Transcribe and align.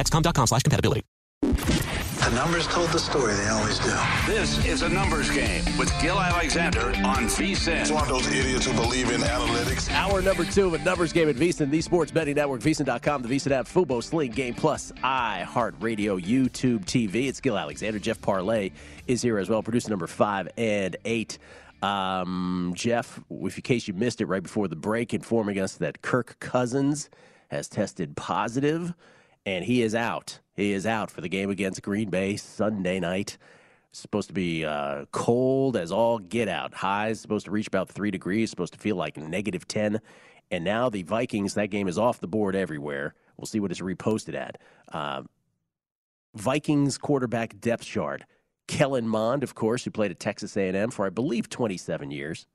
dexcom.com 0.00 0.46
slash 0.46 0.62
compatibility. 0.62 1.02
The 1.42 2.36
numbers 2.36 2.66
told 2.68 2.90
the 2.90 2.98
story. 2.98 3.34
They 3.34 3.48
always 3.48 3.78
do. 3.78 3.96
This 4.26 4.64
is 4.66 4.82
a 4.82 4.88
numbers 4.88 5.30
game 5.30 5.64
with 5.78 5.90
Gill 6.00 6.20
Alexander 6.20 6.88
on 6.88 7.24
VSIN. 7.26 7.80
It's 7.80 7.90
one 7.90 8.02
of 8.02 8.08
those 8.08 8.26
idiots 8.28 8.66
who 8.66 8.74
believe 8.74 9.10
in 9.10 9.22
analytics. 9.22 9.90
Hour 9.90 10.20
number 10.20 10.44
two 10.44 10.66
of 10.66 10.74
a 10.74 10.78
numbers 10.84 11.12
game 11.12 11.28
at 11.28 11.36
VSIN, 11.36 11.70
the 11.70 11.80
sports 11.80 12.12
betting 12.12 12.36
network, 12.36 12.60
VSIN.com, 12.60 13.22
the 13.22 13.28
VSIN 13.28 13.52
app, 13.52 13.66
Fubo, 13.66 14.02
Sling, 14.02 14.32
Game 14.32 14.54
Plus, 14.54 14.92
iHeartRadio, 15.02 16.22
YouTube 16.22 16.84
TV. 16.84 17.26
It's 17.26 17.40
Gill 17.40 17.56
Alexander. 17.56 17.98
Jeff 17.98 18.20
Parlay 18.20 18.70
is 19.06 19.22
here 19.22 19.38
as 19.38 19.48
well, 19.48 19.62
producer 19.62 19.88
number 19.88 20.06
five 20.06 20.46
and 20.58 20.96
eight. 21.06 21.38
Um, 21.82 22.74
Jeff, 22.76 23.18
if 23.30 23.56
in 23.56 23.62
case 23.62 23.88
you 23.88 23.94
missed 23.94 24.20
it 24.20 24.26
right 24.26 24.42
before 24.42 24.68
the 24.68 24.76
break, 24.76 25.14
informing 25.14 25.58
us 25.58 25.76
that 25.76 26.02
Kirk 26.02 26.36
Cousins 26.38 27.08
has 27.48 27.66
tested 27.66 28.14
positive 28.14 28.92
and 29.46 29.64
he 29.64 29.82
is 29.82 29.94
out. 29.94 30.40
He 30.54 30.72
is 30.72 30.86
out 30.86 31.10
for 31.10 31.20
the 31.20 31.28
game 31.28 31.50
against 31.50 31.82
Green 31.82 32.10
Bay 32.10 32.36
Sunday 32.36 33.00
night. 33.00 33.38
Supposed 33.92 34.28
to 34.28 34.34
be 34.34 34.64
uh, 34.64 35.06
cold 35.10 35.76
as 35.76 35.90
all 35.90 36.18
get 36.18 36.48
out. 36.48 36.74
Highs 36.74 37.20
supposed 37.20 37.46
to 37.46 37.50
reach 37.50 37.66
about 37.66 37.88
three 37.88 38.10
degrees. 38.10 38.50
Supposed 38.50 38.74
to 38.74 38.78
feel 38.78 38.96
like 38.96 39.16
negative 39.16 39.66
ten. 39.66 40.00
And 40.50 40.64
now 40.64 40.90
the 40.90 41.02
Vikings. 41.02 41.54
That 41.54 41.70
game 41.70 41.88
is 41.88 41.98
off 41.98 42.20
the 42.20 42.28
board 42.28 42.54
everywhere. 42.54 43.14
We'll 43.36 43.46
see 43.46 43.58
what 43.58 43.70
it's 43.70 43.80
reposted 43.80 44.34
at. 44.34 44.58
Uh, 44.92 45.22
Vikings 46.34 46.98
quarterback 46.98 47.58
depth 47.58 47.84
chart. 47.84 48.22
Kellen 48.68 49.08
Mond, 49.08 49.42
of 49.42 49.56
course, 49.56 49.84
who 49.84 49.90
played 49.90 50.12
at 50.12 50.20
Texas 50.20 50.56
A&M 50.56 50.90
for 50.90 51.04
I 51.04 51.10
believe 51.10 51.48
27 51.48 52.12
years. 52.12 52.46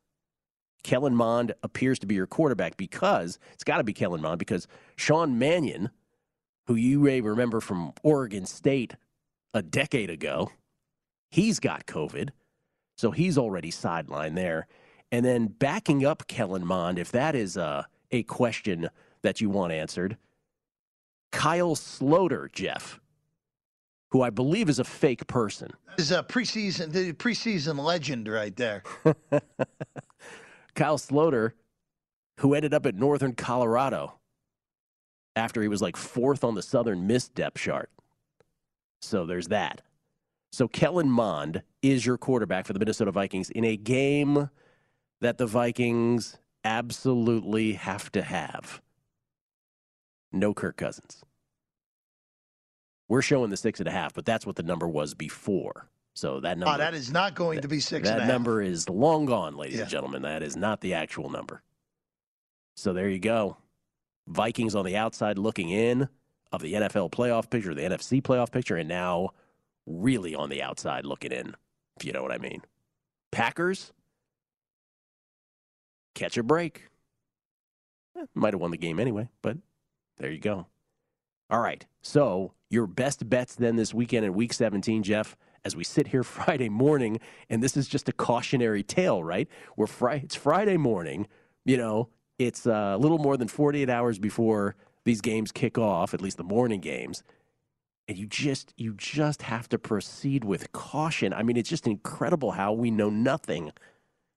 Kellen 0.83 1.15
Mond 1.15 1.53
appears 1.63 1.99
to 1.99 2.05
be 2.07 2.15
your 2.15 2.27
quarterback 2.27 2.77
because 2.77 3.39
it's 3.53 3.63
got 3.63 3.77
to 3.77 3.83
be 3.83 3.91
Kellen 3.91 4.21
Mond 4.21 4.39
because 4.39 4.67
Sean 4.95 5.37
Mannion, 5.37 5.89
who 6.67 6.75
you 6.75 6.99
may 6.99 7.21
remember 7.21 7.59
from 7.59 7.93
Oregon 8.03 8.45
State 8.45 8.95
a 9.53 9.61
decade 9.61 10.09
ago, 10.09 10.51
he's 11.29 11.59
got 11.59 11.85
COVID, 11.85 12.29
so 12.97 13.11
he's 13.11 13.37
already 13.37 13.71
sidelined 13.71 14.35
there. 14.35 14.67
And 15.11 15.25
then 15.25 15.47
backing 15.47 16.05
up 16.05 16.27
Kellen 16.27 16.65
Mond, 16.65 16.99
if 16.99 17.11
that 17.11 17.35
is 17.35 17.55
a, 17.57 17.87
a 18.11 18.23
question 18.23 18.89
that 19.21 19.39
you 19.41 19.49
want 19.49 19.71
answered, 19.71 20.17
Kyle 21.31 21.75
Sloter, 21.75 22.51
Jeff 22.51 22.99
who 24.15 24.21
I 24.21 24.29
believe 24.29 24.69
is 24.69 24.79
a 24.79 24.85
fake 24.85 25.27
person. 25.27 25.71
Is 25.97 26.11
a 26.11 26.23
preseason 26.23 26.93
the 26.93 27.11
preseason 27.11 27.77
legend 27.83 28.29
right 28.29 28.55
there. 28.55 28.81
Kyle 30.73 30.97
Sloter, 30.97 31.51
who 32.39 32.53
ended 32.53 32.73
up 32.73 32.85
at 32.85 32.95
Northern 32.95 33.33
Colorado 33.33 34.13
after 35.35 35.61
he 35.61 35.67
was 35.67 35.81
like 35.81 35.97
fourth 35.97 36.43
on 36.43 36.55
the 36.55 36.61
Southern 36.61 37.07
Miss 37.07 37.27
depth 37.27 37.57
chart. 37.59 37.89
So 39.01 39.25
there's 39.25 39.47
that. 39.49 39.81
So 40.51 40.67
Kellen 40.67 41.09
Mond 41.09 41.63
is 41.81 42.05
your 42.05 42.17
quarterback 42.17 42.65
for 42.65 42.73
the 42.73 42.79
Minnesota 42.79 43.11
Vikings 43.11 43.49
in 43.49 43.65
a 43.65 43.75
game 43.75 44.49
that 45.21 45.37
the 45.37 45.45
Vikings 45.45 46.37
absolutely 46.63 47.73
have 47.73 48.11
to 48.13 48.21
have. 48.21 48.81
No 50.31 50.53
Kirk 50.53 50.77
Cousins. 50.77 51.23
We're 53.07 53.21
showing 53.21 53.49
the 53.49 53.57
six 53.57 53.79
and 53.79 53.87
a 53.87 53.91
half, 53.91 54.13
but 54.13 54.25
that's 54.25 54.45
what 54.45 54.55
the 54.55 54.63
number 54.63 54.87
was 54.87 55.13
before. 55.13 55.89
So 56.15 56.39
that 56.39 56.57
ah, 56.57 56.59
number. 56.59 56.75
Oh, 56.75 56.77
that 56.77 56.93
is 56.93 57.11
not 57.11 57.35
going 57.35 57.61
to 57.61 57.67
be 57.67 57.79
six. 57.79 58.07
That 58.07 58.21
and 58.21 58.29
a 58.29 58.33
number 58.33 58.61
is 58.61 58.89
long 58.89 59.25
gone, 59.25 59.55
ladies 59.55 59.75
Yeah. 59.75 59.81
and 59.81 59.91
gentlemen. 59.91 60.21
That 60.23 60.41
is 60.41 60.55
not 60.55 60.81
the 60.81 60.93
actual 60.93 61.29
number. 61.29 61.61
So 62.75 62.93
there 62.93 63.09
you 63.09 63.19
go. 63.19 63.57
Vikings 64.27 64.75
on 64.75 64.85
the 64.85 64.97
outside 64.97 65.37
looking 65.37 65.69
in 65.69 66.09
of 66.51 66.61
the 66.61 66.73
NFL 66.73 67.11
playoff 67.11 67.49
picture, 67.49 67.73
the 67.73 67.81
NFC 67.81 68.21
playoff 68.21 68.51
picture, 68.51 68.75
and 68.75 68.89
now 68.89 69.29
really 69.85 70.33
on 70.35 70.49
the 70.49 70.61
outside 70.61 71.05
looking 71.05 71.31
in, 71.31 71.55
if 71.97 72.05
you 72.05 72.11
know 72.11 72.23
what 72.23 72.31
I 72.31 72.37
mean. 72.37 72.61
Packers, 73.31 73.91
catch 76.13 76.37
a 76.37 76.43
break. 76.43 76.89
Eh, 78.17 78.25
might 78.33 78.53
have 78.53 78.61
won 78.61 78.71
the 78.71 78.77
game 78.77 78.99
anyway, 78.99 79.29
but 79.41 79.57
there 80.17 80.31
you 80.31 80.39
go. 80.39 80.67
All 81.49 81.59
right. 81.59 81.85
So 82.01 82.53
your 82.69 82.87
best 82.87 83.29
bets 83.29 83.55
then 83.55 83.75
this 83.75 83.93
weekend 83.93 84.25
in 84.25 84.33
week 84.33 84.53
17, 84.53 85.03
Jeff, 85.03 85.35
as 85.63 85.75
we 85.75 85.83
sit 85.83 86.07
here 86.07 86.23
Friday 86.23 86.69
morning, 86.69 87.19
and 87.49 87.61
this 87.61 87.77
is 87.77 87.87
just 87.87 88.09
a 88.09 88.13
cautionary 88.13 88.83
tale, 88.83 89.23
right? 89.23 89.47
We're 89.75 89.87
Fri- 89.87 90.21
it's 90.23 90.35
Friday 90.35 90.77
morning, 90.77 91.27
you 91.65 91.77
know, 91.77 92.09
it's 92.37 92.67
uh, 92.67 92.93
a 92.95 92.97
little 92.97 93.17
more 93.17 93.37
than 93.37 93.47
48 93.47 93.89
hours 93.89 94.19
before 94.19 94.75
these 95.05 95.21
games 95.21 95.51
kick 95.51 95.77
off, 95.77 96.13
at 96.13 96.21
least 96.21 96.37
the 96.37 96.43
morning 96.43 96.81
games. 96.81 97.23
And 98.07 98.17
you 98.17 98.27
just 98.27 98.73
you 98.77 98.93
just 98.95 99.43
have 99.43 99.67
to 99.69 99.79
proceed 99.79 100.43
with 100.43 100.71
caution. 100.71 101.33
I 101.33 101.41
mean, 101.43 101.57
it's 101.57 101.69
just 101.69 101.87
incredible 101.87 102.51
how 102.51 102.71
we 102.73 102.91
know 102.91 103.09
nothing 103.09 103.71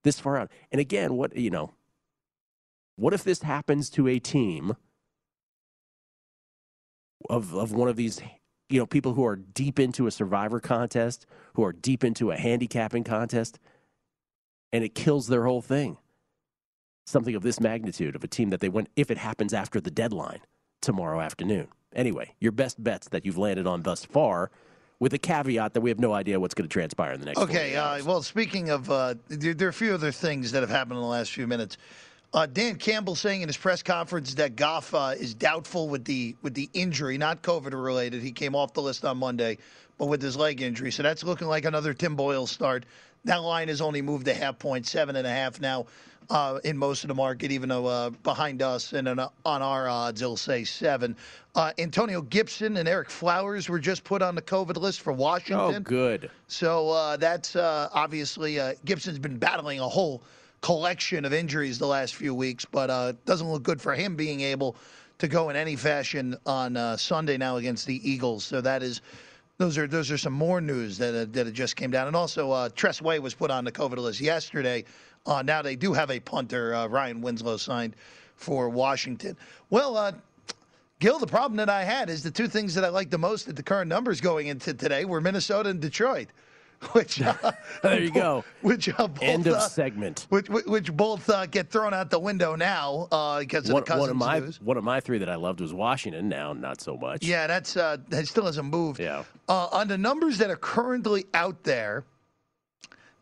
this 0.05 0.19
far 0.19 0.39
out. 0.39 0.51
And 0.73 0.81
again, 0.81 1.15
what 1.15 1.37
you 1.37 1.51
know, 1.51 1.73
what 2.97 3.13
if 3.13 3.25
this 3.25 3.43
happens 3.43 3.91
to 3.91 4.09
a 4.09 4.19
team 4.19 4.77
of 7.29 7.55
of 7.55 7.73
one 7.73 7.89
of 7.89 7.97
these 7.97 8.23
you 8.71 8.79
know 8.79 8.87
people 8.87 9.15
who 9.15 9.27
are 9.27 9.37
deep 9.37 9.79
into 9.79 10.07
a 10.07 10.11
survivor 10.11 10.61
contest, 10.61 11.27
who 11.55 11.65
are 11.65 11.73
deep 11.73 12.05
into 12.05 12.31
a 12.31 12.37
handicapping 12.37 13.05
contest, 13.05 13.59
and 14.73 14.83
it 14.83 14.95
kills 14.95 15.27
their 15.27 15.45
whole 15.45 15.63
thing. 15.63 15.99
Something 17.09 17.35
of 17.35 17.43
this 17.43 17.59
magnitude 17.59 18.15
of 18.15 18.23
a 18.23 18.29
team 18.29 18.51
that 18.51 18.61
they 18.61 18.69
went 18.69 18.91
if 18.95 19.11
it 19.11 19.17
happens 19.17 19.55
after 19.55 19.81
the 19.81 19.91
deadline 19.91 20.41
tomorrow 20.83 21.23
afternoon. 21.23 21.69
Anyway, 21.95 22.35
your 22.39 22.53
best 22.53 22.85
bets 22.85 23.09
that 23.09 23.25
you've 23.25 23.39
landed 23.39 23.67
on 23.67 23.81
thus 23.81 24.05
far, 24.05 24.51
with 25.01 25.15
a 25.15 25.19
caveat 25.19 25.73
that 25.73 25.81
we 25.81 25.89
have 25.89 25.99
no 25.99 26.13
idea 26.13 26.39
what's 26.39 26.53
going 26.53 26.69
to 26.69 26.73
transpire 26.73 27.13
in 27.13 27.21
the 27.21 27.25
next. 27.25 27.39
Okay. 27.39 27.77
Uh, 27.77 28.05
well, 28.05 28.23
speaking 28.23 28.69
of, 28.69 28.91
uh, 28.91 29.15
there, 29.29 29.55
there 29.55 29.69
are 29.69 29.71
a 29.71 29.73
few 29.73 29.95
other 29.95 30.13
things 30.13 30.53
that 30.53 30.63
have 30.63 30.69
happened 30.69 30.99
in 30.99 31.03
the 31.03 31.09
last 31.09 31.33
few 31.33 31.47
minutes. 31.47 31.79
Uh, 32.35 32.45
Dan 32.45 32.77
Campbell 32.77 33.15
saying 33.15 33.41
in 33.41 33.49
his 33.49 33.57
press 33.57 33.83
conference 33.83 34.35
that 34.35 34.55
Goff 34.55 34.93
uh, 34.93 35.15
is 35.19 35.33
doubtful 35.33 35.89
with 35.89 36.05
the 36.05 36.37
with 36.43 36.53
the 36.53 36.69
injury, 36.75 37.17
not 37.17 37.41
COVID 37.41 37.73
related. 37.73 38.23
He 38.23 38.33
came 38.33 38.55
off 38.55 38.75
the 38.75 38.83
list 38.83 39.07
on 39.07 39.17
Monday, 39.17 39.57
but 39.97 40.09
with 40.09 40.21
his 40.21 40.37
leg 40.37 40.61
injury, 40.61 40.93
so 40.93 41.03
that's 41.03 41.25
looking 41.25 41.47
like 41.47 41.65
another 41.65 41.95
Tim 41.95 42.17
Boyle 42.17 42.47
start. 42.47 42.85
That 43.25 43.43
line 43.43 43.69
has 43.69 43.81
only 43.81 44.03
moved 44.03 44.29
a 44.29 44.35
half 44.35 44.59
point, 44.59 44.87
seven 44.87 45.17
and 45.17 45.27
a 45.27 45.31
half 45.31 45.61
now 45.61 45.87
uh, 46.31 46.59
in 46.65 46.77
most 46.77 47.05
of 47.05 47.09
the 47.09 47.15
market, 47.15 47.51
even 47.51 47.69
though 47.69 47.87
uh, 47.87 48.11
behind 48.11 48.63
us 48.63 48.93
and 48.93 49.09
on, 49.09 49.19
on 49.45 49.63
our 49.63 49.89
odds 49.89 50.21
it'll 50.23 50.37
say 50.37 50.65
seven. 50.65 51.17
Uh, 51.55 51.73
Antonio 51.79 52.23
Gibson 52.23 52.77
and 52.77 52.89
Eric 52.89 53.11
Flowers 53.11 53.69
were 53.69 53.79
just 53.79 54.05
put 54.05 54.23
on 54.23 54.35
the 54.35 54.43
COVID 54.43 54.77
list 54.77 55.01
for 55.01 55.13
Washington. 55.13 55.77
Oh, 55.77 55.81
good. 55.81 56.31
So 56.47 56.91
uh, 56.91 57.17
that's 57.17 57.57
uh, 57.57 57.89
obviously 57.93 58.61
uh, 58.61 58.75
Gibson's 58.85 59.19
been 59.19 59.39
battling 59.39 59.81
a 59.81 59.89
whole 59.89 60.23
collection 60.61 61.25
of 61.25 61.33
injuries 61.33 61.79
the 61.79 61.87
last 61.87 62.15
few 62.15 62.35
weeks, 62.35 62.65
but 62.65 62.91
uh, 62.91 63.13
doesn't 63.25 63.51
look 63.51 63.63
good 63.63 63.81
for 63.81 63.95
him 63.95 64.17
being 64.17 64.41
able 64.41 64.77
to 65.19 65.29
go 65.29 65.49
in 65.49 65.57
any 65.57 65.77
fashion 65.77 66.37
on 66.47 66.77
uh, 66.77 66.97
Sunday 66.97 67.37
now 67.37 67.57
against 67.57 67.87
the 67.87 68.09
Eagles. 68.09 68.45
So 68.45 68.61
that 68.61 68.83
is. 68.83 69.01
Those 69.59 69.77
are 69.77 69.89
those 69.89 70.13
are 70.13 70.19
some 70.19 70.35
more 70.35 70.61
news 70.61 70.99
that 70.99 71.13
uh, 71.17 71.27
that 71.33 71.53
just 71.53 71.75
came 71.75 71.91
down, 71.91 72.07
and 72.07 72.15
also 72.15 72.53
uh, 72.53 72.69
Tress 72.77 73.03
Way 73.03 73.19
was 73.19 73.35
put 73.35 73.51
on 73.51 73.65
the 73.65 73.73
COVID 73.73 73.97
list 73.99 74.21
yesterday. 74.21 74.85
Uh, 75.27 75.43
now 75.43 75.63
they 75.63 75.75
do 75.75 75.93
have 75.93 76.13
a 76.13 76.21
punter, 76.21 76.73
uh, 76.77 76.87
Ryan 76.87 77.21
Winslow, 77.21 77.57
signed 77.57 77.97
for 78.37 78.69
Washington. 78.69 79.37
Well, 79.69 79.97
uh, 79.97 80.13
Gill, 81.01 81.19
the 81.19 81.27
problem 81.27 81.57
that 81.57 81.69
I 81.69 81.83
had 81.83 82.09
is 82.09 82.23
the 82.23 82.31
two 82.31 82.47
things 82.47 82.73
that 82.77 82.85
I 82.85 82.89
like 82.89 83.11
the 83.11 83.19
most 83.19 83.49
at 83.49 83.57
the 83.57 83.63
current 83.65 83.89
numbers 83.89 84.21
going 84.21 84.47
into 84.47 84.75
today 84.75 85.05
were 85.05 85.21
Minnesota 85.21 85.71
and 85.71 85.81
Detroit. 85.81 86.29
Which 86.93 87.21
uh, 87.21 87.35
there 87.83 88.01
you 88.01 88.11
go. 88.11 88.45
Which 88.63 88.89
uh, 88.89 89.09
both, 89.09 89.23
end 89.23 89.47
of 89.47 89.55
uh, 89.55 89.61
segment. 89.61 90.27
Which, 90.29 90.49
which, 90.49 90.67
which 90.67 90.93
both 90.93 91.29
uh, 91.29 91.47
get 91.47 91.71
thrown 91.71 91.93
out 91.93 92.11
the 92.11 92.21
window 92.21 92.55
now 92.55 93.09
uh, 93.11 93.41
because 93.41 93.69
of 93.69 93.75
one, 93.75 93.83
the 93.83 93.87
Cousins 93.87 94.01
one 94.01 94.11
of 94.11 94.17
my 94.17 94.39
news. 94.39 94.61
one 94.61 94.77
of 94.77 94.85
my 94.85 95.01
three 95.01 95.19
that 95.19 95.29
I 95.29 95.35
loved 95.35 95.61
was 95.61 95.75
Washington. 95.75 96.29
Now, 96.29 96.53
not 96.53 96.81
so 96.81 96.97
much. 96.97 97.25
Yeah, 97.25 97.47
that's 97.49 97.77
uh, 97.77 97.97
that 98.11 98.29
still 98.29 98.47
hasn't 98.47 98.69
moved. 98.69 99.01
Yeah. 99.01 99.25
Uh, 99.49 99.69
on 99.73 99.89
the 99.89 99.99
numbers 99.99 100.39
that 100.39 100.51
are 100.51 100.57
currently 100.57 101.27
out 101.35 101.65
there, 101.65 102.05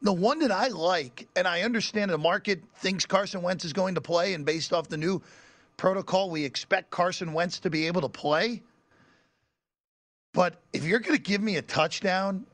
the 0.02 0.12
one 0.12 0.40
that 0.40 0.52
I 0.52 0.68
like, 0.68 1.26
and 1.34 1.48
I 1.48 1.62
understand 1.62 2.10
the 2.10 2.18
market 2.18 2.62
thinks 2.76 3.06
Carson 3.06 3.40
Wentz 3.40 3.64
is 3.64 3.72
going 3.72 3.94
to 3.94 4.02
play, 4.02 4.34
and 4.34 4.44
based 4.44 4.74
off 4.74 4.88
the 4.88 4.98
new 4.98 5.22
protocol, 5.78 6.30
we 6.30 6.44
expect 6.44 6.90
Carson 6.90 7.32
Wentz 7.32 7.60
to 7.60 7.70
be 7.70 7.86
able 7.86 8.02
to 8.02 8.08
play. 8.08 8.62
But 10.34 10.60
if 10.74 10.84
you're 10.84 11.00
going 11.00 11.16
to 11.16 11.22
give 11.22 11.40
me 11.40 11.56
a 11.56 11.62
touchdown, 11.62 12.44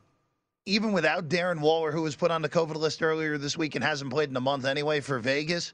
even 0.67 0.93
without 0.93 1.29
Darren 1.29 1.61
Waller, 1.61 1.91
who 1.91 2.03
was 2.03 2.15
put 2.15 2.31
on 2.31 2.43
the 2.43 2.49
COVID 2.49 2.77
list 2.77 3.03
earlier 3.03 3.39
this 3.39 3.57
week 3.57 3.75
and 3.75 3.83
hasn't 3.85 4.11
played 4.11 4.31
in 4.31 4.37
a 4.37 4.41
month 4.41 4.65
anyway 4.65 5.01
for 5.01 5.19
Vegas, 5.19 5.73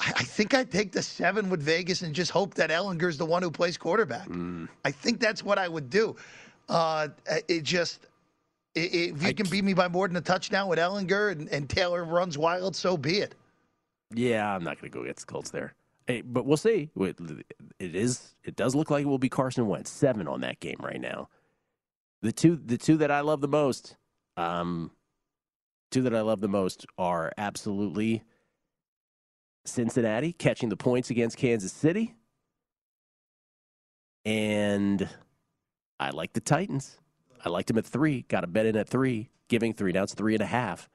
I, 0.00 0.12
I 0.16 0.22
think 0.24 0.54
I'd 0.54 0.70
take 0.70 0.92
the 0.92 1.02
seven 1.02 1.50
with 1.50 1.62
Vegas 1.62 2.02
and 2.02 2.14
just 2.14 2.30
hope 2.30 2.54
that 2.54 2.70
Ehlinger's 2.70 3.18
the 3.18 3.26
one 3.26 3.42
who 3.42 3.50
plays 3.50 3.76
quarterback. 3.76 4.26
I 4.84 4.90
think 4.90 5.20
that's 5.20 5.42
what 5.44 5.58
I 5.58 5.68
would 5.68 5.90
do. 5.90 6.16
Uh, 6.68 7.08
it 7.48 7.62
just, 7.62 8.06
if 8.74 9.22
you 9.22 9.34
can 9.34 9.46
beat 9.48 9.64
me 9.64 9.74
by 9.74 9.88
more 9.88 10.08
than 10.08 10.16
a 10.16 10.20
touchdown 10.22 10.68
with 10.68 10.78
Ellinger 10.78 11.32
and, 11.32 11.48
and 11.50 11.68
Taylor 11.68 12.04
runs 12.04 12.38
wild, 12.38 12.74
so 12.74 12.96
be 12.96 13.18
it. 13.18 13.34
Yeah, 14.14 14.54
I'm 14.54 14.64
not 14.64 14.80
going 14.80 14.90
to 14.90 14.96
go 14.96 15.02
against 15.02 15.26
the 15.26 15.32
Colts 15.32 15.50
there. 15.50 15.74
Hey, 16.06 16.20
but 16.20 16.44
we'll 16.44 16.56
see. 16.56 16.90
It 16.96 17.16
it 17.78 17.94
is. 17.94 18.34
It 18.44 18.56
does 18.56 18.74
look 18.74 18.90
like 18.90 19.02
it 19.02 19.08
will 19.08 19.18
be 19.18 19.30
Carson 19.30 19.66
Wentz 19.66 19.90
seven 19.90 20.28
on 20.28 20.40
that 20.42 20.60
game 20.60 20.76
right 20.80 21.00
now. 21.00 21.28
The 22.24 22.32
two, 22.32 22.56
the 22.56 22.78
two 22.78 22.96
that 22.96 23.10
I 23.10 23.20
love 23.20 23.42
the 23.42 23.48
most, 23.48 23.98
um, 24.38 24.92
two 25.90 26.00
that 26.00 26.14
I 26.14 26.22
love 26.22 26.40
the 26.40 26.48
most 26.48 26.86
are 26.96 27.30
absolutely 27.36 28.22
Cincinnati 29.66 30.32
catching 30.32 30.70
the 30.70 30.76
points 30.76 31.10
against 31.10 31.36
Kansas 31.36 31.70
City, 31.70 32.14
and 34.24 35.06
I 36.00 36.12
like 36.12 36.32
the 36.32 36.40
Titans. 36.40 36.96
I 37.44 37.50
liked 37.50 37.68
them 37.68 37.76
at 37.76 37.84
three. 37.84 38.22
Got 38.22 38.42
a 38.42 38.46
bet 38.46 38.64
in 38.64 38.74
at 38.74 38.88
three, 38.88 39.28
giving 39.50 39.74
three. 39.74 39.92
Now 39.92 40.04
it's 40.04 40.14
three 40.14 40.34
and 40.34 40.42
a 40.42 40.46
half 40.46 40.88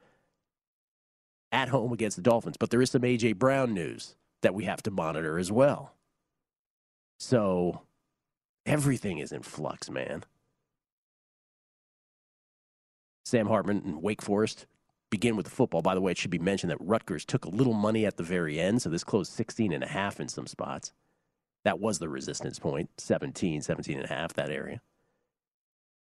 at 1.52 1.68
home 1.68 1.92
against 1.92 2.16
the 2.16 2.24
Dolphins. 2.24 2.56
But 2.56 2.70
there 2.70 2.82
is 2.82 2.90
some 2.90 3.04
A.J. 3.04 3.34
Brown 3.34 3.72
news 3.72 4.16
that 4.42 4.52
we 4.52 4.64
have 4.64 4.82
to 4.82 4.90
monitor 4.90 5.38
as 5.38 5.52
well. 5.52 5.94
So 7.20 7.82
everything 8.66 9.18
is 9.18 9.30
in 9.30 9.42
flux, 9.42 9.88
man. 9.88 10.24
Sam 13.30 13.46
Hartman 13.46 13.82
and 13.84 14.02
Wake 14.02 14.22
Forest 14.22 14.66
begin 15.08 15.36
with 15.36 15.44
the 15.44 15.52
football. 15.52 15.82
By 15.82 15.94
the 15.94 16.00
way, 16.00 16.10
it 16.10 16.18
should 16.18 16.32
be 16.32 16.38
mentioned 16.40 16.70
that 16.70 16.80
Rutgers 16.80 17.24
took 17.24 17.44
a 17.44 17.48
little 17.48 17.72
money 17.72 18.04
at 18.04 18.16
the 18.16 18.24
very 18.24 18.58
end, 18.58 18.82
so 18.82 18.90
this 18.90 19.04
closed 19.04 19.32
16 19.32 19.72
and 19.72 19.84
a 19.84 19.88
half 19.88 20.18
in 20.18 20.26
some 20.26 20.48
spots. 20.48 20.92
That 21.64 21.78
was 21.78 22.00
the 22.00 22.08
resistance 22.08 22.58
point, 22.58 22.90
17, 22.98 23.62
17 23.62 23.96
and 23.96 24.04
a 24.04 24.12
half, 24.12 24.34
that 24.34 24.50
area. 24.50 24.80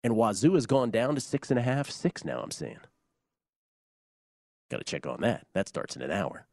And 0.04 0.16
Wazoo 0.16 0.56
has 0.56 0.66
gone 0.66 0.90
down 0.90 1.14
to 1.16 1.22
six 1.22 1.52
and 1.52 1.60
a 1.60 1.62
half, 1.62 1.92
six 1.92 2.26
now, 2.26 2.40
I'm 2.42 2.52
seeing. 2.52 2.80
Got 4.72 4.78
to 4.80 4.84
check 4.84 5.06
on 5.06 5.22
that. 5.22 5.46
That 5.54 5.68
starts 5.68 5.96
in 5.96 6.02
an 6.02 6.12
hour. 6.12 6.48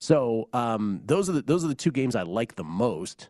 So 0.00 0.48
um, 0.52 1.00
those 1.04 1.30
are 1.30 1.32
the 1.32 1.42
those 1.42 1.64
are 1.64 1.68
the 1.68 1.74
two 1.74 1.92
games 1.92 2.16
I 2.16 2.22
like 2.22 2.56
the 2.56 2.64
most. 2.64 3.28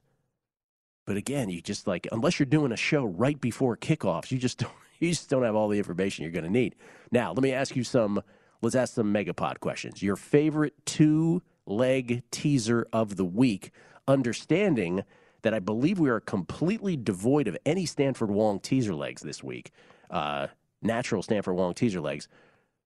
But 1.04 1.16
again, 1.16 1.50
you 1.50 1.60
just 1.60 1.86
like 1.86 2.06
unless 2.12 2.38
you're 2.38 2.46
doing 2.46 2.72
a 2.72 2.76
show 2.76 3.04
right 3.04 3.40
before 3.40 3.76
kickoffs, 3.76 4.30
you 4.30 4.38
just 4.38 4.58
don't 4.60 4.72
you 5.06 5.10
just 5.10 5.28
don't 5.28 5.42
have 5.42 5.56
all 5.56 5.68
the 5.68 5.78
information 5.78 6.22
you're 6.22 6.32
going 6.32 6.44
to 6.44 6.50
need. 6.50 6.76
Now, 7.10 7.32
let 7.32 7.42
me 7.42 7.52
ask 7.52 7.74
you 7.74 7.84
some. 7.84 8.22
Let's 8.62 8.76
ask 8.76 8.94
some 8.94 9.12
Megapod 9.12 9.60
questions. 9.60 10.02
Your 10.02 10.16
favorite 10.16 10.74
two 10.84 11.42
leg 11.66 12.22
teaser 12.30 12.86
of 12.92 13.16
the 13.16 13.24
week, 13.24 13.70
understanding 14.06 15.04
that 15.42 15.54
I 15.54 15.58
believe 15.58 15.98
we 15.98 16.10
are 16.10 16.20
completely 16.20 16.96
devoid 16.96 17.48
of 17.48 17.56
any 17.64 17.86
Stanford 17.86 18.30
Wong 18.30 18.60
teaser 18.60 18.94
legs 18.94 19.22
this 19.22 19.42
week, 19.42 19.70
uh, 20.10 20.48
natural 20.82 21.22
Stanford 21.22 21.56
Wong 21.56 21.72
teaser 21.72 22.02
legs. 22.02 22.28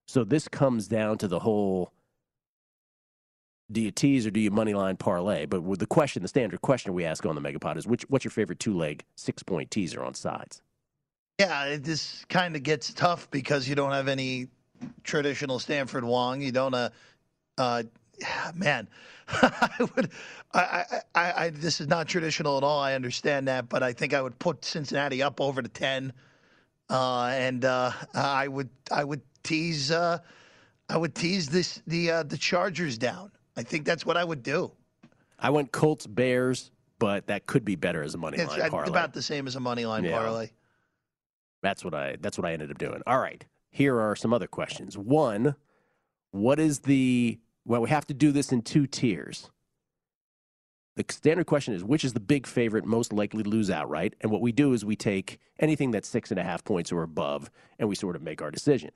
So 0.07 0.23
this 0.23 0.47
comes 0.47 0.87
down 0.87 1.19
to 1.19 1.29
the 1.29 1.41
whole 1.41 1.93
do 3.73 3.81
you 3.81 3.91
tease 3.91 4.27
or 4.27 4.31
do 4.31 4.41
you 4.41 4.51
money 4.51 4.75
line 4.75 4.97
parlay? 4.97 5.47
But 5.47 5.79
the 5.79 5.87
question, 5.87 6.23
the 6.23 6.29
standard 6.29 6.61
question 6.61 6.93
we 6.93 7.05
ask 7.05 7.25
on 7.25 7.35
the 7.35 7.41
Megapod 7.41 7.77
is 7.79 7.87
which 7.87 8.03
what's 8.09 8.25
your 8.25 8.31
favorite 8.31 8.61
two 8.61 8.77
leg 8.77 9.05
six 9.17 9.43
point 9.43 9.71
teaser 9.71 10.05
on 10.05 10.15
sides? 10.15 10.63
Yeah, 11.39 11.65
it, 11.65 11.85
this 11.85 12.25
kind 12.29 12.55
of 12.55 12.63
gets 12.63 12.93
tough 12.93 13.29
because 13.31 13.69
you 13.69 13.75
don't 13.75 13.91
have 13.91 14.07
any 14.07 14.49
traditional 15.03 15.59
Stanford 15.59 16.05
Wong. 16.05 16.41
You 16.41 16.53
don't, 16.53 16.75
uh, 16.75 16.91
uh 17.59 17.83
man, 18.55 18.87
I 19.29 19.89
would, 19.97 20.11
I, 20.53 20.61
I, 20.61 20.85
I, 21.15 21.45
I, 21.45 21.51
this 21.51 21.81
is 21.81 21.89
not 21.89 22.07
traditional 22.07 22.57
at 22.57 22.63
all. 22.63 22.79
I 22.79 22.95
understand 22.95 23.49
that, 23.49 23.69
but 23.69 23.83
I 23.83 23.93
think 23.93 24.15
I 24.15 24.23
would 24.23 24.39
put 24.39 24.65
Cincinnati 24.65 25.23
up 25.23 25.41
over 25.41 25.61
to 25.61 25.69
ten, 25.69 26.13
uh, 26.89 27.27
and 27.33 27.65
uh, 27.65 27.91
I 28.15 28.47
would, 28.47 28.69
I 28.93 29.03
would 29.03 29.23
tease, 29.43 29.91
uh, 29.91 30.19
I 30.89 30.97
would 30.97 31.17
tease 31.17 31.49
this 31.49 31.83
the 31.89 32.11
uh, 32.13 32.23
the 32.23 32.39
Chargers 32.39 32.97
down. 32.97 33.33
I 33.57 33.65
think 33.65 33.85
that's 33.85 34.07
what 34.07 34.17
I 34.17 34.23
would 34.23 34.45
do. 34.45 34.71
I 35.41 35.51
went 35.51 35.73
Colts 35.73 36.07
Bears, 36.07 36.71
but 37.01 37.27
that 37.27 37.47
could 37.47 37.65
be 37.65 37.75
better 37.75 38.05
as 38.05 38.15
a 38.15 38.19
money 38.19 38.39
It's 38.39 38.57
line 38.57 38.71
parlay. 38.71 38.89
about 38.89 39.13
the 39.13 39.23
same 39.23 39.49
as 39.49 39.57
a 39.57 39.61
money 39.61 39.85
line 39.85 40.05
Yeah. 40.05 40.13
parlay. 40.13 40.51
That's 41.65 41.83
what 41.83 41.95
I 41.95 42.17
that's 42.21 42.37
what 42.37 42.45
I 42.47 42.53
ended 42.53 42.71
up 42.71 42.77
doing. 42.77 43.01
All 43.07 43.19
right. 43.19 43.43
Here 43.71 43.99
are 43.99 44.15
some 44.15 44.35
other 44.35 44.47
questions. 44.47 44.99
One, 44.99 45.57
what 46.31 46.61
is 46.61 46.81
the 46.81 47.41
well, 47.65 47.81
we 47.81 47.89
have 47.89 48.07
to 48.09 48.15
do 48.15 48.33
this 48.33 48.53
in 48.53 48.61
two 48.61 48.87
tiers. 48.87 49.51
The 50.97 51.07
standard 51.09 51.47
question 51.47 51.73
is 51.73 51.83
which 51.83 52.05
is 52.05 52.13
the 52.13 52.21
big 52.21 52.47
favorite 52.47 52.85
most 52.85 53.15
likely 53.15 53.43
to 53.43 53.49
lose 53.49 53.71
outright? 53.71 54.15
And 54.21 54.31
what 54.31 54.43
we 54.43 54.53
do 54.53 54.75
is 54.75 54.85
we 54.85 54.95
take 54.95 55.39
anything 55.59 55.91
that's 55.91 56.07
six 56.07 56.31
and 56.31 56.39
a 56.39 56.45
half 56.45 56.63
points 56.65 56.93
or 56.93 57.03
above 57.03 57.51
and 57.79 57.89
we 57.89 57.95
sort 57.95 58.15
of 58.15 58.21
make 58.21 58.43
our 58.43 58.51
decision. 58.51 58.91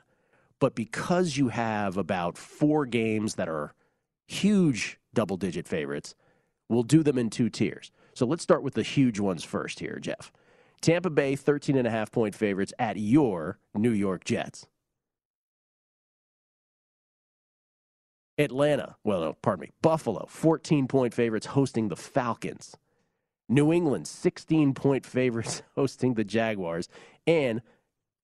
But 0.60 0.74
because 0.74 1.38
you 1.38 1.48
have 1.48 1.96
about 1.96 2.36
four 2.36 2.84
games 2.84 3.36
that 3.36 3.48
are 3.48 3.72
huge 4.26 4.98
double 5.14 5.38
digit 5.38 5.66
favorites, 5.66 6.14
we'll 6.68 6.82
do 6.82 7.02
them 7.02 7.16
in 7.16 7.30
two 7.30 7.48
tiers. 7.48 7.92
So 8.12 8.26
let's 8.26 8.42
start 8.42 8.62
with 8.62 8.74
the 8.74 8.82
huge 8.82 9.18
ones 9.18 9.42
first 9.42 9.80
here, 9.80 9.98
Jeff. 10.02 10.30
Tampa 10.80 11.10
Bay, 11.10 11.36
13 11.36 11.76
and 11.76 11.86
a 11.86 11.90
half 11.90 12.10
point 12.10 12.34
favorites 12.34 12.72
at 12.78 12.96
your 12.96 13.58
New 13.74 13.90
York 13.90 14.24
Jets. 14.24 14.66
Atlanta, 18.38 18.96
well, 19.02 19.20
no, 19.20 19.32
pardon 19.42 19.62
me, 19.62 19.70
Buffalo, 19.82 20.26
14 20.28 20.86
point 20.86 21.12
favorites 21.12 21.46
hosting 21.46 21.88
the 21.88 21.96
Falcons. 21.96 22.76
New 23.48 23.72
England, 23.72 24.06
16 24.06 24.74
point 24.74 25.04
favorites 25.04 25.62
hosting 25.74 26.14
the 26.14 26.24
Jaguars. 26.24 26.88
And 27.26 27.62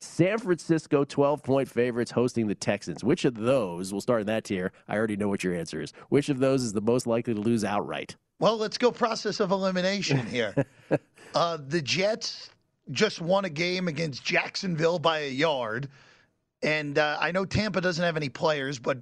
San 0.00 0.38
Francisco, 0.38 1.04
12 1.04 1.42
point 1.42 1.68
favorites 1.68 2.12
hosting 2.12 2.46
the 2.46 2.54
Texans. 2.54 3.02
Which 3.02 3.24
of 3.24 3.34
those, 3.34 3.90
we'll 3.90 4.00
start 4.00 4.20
in 4.20 4.26
that 4.28 4.44
tier. 4.44 4.72
I 4.86 4.96
already 4.96 5.16
know 5.16 5.28
what 5.28 5.42
your 5.42 5.54
answer 5.54 5.80
is. 5.80 5.92
Which 6.10 6.28
of 6.28 6.38
those 6.38 6.62
is 6.62 6.74
the 6.74 6.80
most 6.80 7.06
likely 7.06 7.34
to 7.34 7.40
lose 7.40 7.64
outright? 7.64 8.16
Well, 8.44 8.58
let's 8.58 8.76
go 8.76 8.92
process 8.92 9.40
of 9.40 9.52
elimination 9.52 10.26
here. 10.26 10.66
uh, 11.34 11.56
the 11.66 11.80
Jets 11.80 12.50
just 12.90 13.22
won 13.22 13.46
a 13.46 13.48
game 13.48 13.88
against 13.88 14.22
Jacksonville 14.22 14.98
by 14.98 15.20
a 15.20 15.30
yard. 15.30 15.88
And 16.62 16.98
uh, 16.98 17.16
I 17.18 17.32
know 17.32 17.46
Tampa 17.46 17.80
doesn't 17.80 18.04
have 18.04 18.18
any 18.18 18.28
players, 18.28 18.78
but 18.78 18.98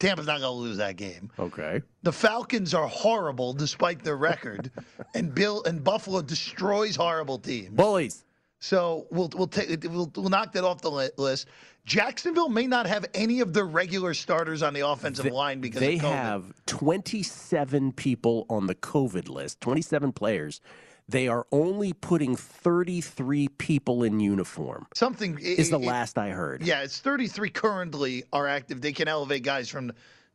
Tampa's 0.00 0.26
not 0.26 0.40
going 0.40 0.54
to 0.54 0.58
lose 0.58 0.78
that 0.78 0.96
game. 0.96 1.30
Okay. 1.38 1.82
The 2.02 2.12
Falcons 2.12 2.72
are 2.72 2.86
horrible 2.86 3.52
despite 3.52 4.02
their 4.02 4.16
record, 4.16 4.70
and 5.14 5.34
Bill 5.34 5.62
and 5.64 5.84
Buffalo 5.84 6.22
destroys 6.22 6.96
horrible 6.96 7.38
teams. 7.38 7.76
Bullies. 7.76 8.24
So 8.60 9.06
we'll 9.10 9.30
we'll 9.34 9.46
take 9.46 9.84
we'll, 9.84 10.10
we'll 10.16 10.28
knock 10.28 10.52
that 10.52 10.64
off 10.64 10.80
the 10.80 10.90
list. 11.16 11.48
Jacksonville 11.84 12.48
may 12.50 12.66
not 12.66 12.86
have 12.86 13.06
any 13.14 13.40
of 13.40 13.54
their 13.54 13.64
regular 13.64 14.12
starters 14.12 14.62
on 14.62 14.74
the 14.74 14.86
offensive 14.86 15.32
line 15.32 15.60
because 15.60 15.80
they 15.80 15.94
of 15.96 16.02
COVID. 16.02 16.12
have 16.12 16.52
27 16.66 17.92
people 17.92 18.44
on 18.50 18.66
the 18.66 18.74
COVID 18.74 19.28
list, 19.28 19.60
27 19.62 20.12
players. 20.12 20.60
They 21.08 21.26
are 21.28 21.46
only 21.52 21.94
putting 21.94 22.36
33 22.36 23.48
people 23.48 24.02
in 24.02 24.20
uniform. 24.20 24.86
Something 24.94 25.38
is 25.40 25.70
the 25.70 25.78
it- 25.78 25.86
last 25.86 26.18
I 26.18 26.30
heard. 26.30 26.62
Yeah, 26.62 26.82
it's 26.82 26.98
33 26.98 27.48
currently 27.48 28.24
are 28.34 28.46
active. 28.46 28.82
They 28.82 28.92
can 28.92 29.08
elevate 29.08 29.42
guys 29.42 29.70
from 29.70 29.90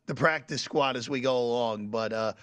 the 0.07 0.15
practice 0.15 0.63
squad 0.63 0.97
as 0.97 1.07
we 1.07 1.19
go 1.21 1.37
along, 1.37 1.89
but 1.89 2.11
uh, 2.11 2.33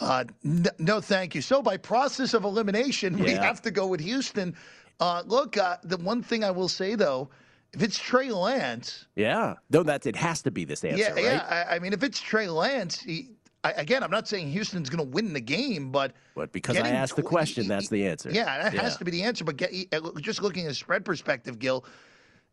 uh, 0.00 0.24
n- 0.44 0.66
no, 0.78 1.00
thank 1.00 1.34
you. 1.34 1.40
So 1.40 1.62
by 1.62 1.78
process 1.78 2.34
of 2.34 2.44
elimination, 2.44 3.18
we 3.18 3.30
have 3.30 3.62
to 3.62 3.70
go 3.70 3.86
with 3.86 4.00
Houston. 4.00 4.54
Uh, 5.00 5.22
look, 5.26 5.56
uh, 5.56 5.76
the 5.82 5.96
one 5.96 6.22
thing 6.22 6.44
I 6.44 6.50
will 6.50 6.68
say 6.68 6.94
though, 6.94 7.30
if 7.72 7.82
it's 7.82 7.98
Trey 7.98 8.30
Lance, 8.30 9.06
Yeah. 9.16 9.54
No, 9.70 9.82
that's 9.82 10.06
it 10.06 10.16
has 10.16 10.42
to 10.42 10.50
be 10.50 10.64
this 10.64 10.84
answer, 10.84 11.02
yeah, 11.02 11.12
right? 11.12 11.24
yeah. 11.24 11.66
I, 11.70 11.76
I 11.76 11.78
mean, 11.78 11.92
if 11.92 12.02
it's 12.02 12.20
Trey 12.20 12.48
Lance, 12.48 13.00
he, 13.00 13.30
I, 13.62 13.72
again, 13.72 14.02
I'm 14.02 14.10
not 14.10 14.26
saying 14.26 14.50
Houston's 14.50 14.90
going 14.90 15.04
to 15.04 15.10
win 15.10 15.32
the 15.32 15.40
game, 15.40 15.90
but 15.90 16.12
but 16.34 16.52
because 16.52 16.76
I 16.76 16.88
asked 16.88 17.16
the 17.16 17.22
question, 17.22 17.68
that's 17.68 17.88
the 17.88 18.06
answer. 18.06 18.30
Yeah, 18.30 18.70
that 18.70 18.74
has 18.74 18.96
to 18.96 19.04
be 19.04 19.10
the 19.10 19.22
answer. 19.22 19.44
But 19.44 19.56
get, 19.56 19.72
uh, 19.92 20.10
just 20.20 20.42
looking 20.42 20.64
at 20.66 20.72
a 20.72 20.74
spread 20.74 21.04
perspective, 21.04 21.58
Gill, 21.58 21.84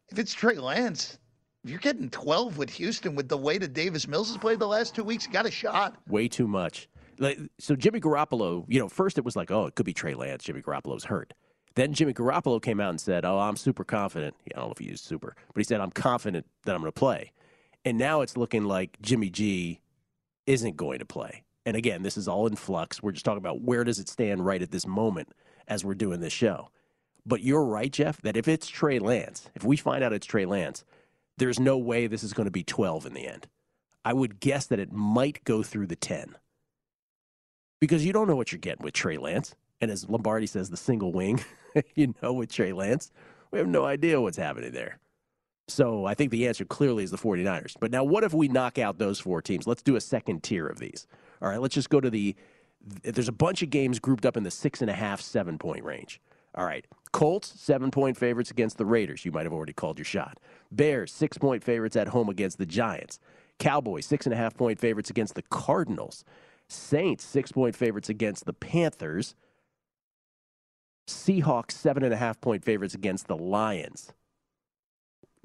if 0.10 0.20
it's 0.20 0.34
Trey 0.34 0.56
Lance, 0.56 1.18
if 1.64 1.72
you're 1.72 1.80
getting 1.80 2.10
12 2.10 2.58
with 2.58 2.70
Houston 2.72 3.16
with 3.16 3.28
the 3.28 3.38
way 3.38 3.58
that 3.58 3.74
Davis 3.74 4.08
Mills 4.08 4.30
has 4.30 4.38
played 4.38 4.60
the 4.60 4.68
last 4.68 4.96
two 4.96 5.04
weeks, 5.04 5.28
got 5.28 5.46
a 5.46 5.52
shot. 5.52 5.96
way 6.08 6.28
too 6.28 6.48
much. 6.48 6.88
Like, 7.20 7.40
so 7.58 7.76
Jimmy 7.76 8.00
Garoppolo, 8.00 8.64
you 8.68 8.80
know, 8.80 8.88
first 8.88 9.18
it 9.18 9.26
was 9.26 9.36
like, 9.36 9.50
oh, 9.50 9.66
it 9.66 9.76
could 9.76 9.86
be 9.86 9.94
Trey 9.94 10.14
Lance. 10.14 10.44
Jimmy 10.44 10.62
Garoppolo's 10.62 11.06
hurt. 11.06 11.34
Then 11.78 11.94
Jimmy 11.94 12.12
Garoppolo 12.12 12.60
came 12.60 12.80
out 12.80 12.90
and 12.90 13.00
said, 13.00 13.24
oh, 13.24 13.38
I'm 13.38 13.56
super 13.56 13.84
confident. 13.84 14.36
I 14.48 14.58
don't 14.58 14.66
know 14.66 14.72
if 14.72 14.80
he 14.80 14.86
used 14.86 15.04
super, 15.04 15.36
but 15.54 15.60
he 15.60 15.64
said, 15.64 15.80
I'm 15.80 15.92
confident 15.92 16.48
that 16.66 16.74
I'm 16.74 16.82
going 16.82 16.92
to 16.92 17.00
play. 17.00 17.32
And 17.86 18.00
now 18.00 18.22
it's 18.22 18.36
looking 18.36 18.64
like 18.64 19.00
Jimmy 19.00 19.30
G 19.30 19.80
isn't 20.48 20.76
going 20.76 20.98
to 20.98 21.06
play. 21.06 21.44
And 21.68 21.78
again, 21.78 22.02
this 22.02 22.18
is 22.18 22.28
all 22.28 22.48
in 22.48 22.56
flux. 22.56 23.04
We're 23.04 23.12
just 23.12 23.26
talking 23.26 23.38
about 23.38 23.62
where 23.62 23.84
does 23.84 24.00
it 24.00 24.10
stand 24.10 24.44
right 24.44 24.60
at 24.60 24.72
this 24.72 24.88
moment 24.88 25.30
as 25.68 25.86
we're 25.86 25.94
doing 25.94 26.20
this 26.20 26.34
show. 26.34 26.72
But 27.28 27.44
you're 27.44 27.64
right, 27.64 27.94
Jeff, 27.94 28.24
that 28.24 28.36
if 28.36 28.48
it's 28.48 28.68
Trey 28.68 28.98
Lance, 28.98 29.48
if 29.54 29.64
we 29.64 29.78
find 29.78 30.04
out 30.04 30.14
it's 30.14 30.26
Trey 30.26 30.48
Lance, 30.48 30.84
there's 31.38 31.60
no 31.60 31.78
way 31.78 32.08
this 32.08 32.24
is 32.24 32.34
going 32.34 32.48
to 32.48 32.52
be 32.52 32.64
12 32.64 33.06
in 33.06 33.14
the 33.14 33.28
end. 33.28 33.46
I 34.04 34.14
would 34.14 34.40
guess 34.40 34.66
that 34.66 34.80
it 34.80 34.92
might 34.92 35.44
go 35.44 35.62
through 35.62 35.86
the 35.86 35.96
10 35.96 36.38
because 37.80 38.04
you 38.04 38.14
don't 38.14 38.28
know 38.28 38.36
what 38.36 38.52
you're 38.52 38.58
getting 38.58 38.84
with 38.84 38.96
Trey 38.96 39.20
Lance. 39.20 39.54
And 39.82 39.92
as 39.92 40.10
Lombardi 40.10 40.48
says, 40.48 40.70
the 40.70 40.78
single 40.78 41.12
wing, 41.12 41.44
you 41.96 42.14
know, 42.22 42.34
with 42.34 42.52
Trey 42.52 42.74
Lance, 42.74 43.12
we 43.52 43.60
have 43.60 43.68
no 43.68 43.86
idea 43.86 44.20
what's 44.20 44.38
happening 44.38 44.72
there. 44.72 45.00
So 45.68 46.06
I 46.06 46.14
think 46.14 46.32
the 46.32 46.48
answer 46.48 46.66
clearly 46.66 47.04
is 47.04 47.12
the 47.12 47.18
49ers. 47.18 47.76
But 47.80 47.92
now, 47.92 48.04
what 48.04 48.24
if 48.24 48.34
we 48.34 48.48
knock 48.48 48.78
out 48.78 48.98
those 48.98 49.20
four 49.20 49.42
teams? 49.42 49.68
Let's 49.68 49.84
do 49.84 49.96
a 49.96 50.02
second 50.02 50.44
tier 50.44 50.66
of 50.66 50.80
these. 50.80 51.08
All 51.42 51.50
right, 51.50 51.62
let's 51.62 51.76
just 51.76 51.90
go 51.90 52.00
to 52.00 52.10
the. 52.10 52.36
There's 53.04 53.28
a 53.28 53.34
bunch 53.34 53.62
of 53.64 53.70
games 53.70 54.00
grouped 54.00 54.26
up 54.26 54.38
in 54.38 54.44
the 54.44 54.52
six 54.52 54.82
and 54.82 54.90
a 54.90 54.94
half, 54.94 55.20
seven 55.20 55.58
point 55.58 55.84
range. 55.84 56.22
All 56.56 56.66
right, 56.66 56.86
Colts, 57.12 57.54
seven 57.60 57.92
point 57.92 58.18
favorites 58.18 58.50
against 58.50 58.78
the 58.78 58.86
Raiders. 58.86 59.26
You 59.26 59.32
might 59.34 59.46
have 59.46 59.54
already 59.54 59.74
called 59.74 59.98
your 60.00 60.06
shot. 60.06 60.40
Bears, 60.72 61.12
six 61.12 61.38
point 61.38 61.64
favorites 61.64 61.98
at 61.98 62.08
home 62.08 62.30
against 62.30 62.58
the 62.58 62.66
Giants. 62.66 63.20
Cowboys, 63.60 64.06
six 64.06 64.26
and 64.26 64.34
a 64.34 64.38
half 64.38 64.56
point 64.56 64.80
favorites 64.80 65.10
against 65.10 65.36
the 65.36 65.42
Cardinals. 65.44 66.24
Saints, 66.70 67.26
six 67.26 67.52
point 67.52 67.76
favorites 67.76 68.08
against 68.10 68.46
the 68.46 68.54
Panthers. 68.54 69.36
Seahawks, 71.08 71.72
seven 71.72 72.04
and 72.04 72.14
a 72.14 72.18
half 72.18 72.40
point 72.42 72.64
favorites 72.64 72.94
against 72.94 73.28
the 73.28 73.38
Lions. 73.38 74.14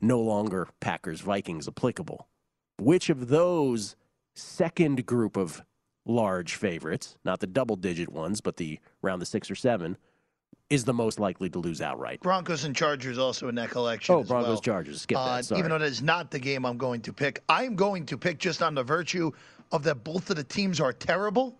No 0.01 0.21
longer 0.21 0.69
Packers 0.81 1.21
Vikings 1.21 1.69
applicable. 1.69 2.29
Which 2.79 3.09
of 3.09 3.29
those 3.29 3.95
second 4.35 5.07
group 5.07 5.37
of 5.37 5.63
large 6.05 6.57
favorites, 6.57 7.17
not 7.25 7.39
the 7.41 7.47
double 7.47 7.77
digit 7.77 8.09
ones, 8.09 8.41
but 8.41 8.57
the 8.57 8.81
around 9.05 9.21
the 9.21 9.27
six 9.27 9.51
or 9.51 9.55
seven, 9.55 9.97
is 10.71 10.85
the 10.85 10.95
most 10.95 11.21
likely 11.21 11.49
to 11.51 11.59
lose 11.59 11.81
outright? 11.81 12.21
Broncos 12.23 12.65
and 12.65 12.75
Chargers 12.75 13.19
also 13.19 13.49
in 13.49 13.55
that 13.55 13.71
collection. 13.71 14.15
Oh, 14.15 14.25
Broncos 14.25 14.49
well. 14.49 14.61
Chargers. 14.61 15.03
Skip 15.03 15.17
that. 15.17 15.21
Uh, 15.21 15.43
Sorry. 15.43 15.59
even 15.61 15.71
though 15.71 15.79
that 15.79 15.85
is 15.85 16.03
not 16.03 16.31
the 16.31 16.39
game 16.39 16.65
I'm 16.65 16.79
going 16.79 17.03
to 17.03 17.13
pick, 17.13 17.43
I'm 17.49 17.77
going 17.77 18.07
to 18.07 18.19
pick 18.19 18.39
just 18.39 18.63
on 18.63 18.75
the 18.75 18.83
virtue 18.83 19.31
of 19.71 19.85
that 19.85 20.03
both 20.03 20.31
of 20.31 20.37
the 20.37 20.45
teams 20.45 20.81
are 20.81 20.93
terrible. 20.93 21.57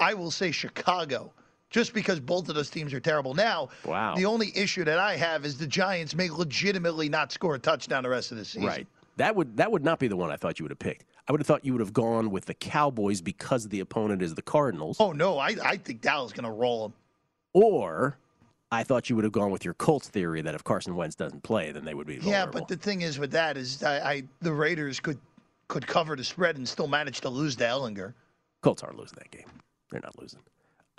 I 0.00 0.14
will 0.14 0.30
say 0.30 0.50
Chicago, 0.50 1.32
just 1.72 1.92
because 1.94 2.20
both 2.20 2.48
of 2.48 2.54
those 2.54 2.70
teams 2.70 2.92
are 2.94 3.00
terrible. 3.00 3.34
Now, 3.34 3.70
Wow. 3.84 4.14
the 4.14 4.26
only 4.26 4.56
issue 4.56 4.84
that 4.84 4.98
I 4.98 5.16
have 5.16 5.44
is 5.44 5.58
the 5.58 5.66
Giants 5.66 6.14
may 6.14 6.30
legitimately 6.30 7.08
not 7.08 7.32
score 7.32 7.56
a 7.56 7.58
touchdown 7.58 8.04
the 8.04 8.10
rest 8.10 8.30
of 8.30 8.38
the 8.38 8.44
season. 8.44 8.68
Right. 8.68 8.86
That 9.16 9.34
would 9.34 9.56
that 9.56 9.70
would 9.72 9.84
not 9.84 9.98
be 9.98 10.08
the 10.08 10.16
one 10.16 10.30
I 10.30 10.36
thought 10.36 10.58
you 10.58 10.64
would 10.64 10.70
have 10.70 10.78
picked. 10.78 11.04
I 11.28 11.32
would 11.32 11.40
have 11.40 11.46
thought 11.46 11.64
you 11.64 11.72
would 11.72 11.80
have 11.80 11.92
gone 11.92 12.30
with 12.30 12.46
the 12.46 12.54
Cowboys 12.54 13.20
because 13.20 13.68
the 13.68 13.80
opponent 13.80 14.22
is 14.22 14.34
the 14.34 14.42
Cardinals. 14.42 14.96
Oh 15.00 15.12
no, 15.12 15.38
I, 15.38 15.56
I 15.64 15.76
think 15.76 16.00
Dallas 16.00 16.32
going 16.32 16.44
to 16.44 16.50
roll 16.50 16.88
them. 16.88 16.94
Or 17.52 18.16
I 18.70 18.84
thought 18.84 19.10
you 19.10 19.16
would 19.16 19.24
have 19.24 19.32
gone 19.32 19.50
with 19.50 19.64
your 19.66 19.74
Colts 19.74 20.08
theory 20.08 20.40
that 20.40 20.54
if 20.54 20.64
Carson 20.64 20.96
Wentz 20.96 21.14
doesn't 21.14 21.42
play, 21.42 21.72
then 21.72 21.84
they 21.84 21.92
would 21.92 22.06
be 22.06 22.18
vulnerable. 22.18 22.32
Yeah, 22.54 22.60
but 22.60 22.68
the 22.68 22.76
thing 22.76 23.02
is 23.02 23.18
with 23.18 23.32
that 23.32 23.56
is 23.58 23.82
I, 23.82 23.98
I 24.12 24.22
the 24.40 24.52
Raiders 24.52 24.98
could 24.98 25.18
could 25.68 25.86
cover 25.86 26.16
the 26.16 26.24
spread 26.24 26.56
and 26.56 26.66
still 26.68 26.88
manage 26.88 27.20
to 27.20 27.28
lose 27.28 27.54
to 27.56 27.64
Ehlinger. 27.64 28.14
Colts 28.62 28.82
aren't 28.82 28.98
losing 28.98 29.18
that 29.18 29.30
game. 29.30 29.46
They're 29.90 30.00
not 30.00 30.18
losing. 30.18 30.40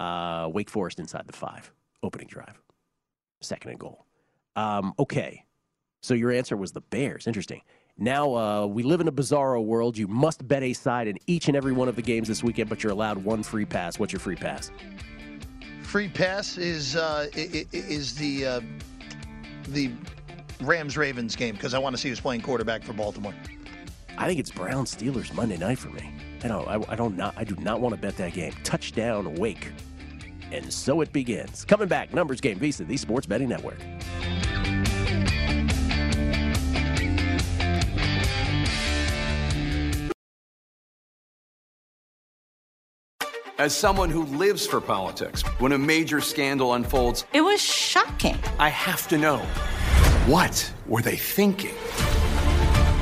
Uh, 0.03 0.49
Wake 0.49 0.69
Forest 0.69 0.99
inside 0.99 1.27
the 1.27 1.33
five. 1.33 1.71
Opening 2.01 2.27
drive. 2.27 2.61
Second 3.41 3.71
and 3.71 3.79
goal. 3.79 4.05
Um, 4.55 4.93
okay. 4.99 5.45
So 6.01 6.13
your 6.13 6.31
answer 6.31 6.57
was 6.57 6.73
the 6.73 6.81
Bears. 6.81 7.27
Interesting. 7.27 7.61
Now 7.97 8.35
uh, 8.35 8.65
we 8.65 8.83
live 8.83 8.99
in 8.99 9.07
a 9.07 9.11
bizarro 9.11 9.63
world. 9.63 9.97
You 9.97 10.07
must 10.07 10.45
bet 10.47 10.63
a 10.63 10.73
side 10.73 11.07
in 11.07 11.17
each 11.27 11.47
and 11.47 11.55
every 11.55 11.71
one 11.71 11.87
of 11.87 11.95
the 11.95 12.01
games 12.01 12.27
this 12.27 12.43
weekend, 12.43 12.69
but 12.69 12.83
you're 12.83 12.91
allowed 12.91 13.17
one 13.23 13.43
free 13.43 13.65
pass. 13.65 13.99
What's 13.99 14.11
your 14.11 14.19
free 14.19 14.35
pass? 14.35 14.71
Free 15.83 16.09
pass 16.09 16.57
is 16.57 16.95
uh, 16.95 17.27
is 17.35 18.15
the 18.15 18.45
uh, 18.45 18.61
the 19.69 19.91
Rams 20.61 20.97
Ravens 20.97 21.35
game 21.35 21.55
because 21.55 21.73
I 21.73 21.79
want 21.79 21.95
to 21.95 22.01
see 22.01 22.09
who's 22.09 22.19
playing 22.19 22.41
quarterback 22.41 22.83
for 22.83 22.93
Baltimore. 22.93 23.33
I 24.17 24.27
think 24.27 24.39
it's 24.39 24.51
Brown 24.51 24.85
Steelers 24.85 25.33
Monday 25.33 25.57
night 25.57 25.79
for 25.79 25.89
me. 25.89 26.11
I 26.43 26.47
don't. 26.47 26.67
I, 26.67 26.83
I 26.89 26.95
don't. 26.95 27.15
Not. 27.15 27.35
I 27.37 27.43
do 27.43 27.55
not 27.55 27.79
want 27.79 27.95
to 27.95 28.01
bet 28.01 28.17
that 28.17 28.33
game. 28.33 28.53
Touchdown 28.63 29.35
Wake, 29.35 29.71
and 30.53 30.71
so 30.71 31.01
it 31.01 31.11
begins. 31.11 31.65
Coming 31.65 31.87
back, 31.87 32.13
numbers 32.13 32.39
game. 32.39 32.59
VSIN, 32.59 32.87
the 32.87 32.97
Sports 32.97 33.25
Betting 33.25 33.49
Network. 33.49 33.79
As 43.59 43.75
someone 43.75 44.09
who 44.09 44.25
lives 44.25 44.65
for 44.65 44.81
politics, 44.81 45.41
when 45.59 45.71
a 45.73 45.77
major 45.77 46.19
scandal 46.19 46.73
unfolds, 46.73 47.23
It 47.33 47.41
was 47.41 47.61
shocking. 47.61 48.37
I 48.59 48.69
have 48.69 49.07
to 49.09 49.17
know 49.17 49.37
what 50.25 50.73
were 50.87 51.01
they 51.01 51.15
thinking? 51.15 51.75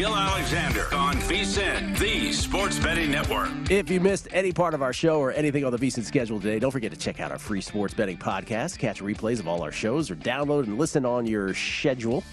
Gill 0.00 0.16
Alexander 0.16 0.86
on 0.94 1.14
VSIN, 1.16 1.98
the 1.98 2.32
Sports 2.32 2.78
Betting 2.78 3.10
Network. 3.10 3.50
If 3.70 3.90
you 3.90 4.00
missed 4.00 4.28
any 4.32 4.50
part 4.50 4.72
of 4.72 4.80
our 4.80 4.94
show 4.94 5.20
or 5.20 5.30
anything 5.30 5.62
on 5.62 5.72
the 5.72 5.76
VSiN 5.76 6.04
schedule 6.04 6.40
today, 6.40 6.58
don't 6.58 6.70
forget 6.70 6.90
to 6.90 6.96
check 6.96 7.20
out 7.20 7.30
our 7.30 7.38
free 7.38 7.60
sports 7.60 7.92
betting 7.92 8.16
podcast. 8.16 8.78
Catch 8.78 9.02
replays 9.02 9.40
of 9.40 9.46
all 9.46 9.60
our 9.60 9.70
shows 9.70 10.10
or 10.10 10.16
download 10.16 10.64
and 10.64 10.78
listen 10.78 11.04
on 11.04 11.26
your 11.26 11.52
schedule. 11.52 12.24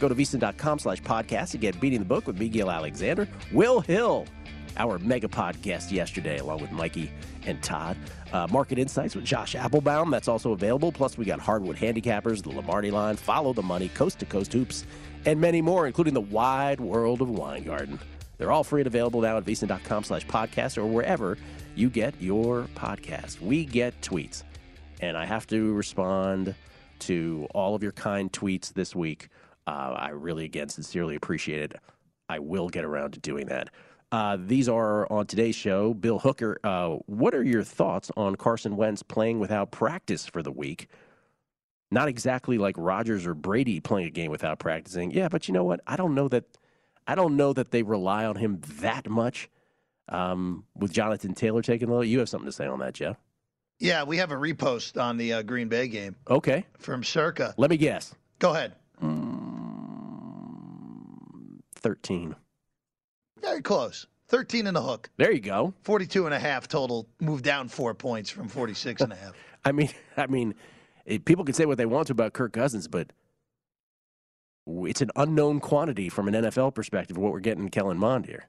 Go 0.00 0.08
to 0.10 0.14
VSiN.com 0.14 0.78
slash 0.80 1.00
podcast 1.00 1.52
to 1.52 1.56
get 1.56 1.80
Beating 1.80 2.00
the 2.00 2.04
Book 2.04 2.26
with 2.26 2.38
Miguel 2.38 2.70
Alexander. 2.70 3.26
Will 3.52 3.80
Hill, 3.80 4.26
our 4.76 4.98
mega 4.98 5.26
podcast 5.26 5.92
yesterday, 5.92 6.36
along 6.36 6.60
with 6.60 6.72
Mikey 6.72 7.10
and 7.46 7.62
Todd. 7.62 7.96
Uh, 8.34 8.46
Market 8.50 8.78
Insights 8.78 9.14
with 9.16 9.24
Josh 9.24 9.54
Appelbaum, 9.54 10.10
that's 10.10 10.28
also 10.28 10.52
available. 10.52 10.92
Plus, 10.92 11.16
we 11.16 11.24
got 11.24 11.40
Hardwood 11.40 11.76
Handicappers, 11.76 12.42
the 12.42 12.50
Lombardi 12.50 12.90
Line, 12.90 13.16
Follow 13.16 13.54
the 13.54 13.62
Money, 13.62 13.88
Coast 13.88 14.18
to 14.18 14.26
Coast 14.26 14.52
Hoops, 14.52 14.84
and 15.26 15.40
many 15.40 15.62
more, 15.62 15.86
including 15.86 16.14
the 16.14 16.20
wide 16.20 16.80
world 16.80 17.20
of 17.20 17.30
Weingarten. 17.30 17.98
They're 18.38 18.52
all 18.52 18.64
free 18.64 18.80
and 18.80 18.86
available 18.86 19.20
now 19.20 19.36
at 19.36 19.44
VSiN.com 19.44 20.04
slash 20.04 20.26
podcast 20.26 20.76
or 20.76 20.86
wherever 20.86 21.38
you 21.74 21.88
get 21.88 22.14
your 22.20 22.68
podcast. 22.74 23.40
We 23.40 23.64
get 23.64 24.00
tweets, 24.00 24.42
and 25.00 25.16
I 25.16 25.24
have 25.24 25.46
to 25.48 25.72
respond 25.72 26.54
to 27.00 27.46
all 27.54 27.74
of 27.74 27.82
your 27.82 27.92
kind 27.92 28.32
tweets 28.32 28.72
this 28.72 28.94
week. 28.94 29.28
Uh, 29.66 29.94
I 29.96 30.08
really, 30.10 30.44
again, 30.44 30.68
sincerely 30.68 31.16
appreciate 31.16 31.62
it. 31.62 31.76
I 32.28 32.38
will 32.38 32.68
get 32.68 32.84
around 32.84 33.12
to 33.12 33.20
doing 33.20 33.46
that. 33.46 33.70
Uh, 34.12 34.36
these 34.40 34.68
are 34.68 35.10
on 35.10 35.26
today's 35.26 35.56
show. 35.56 35.92
Bill 35.92 36.18
Hooker, 36.18 36.58
uh, 36.62 36.90
what 37.06 37.34
are 37.34 37.42
your 37.42 37.64
thoughts 37.64 38.10
on 38.16 38.36
Carson 38.36 38.76
Wentz 38.76 39.02
playing 39.02 39.40
without 39.40 39.70
practice 39.70 40.26
for 40.26 40.42
the 40.42 40.52
week? 40.52 40.88
Not 41.94 42.08
exactly 42.08 42.58
like 42.58 42.74
Rodgers 42.76 43.24
or 43.24 43.34
Brady 43.34 43.78
playing 43.78 44.08
a 44.08 44.10
game 44.10 44.32
without 44.32 44.58
practicing. 44.58 45.12
Yeah, 45.12 45.28
but 45.28 45.46
you 45.46 45.54
know 45.54 45.62
what? 45.62 45.80
I 45.86 45.94
don't 45.94 46.16
know 46.16 46.26
that. 46.26 46.44
I 47.06 47.14
don't 47.14 47.36
know 47.36 47.52
that 47.52 47.70
they 47.70 47.84
rely 47.84 48.24
on 48.24 48.34
him 48.34 48.60
that 48.80 49.08
much. 49.08 49.48
Um, 50.08 50.64
with 50.74 50.92
Jonathan 50.92 51.34
Taylor 51.34 51.62
taking 51.62 51.88
the, 51.88 52.00
you 52.00 52.18
have 52.18 52.28
something 52.28 52.46
to 52.46 52.52
say 52.52 52.66
on 52.66 52.80
that, 52.80 52.94
Jeff? 52.94 53.16
Yeah, 53.78 54.02
we 54.02 54.16
have 54.16 54.32
a 54.32 54.34
repost 54.34 55.00
on 55.00 55.16
the 55.16 55.34
uh, 55.34 55.42
Green 55.42 55.68
Bay 55.68 55.86
game. 55.86 56.16
Okay. 56.28 56.66
From 56.78 57.04
Circa. 57.04 57.54
Let 57.56 57.70
me 57.70 57.76
guess. 57.76 58.12
Go 58.40 58.50
ahead. 58.50 58.74
Mm, 59.00 59.20
13. 61.76 62.34
Very 63.40 63.62
close. 63.62 64.06
13 64.28 64.66
and 64.66 64.76
a 64.76 64.82
hook. 64.82 65.10
There 65.16 65.30
you 65.30 65.40
go. 65.40 65.72
42 65.84 66.26
and 66.26 66.34
a 66.34 66.40
half 66.40 66.66
total. 66.66 67.08
Moved 67.20 67.44
down 67.44 67.68
four 67.68 67.94
points 67.94 68.30
from 68.30 68.48
46 68.48 69.00
and 69.00 69.12
a 69.12 69.16
half. 69.16 69.34
I 69.64 69.72
mean, 69.72 69.90
I 70.16 70.26
mean, 70.26 70.54
it, 71.04 71.24
people 71.24 71.44
can 71.44 71.54
say 71.54 71.66
what 71.66 71.78
they 71.78 71.86
want 71.86 72.06
to 72.08 72.12
about 72.12 72.32
Kirk 72.32 72.52
Cousins, 72.52 72.88
but 72.88 73.12
it's 74.66 75.02
an 75.02 75.10
unknown 75.16 75.60
quantity 75.60 76.08
from 76.08 76.28
an 76.28 76.34
NFL 76.34 76.74
perspective. 76.74 77.16
What 77.16 77.32
we're 77.32 77.40
getting 77.40 77.68
Kellen 77.68 77.98
Mond 77.98 78.26
here. 78.26 78.48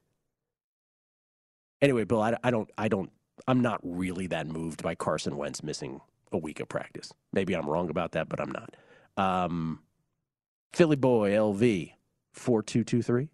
Anyway, 1.82 2.04
Bill, 2.04 2.22
I, 2.22 2.36
I 2.42 2.50
don't, 2.50 2.70
I 2.78 2.88
don't, 2.88 3.10
I'm 3.46 3.60
not 3.60 3.80
really 3.82 4.26
that 4.28 4.46
moved 4.46 4.82
by 4.82 4.94
Carson 4.94 5.36
Wentz 5.36 5.62
missing 5.62 6.00
a 6.32 6.38
week 6.38 6.60
of 6.60 6.68
practice. 6.68 7.12
Maybe 7.32 7.54
I'm 7.54 7.68
wrong 7.68 7.90
about 7.90 8.12
that, 8.12 8.28
but 8.28 8.40
I'm 8.40 8.50
not. 8.50 8.76
Um, 9.16 9.80
Philly 10.72 10.96
boy 10.96 11.32
LV 11.32 11.92
four 12.32 12.62
two 12.62 12.84
two 12.84 13.02
three. 13.02 13.28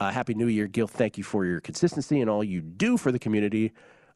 Uh, 0.00 0.10
Happy 0.10 0.34
New 0.34 0.48
Year, 0.48 0.66
Gill. 0.66 0.88
Thank 0.88 1.16
you 1.16 1.24
for 1.24 1.44
your 1.44 1.60
consistency 1.60 2.20
and 2.20 2.28
all 2.28 2.42
you 2.42 2.60
do 2.60 2.96
for 2.96 3.12
the 3.12 3.18
community. 3.18 3.72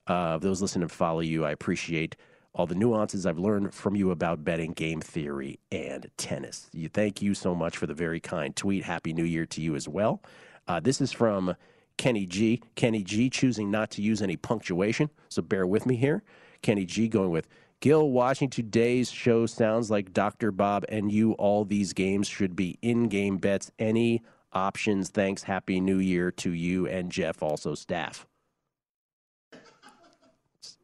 Uh, 0.06 0.38
those 0.38 0.60
listening 0.60 0.82
and 0.82 0.92
follow 0.92 1.20
you, 1.20 1.44
I 1.44 1.52
appreciate 1.52 2.16
all 2.56 2.66
the 2.66 2.74
nuances 2.74 3.26
I've 3.26 3.38
learned 3.38 3.74
from 3.74 3.94
you 3.94 4.10
about 4.10 4.42
betting, 4.42 4.72
game 4.72 5.02
theory, 5.02 5.60
and 5.70 6.10
tennis. 6.16 6.70
You, 6.72 6.88
thank 6.88 7.20
you 7.20 7.34
so 7.34 7.54
much 7.54 7.76
for 7.76 7.86
the 7.86 7.92
very 7.92 8.18
kind 8.18 8.56
tweet. 8.56 8.82
Happy 8.82 9.12
New 9.12 9.24
Year 9.24 9.44
to 9.44 9.60
you 9.60 9.76
as 9.76 9.86
well. 9.86 10.22
Uh, 10.66 10.80
this 10.80 11.02
is 11.02 11.12
from 11.12 11.54
Kenny 11.98 12.24
G. 12.24 12.62
Kenny 12.74 13.02
G 13.02 13.28
choosing 13.28 13.70
not 13.70 13.90
to 13.92 14.02
use 14.02 14.22
any 14.22 14.36
punctuation, 14.36 15.10
so 15.28 15.42
bear 15.42 15.66
with 15.66 15.84
me 15.84 15.96
here. 15.96 16.22
Kenny 16.62 16.86
G 16.86 17.08
going 17.08 17.30
with 17.30 17.46
Gill 17.80 18.08
watching 18.10 18.48
today's 18.48 19.10
show 19.10 19.44
sounds 19.44 19.90
like 19.90 20.14
Dr. 20.14 20.50
Bob 20.50 20.86
and 20.88 21.12
you. 21.12 21.32
All 21.32 21.66
these 21.66 21.92
games 21.92 22.26
should 22.26 22.56
be 22.56 22.78
in 22.80 23.08
game 23.08 23.36
bets. 23.36 23.70
Any 23.78 24.22
options? 24.54 25.10
Thanks. 25.10 25.42
Happy 25.42 25.78
New 25.78 25.98
Year 25.98 26.30
to 26.32 26.52
you 26.52 26.86
and 26.86 27.12
Jeff, 27.12 27.42
also 27.42 27.74
staff. 27.74 28.26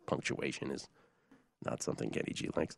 Punctuation 0.06 0.70
is 0.70 0.86
not 1.64 1.82
something 1.82 2.10
Kenny 2.10 2.32
G 2.32 2.48
likes. 2.56 2.76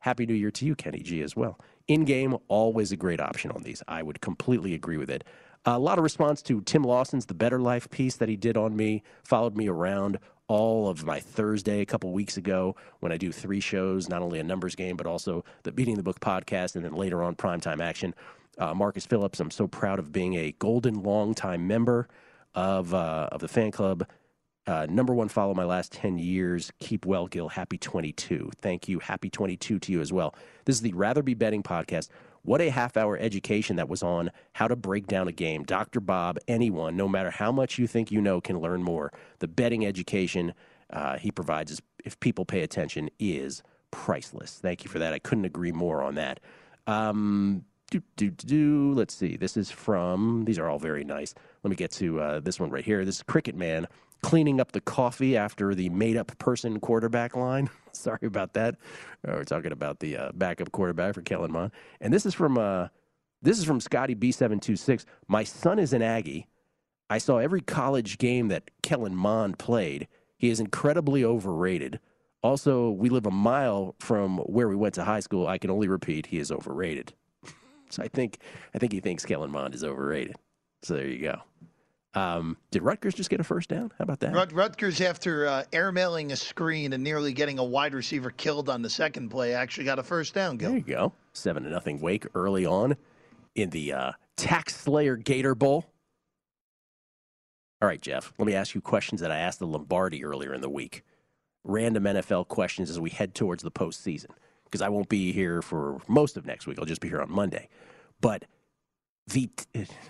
Happy 0.00 0.26
New 0.26 0.34
Year 0.34 0.50
to 0.50 0.64
you, 0.64 0.74
Kenny 0.74 1.00
G, 1.00 1.22
as 1.22 1.36
well. 1.36 1.60
In 1.86 2.04
game, 2.04 2.36
always 2.48 2.90
a 2.90 2.96
great 2.96 3.20
option 3.20 3.52
on 3.52 3.62
these. 3.62 3.82
I 3.86 4.02
would 4.02 4.20
completely 4.20 4.74
agree 4.74 4.96
with 4.96 5.10
it. 5.10 5.24
A 5.64 5.78
lot 5.78 5.96
of 5.96 6.02
response 6.02 6.42
to 6.42 6.60
Tim 6.62 6.82
Lawson's 6.82 7.26
The 7.26 7.34
Better 7.34 7.60
Life 7.60 7.88
piece 7.88 8.16
that 8.16 8.28
he 8.28 8.36
did 8.36 8.56
on 8.56 8.74
me, 8.74 9.04
followed 9.22 9.56
me 9.56 9.68
around 9.68 10.18
all 10.48 10.88
of 10.88 11.04
my 11.04 11.20
Thursday 11.20 11.80
a 11.80 11.86
couple 11.86 12.12
weeks 12.12 12.36
ago 12.36 12.74
when 12.98 13.12
I 13.12 13.16
do 13.16 13.30
three 13.30 13.60
shows, 13.60 14.08
not 14.08 14.22
only 14.22 14.40
a 14.40 14.44
numbers 14.44 14.74
game, 14.74 14.96
but 14.96 15.06
also 15.06 15.44
the 15.62 15.70
Beating 15.70 15.94
the 15.94 16.02
Book 16.02 16.18
podcast, 16.18 16.74
and 16.74 16.84
then 16.84 16.94
later 16.94 17.22
on 17.22 17.36
primetime 17.36 17.80
action. 17.80 18.12
Uh, 18.58 18.74
Marcus 18.74 19.06
Phillips, 19.06 19.38
I'm 19.38 19.52
so 19.52 19.68
proud 19.68 19.98
of 19.98 20.12
being 20.12 20.34
a 20.34 20.52
golden 20.58 21.02
longtime 21.02 21.66
member 21.66 22.08
of 22.54 22.92
uh, 22.92 23.28
of 23.32 23.40
the 23.40 23.48
fan 23.48 23.70
club. 23.70 24.06
Uh, 24.66 24.86
number 24.88 25.12
one 25.12 25.28
follow 25.28 25.54
my 25.54 25.64
last 25.64 25.92
10 25.92 26.18
years. 26.18 26.72
Keep 26.78 27.04
well, 27.04 27.26
Gill. 27.26 27.48
Happy 27.48 27.78
22. 27.78 28.50
Thank 28.60 28.88
you. 28.88 29.00
Happy 29.00 29.28
22 29.28 29.78
to 29.80 29.92
you 29.92 30.00
as 30.00 30.12
well. 30.12 30.34
This 30.64 30.76
is 30.76 30.82
the 30.82 30.92
Rather 30.92 31.22
Be 31.22 31.34
Betting 31.34 31.62
podcast. 31.62 32.08
What 32.42 32.60
a 32.60 32.70
half 32.70 32.96
hour 32.96 33.16
education 33.18 33.76
that 33.76 33.88
was 33.88 34.02
on 34.02 34.30
how 34.52 34.68
to 34.68 34.76
break 34.76 35.06
down 35.06 35.28
a 35.28 35.32
game. 35.32 35.64
Dr. 35.64 36.00
Bob, 36.00 36.38
anyone, 36.46 36.96
no 36.96 37.08
matter 37.08 37.30
how 37.30 37.52
much 37.52 37.78
you 37.78 37.86
think 37.86 38.10
you 38.10 38.20
know, 38.20 38.40
can 38.40 38.60
learn 38.60 38.82
more. 38.82 39.12
The 39.38 39.48
betting 39.48 39.86
education 39.86 40.54
uh, 40.90 41.18
he 41.18 41.30
provides, 41.30 41.70
is, 41.70 41.82
if 42.04 42.18
people 42.20 42.44
pay 42.44 42.62
attention, 42.62 43.10
is 43.18 43.62
priceless. 43.90 44.58
Thank 44.60 44.84
you 44.84 44.90
for 44.90 44.98
that. 44.98 45.12
I 45.12 45.18
couldn't 45.18 45.44
agree 45.44 45.72
more 45.72 46.02
on 46.02 46.16
that. 46.16 46.40
Um, 46.86 47.64
do, 47.90 48.02
do, 48.16 48.30
do, 48.30 48.92
Let's 48.92 49.14
see. 49.14 49.36
This 49.36 49.56
is 49.56 49.70
from, 49.70 50.44
these 50.44 50.58
are 50.58 50.68
all 50.68 50.78
very 50.78 51.04
nice. 51.04 51.34
Let 51.62 51.70
me 51.70 51.76
get 51.76 51.90
to 51.92 52.20
uh, 52.20 52.40
this 52.40 52.58
one 52.58 52.70
right 52.70 52.84
here. 52.84 53.04
This 53.04 53.16
is 53.16 53.22
Cricket 53.22 53.54
Man 53.54 53.86
cleaning 54.22 54.60
up 54.60 54.72
the 54.72 54.80
coffee 54.80 55.36
after 55.36 55.74
the 55.74 55.88
made 55.90 56.16
up 56.16 56.36
person 56.38 56.80
quarterback 56.80 57.36
line. 57.36 57.68
Sorry 57.92 58.18
about 58.22 58.54
that. 58.54 58.76
Uh, 59.26 59.32
we're 59.34 59.44
talking 59.44 59.72
about 59.72 60.00
the 60.00 60.16
uh, 60.16 60.32
backup 60.34 60.72
quarterback 60.72 61.14
for 61.14 61.22
Kellen 61.22 61.52
Mond. 61.52 61.72
And 62.00 62.12
this 62.12 62.24
is 62.24 62.34
from 62.34 62.56
uh, 62.58 62.88
this 63.42 63.58
is 63.58 63.64
from 63.64 63.80
Scotty 63.80 64.14
B726. 64.14 65.04
My 65.28 65.44
son 65.44 65.78
is 65.78 65.92
an 65.92 66.02
Aggie. 66.02 66.46
I 67.10 67.18
saw 67.18 67.38
every 67.38 67.60
college 67.60 68.18
game 68.18 68.48
that 68.48 68.70
Kellen 68.82 69.14
Mond 69.14 69.58
played. 69.58 70.08
He 70.38 70.48
is 70.48 70.60
incredibly 70.60 71.24
overrated. 71.24 72.00
Also, 72.42 72.90
we 72.90 73.08
live 73.08 73.26
a 73.26 73.30
mile 73.30 73.94
from 74.00 74.38
where 74.38 74.68
we 74.68 74.74
went 74.74 74.94
to 74.94 75.04
high 75.04 75.20
school. 75.20 75.46
I 75.46 75.58
can 75.58 75.70
only 75.70 75.88
repeat, 75.88 76.26
he 76.26 76.38
is 76.38 76.50
overrated. 76.50 77.12
so 77.90 78.02
I 78.02 78.08
think 78.08 78.38
I 78.74 78.78
think 78.78 78.92
he 78.92 79.00
thinks 79.00 79.26
Kellen 79.26 79.50
Mond 79.50 79.74
is 79.74 79.84
overrated. 79.84 80.36
So 80.82 80.94
there 80.94 81.06
you 81.06 81.18
go. 81.18 81.40
Um, 82.14 82.58
did 82.70 82.82
Rutgers 82.82 83.14
just 83.14 83.30
get 83.30 83.40
a 83.40 83.44
first 83.44 83.70
down? 83.70 83.90
How 83.98 84.02
about 84.02 84.20
that? 84.20 84.34
Rut- 84.34 84.52
Rutgers, 84.52 85.00
after 85.00 85.46
uh, 85.46 85.64
airmailing 85.72 86.30
a 86.32 86.36
screen 86.36 86.92
and 86.92 87.02
nearly 87.02 87.32
getting 87.32 87.58
a 87.58 87.64
wide 87.64 87.94
receiver 87.94 88.30
killed 88.30 88.68
on 88.68 88.82
the 88.82 88.90
second 88.90 89.30
play, 89.30 89.54
actually 89.54 89.84
got 89.84 89.98
a 89.98 90.02
first 90.02 90.34
down. 90.34 90.58
Gill. 90.58 90.70
There 90.70 90.78
you 90.78 90.84
go. 90.84 91.12
Seven 91.32 91.62
to 91.62 91.70
nothing 91.70 92.00
Wake 92.00 92.26
early 92.34 92.66
on 92.66 92.96
in 93.54 93.70
the 93.70 93.92
uh, 93.94 94.12
Tax 94.36 94.76
Slayer 94.76 95.16
Gator 95.16 95.54
Bowl. 95.54 95.86
All 97.80 97.88
right, 97.88 98.00
Jeff. 98.00 98.32
Let 98.38 98.46
me 98.46 98.54
ask 98.54 98.74
you 98.74 98.80
questions 98.80 99.20
that 99.22 99.32
I 99.32 99.38
asked 99.38 99.58
the 99.58 99.66
Lombardi 99.66 100.24
earlier 100.24 100.54
in 100.54 100.60
the 100.60 100.68
week. 100.68 101.02
Random 101.64 102.04
NFL 102.04 102.48
questions 102.48 102.90
as 102.90 103.00
we 103.00 103.10
head 103.10 103.34
towards 103.34 103.62
the 103.62 103.70
postseason. 103.70 104.30
Because 104.64 104.82
I 104.82 104.88
won't 104.88 105.08
be 105.08 105.32
here 105.32 105.62
for 105.62 105.98
most 106.08 106.36
of 106.36 106.46
next 106.46 106.66
week. 106.66 106.78
I'll 106.78 106.84
just 106.84 107.00
be 107.00 107.08
here 107.08 107.20
on 107.20 107.30
Monday. 107.30 107.68
But 108.20 108.44
the 109.28 109.50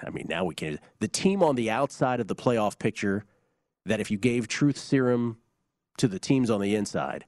I 0.05 0.11
mean 0.11 0.27
now 0.29 0.45
we 0.45 0.55
can 0.55 0.79
the 1.01 1.09
team 1.09 1.43
on 1.43 1.55
the 1.55 1.71
outside 1.71 2.21
of 2.21 2.29
the 2.29 2.35
playoff 2.35 2.79
picture 2.79 3.25
that 3.85 4.01
if 4.01 4.11
you 4.11 4.17
gave 4.19 4.49
truth 4.49 4.79
serum 4.79 5.39
to 5.99 6.09
the 6.09 6.19
teams 6.19 6.51
on 6.51 6.61
the 6.61 6.75
inside, 6.75 7.27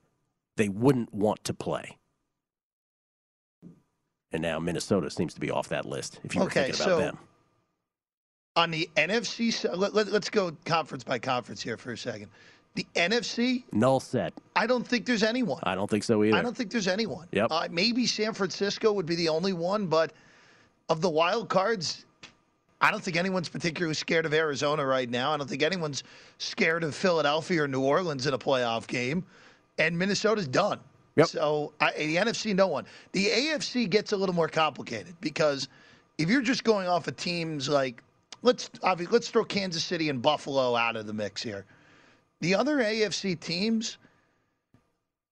they 0.57 0.69
wouldn't 0.69 1.13
want 1.13 1.45
to 1.45 1.53
play. 1.53 1.99
And 4.33 4.43
now 4.43 4.59
Minnesota 4.59 5.11
seems 5.11 5.35
to 5.35 5.41
be 5.41 5.51
off 5.51 5.69
that 5.69 5.85
list 5.85 6.21
if 6.25 6.35
you 6.35 6.41
were 6.41 6.47
Okay, 6.47 6.65
thinking 6.65 6.83
about 6.83 6.89
so- 6.89 6.99
them. 6.99 7.19
On 8.57 8.71
the 8.71 8.89
NFC, 8.97 9.53
let, 9.77 9.95
let, 9.95 10.07
us 10.07 10.31
go 10.31 10.57
conference 10.65 11.03
by 11.03 11.19
conference 11.19 11.61
here 11.61 11.77
for 11.77 11.91
a 11.91 11.99
second. 11.99 12.29
The 12.77 12.87
NFC, 12.95 13.65
Null 13.73 13.99
set. 13.99 14.33
I 14.55 14.69
don't 14.69 14.87
think 14.87 15.07
there's 15.07 15.25
anyone. 15.25 15.59
I 15.65 15.75
don't 15.75 15.91
think 15.91 16.05
so 16.05 16.23
either. 16.23 16.37
I 16.37 16.43
don't 16.43 16.57
think 16.57 16.71
there's 16.71 16.87
anyone. 16.87 17.27
Yep. 17.33 17.49
Uh, 17.51 17.67
maybe 17.73 18.07
San 18.07 18.33
Francisco 18.33 18.93
would 18.93 19.07
be 19.07 19.17
the 19.17 19.29
only 19.29 19.53
one, 19.53 19.89
but 19.89 20.13
of 20.89 21.01
the 21.01 21.11
wild 21.11 21.49
cards, 21.49 22.05
I 22.81 22.91
don't 22.91 23.03
think 23.03 23.17
anyone's 23.17 23.49
particularly 23.49 23.95
scared 23.95 24.27
of 24.27 24.35
Arizona 24.35 24.85
right 24.85 25.09
now. 25.09 25.33
I 25.33 25.37
don't 25.37 25.49
think 25.49 25.63
anyone's 25.63 26.03
scared 26.39 26.85
of 26.85 26.95
Philadelphia 26.95 27.63
or 27.63 27.69
New 27.69 27.83
Orleans 27.83 28.27
in 28.27 28.35
a 28.35 28.39
playoff 28.39 28.87
game. 28.87 29.25
And 29.79 29.99
Minnesota's 29.99 30.47
done. 30.47 30.81
Yep. 31.17 31.29
So 31.29 31.73
I, 31.81 31.93
the 31.93 32.17
NFC, 32.17 32.55
no 32.55 32.67
one. 32.67 32.87
The 33.13 33.27
AFC 33.27 33.89
gets 33.89 34.13
a 34.13 34.17
little 34.17 34.35
more 34.35 34.49
complicated 34.49 35.15
because 35.21 35.69
if 36.19 36.29
you're 36.29 36.43
just 36.43 36.65
going 36.65 36.89
off 36.89 37.09
of 37.09 37.17
teams 37.17 37.69
like 37.69 38.03
let's 38.43 38.71
obviously, 38.83 39.13
let's 39.13 39.29
throw 39.29 39.45
Kansas 39.45 39.83
City 39.83 40.09
and 40.09 40.23
Buffalo 40.23 40.77
out 40.77 40.97
of 40.97 41.07
the 41.07 41.13
mix 41.13 41.43
here. 41.43 41.65
The 42.41 42.55
other 42.55 42.79
AFC 42.79 43.39
teams, 43.41 43.99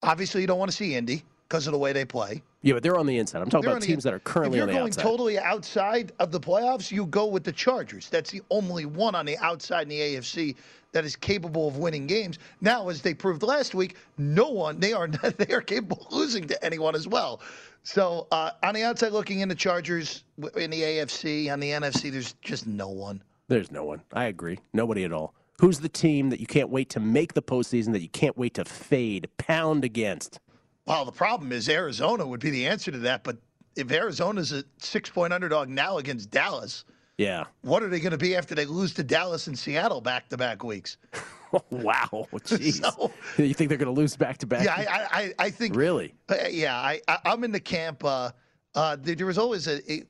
obviously, 0.03 0.41
you 0.41 0.47
don't 0.47 0.59
want 0.59 0.71
to 0.71 0.77
see 0.77 0.95
Indy 0.95 1.23
because 1.47 1.67
of 1.67 1.73
the 1.73 1.79
way 1.79 1.93
they 1.93 2.05
play. 2.05 2.43
Yeah, 2.62 2.75
but 2.75 2.83
they're 2.83 2.96
on 2.96 3.07
the 3.07 3.18
inside. 3.18 3.42
I'm 3.42 3.51
talking 3.51 3.62
They're 3.62 3.72
about 3.72 3.81
the- 3.81 3.87
teams 3.88 4.05
that 4.05 4.14
are 4.14 4.20
currently 4.20 4.59
if 4.59 4.62
on 4.62 4.68
you're 4.68 4.79
going 4.79 4.92
totally 4.92 5.38
outside 5.38 6.12
of 6.20 6.31
the 6.31 6.40
playoffs, 6.40 6.90
you 6.90 7.07
go 7.07 7.27
with 7.27 7.44
the 7.44 7.53
Chargers. 7.53 8.09
That's 8.09 8.31
the 8.31 8.40
only 8.51 8.87
one 8.87 9.14
on 9.14 9.27
the 9.27 9.37
outside 9.38 9.83
in 9.83 9.88
the 9.88 10.01
AFC 10.01 10.55
that 10.92 11.05
is 11.05 11.16
capable 11.16 11.66
of 11.68 11.79
winning 11.79 12.07
games. 12.07 12.38
Now, 12.61 12.88
as 12.88 13.03
they 13.03 13.14
proved 13.14 13.42
last 13.42 13.75
week, 13.75 13.96
no 14.16 14.48
one 14.48 14.79
they 14.79 14.92
are 14.92 15.09
they 15.38 15.53
are 15.53 15.61
capable 15.61 16.07
of 16.07 16.12
losing 16.12 16.46
to 16.46 16.64
anyone 16.64 16.94
as 16.94 17.09
well. 17.09 17.40
So 17.83 18.29
uh, 18.31 18.53
on 18.62 18.75
the 18.75 18.85
outside 18.85 19.12
looking 19.12 19.40
in, 19.40 19.48
the 19.48 19.57
Chargers 19.57 20.22
in 20.57 20.70
the 20.70 20.83
AFC, 20.83 21.53
on 21.53 21.59
the 21.59 21.70
NFC, 21.70 22.12
there's 22.12 22.35
just 22.35 22.66
no 22.66 22.88
one. 22.88 23.22
There's 23.48 23.72
no 23.72 23.85
one. 23.85 24.03
I 24.12 24.27
agree. 24.27 24.61
Nobody 24.72 25.03
at 25.05 25.12
all. 25.12 25.35
Who's 25.61 25.81
the 25.81 25.88
team 25.88 26.31
that 26.31 26.38
you 26.40 26.46
can't 26.46 26.70
wait 26.70 26.90
to 26.90 27.01
make 27.01 27.35
the 27.35 27.42
postseason 27.42 27.92
that 27.92 28.01
you 28.03 28.09
can't 28.09 28.37
wait 28.38 28.55
to 28.55 28.64
fade, 28.64 29.29
pound 29.37 29.85
against? 29.85 30.38
Well, 30.87 31.05
the 31.05 31.12
problem 31.12 31.53
is 31.53 31.68
Arizona 31.68 32.27
would 32.27 32.40
be 32.40 32.51
the 32.51 32.66
answer 32.66 32.90
to 32.90 32.99
that. 32.99 33.25
But 33.25 33.38
if 33.77 33.90
Arizona's 33.90 34.53
a 34.53 34.64
six 34.79 35.09
point 35.11 35.33
underdog 35.33 35.68
now 35.68 35.99
against 35.99 36.31
Dallas, 36.31 36.85
Yeah. 37.18 37.45
what 37.62 37.83
are 37.83 37.88
they 37.88 38.01
going 38.01 38.12
to 38.12 38.18
be 38.18 38.35
after 38.37 38.55
they 38.55 38.64
lose 38.66 38.92
to 38.95 39.05
Dallas 39.05 39.47
and 39.47 39.59
Seattle 39.59 40.01
back 40.01 40.29
to 40.31 40.37
back 40.37 40.64
weeks? 40.64 40.97
wow. 41.71 42.27
Jeez. 42.33 42.83
you 43.38 43.55
think 43.55 43.68
they're 43.68 43.79
going 43.79 43.95
to 43.95 44.01
lose 44.01 44.16
back 44.16 44.38
to 44.38 44.47
back? 44.47 44.64
Yeah, 44.64 44.75
I, 44.77 45.23
I, 45.23 45.35
I 45.47 45.51
think 45.51 45.77
Really? 45.77 46.14
Uh, 46.29 46.37
yeah, 46.51 46.77
I, 46.77 47.01
I, 47.09 47.18
I'm 47.27 47.45
in 47.45 47.53
the 47.53 47.61
camp. 47.61 48.05
Uh, 48.05 48.31
Uh, 48.75 48.97
there, 48.99 49.14
there 49.14 49.27
was 49.27 49.37
always 49.38 49.66
a, 49.68 49.92
a 49.92 50.03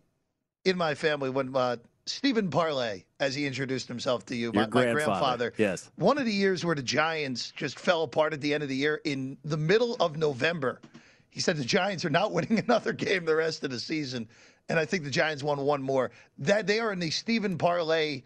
in 0.65 0.77
my 0.79 0.95
family 0.95 1.29
when 1.31 1.55
uh, 1.57 1.77
Stephen 2.07 2.51
Parlay, 2.51 3.05
as 3.21 3.35
he 3.35 3.47
introduced 3.47 3.87
himself 3.87 4.27
to 4.27 4.35
you, 4.35 4.53
my, 4.53 4.63
my 4.63 4.67
grandfather, 4.67 5.05
grandfather. 5.05 5.53
yes. 5.57 5.91
One 5.97 6.19
of 6.19 6.25
the 6.25 6.33
years 6.33 6.65
where 6.65 6.75
the 6.75 6.83
Giants 6.83 7.53
just 7.55 7.79
fell 7.79 8.03
apart 8.03 8.33
at 8.33 8.41
the 8.41 8.53
end 8.53 8.63
of 8.63 8.69
the 8.69 8.77
year 8.77 9.01
in 9.05 9.39
the 9.45 9.57
middle 9.57 9.97
of 10.01 10.17
November. 10.17 10.81
He 11.31 11.41
said 11.41 11.57
the 11.57 11.65
Giants 11.65 12.05
are 12.05 12.11
not 12.11 12.33
winning 12.33 12.59
another 12.59 12.93
game 12.93 13.25
the 13.25 13.37
rest 13.37 13.63
of 13.63 13.71
the 13.71 13.79
season, 13.79 14.29
and 14.69 14.79
I 14.79 14.85
think 14.85 15.05
the 15.05 15.11
Giants 15.11 15.43
won 15.43 15.61
one 15.61 15.83
more. 15.83 16.11
That 16.39 16.67
they 16.67 16.81
are 16.81 16.93
in 16.93 16.99
the 16.99 17.11
Stephen 17.11 17.57
Parlay 17.57 18.23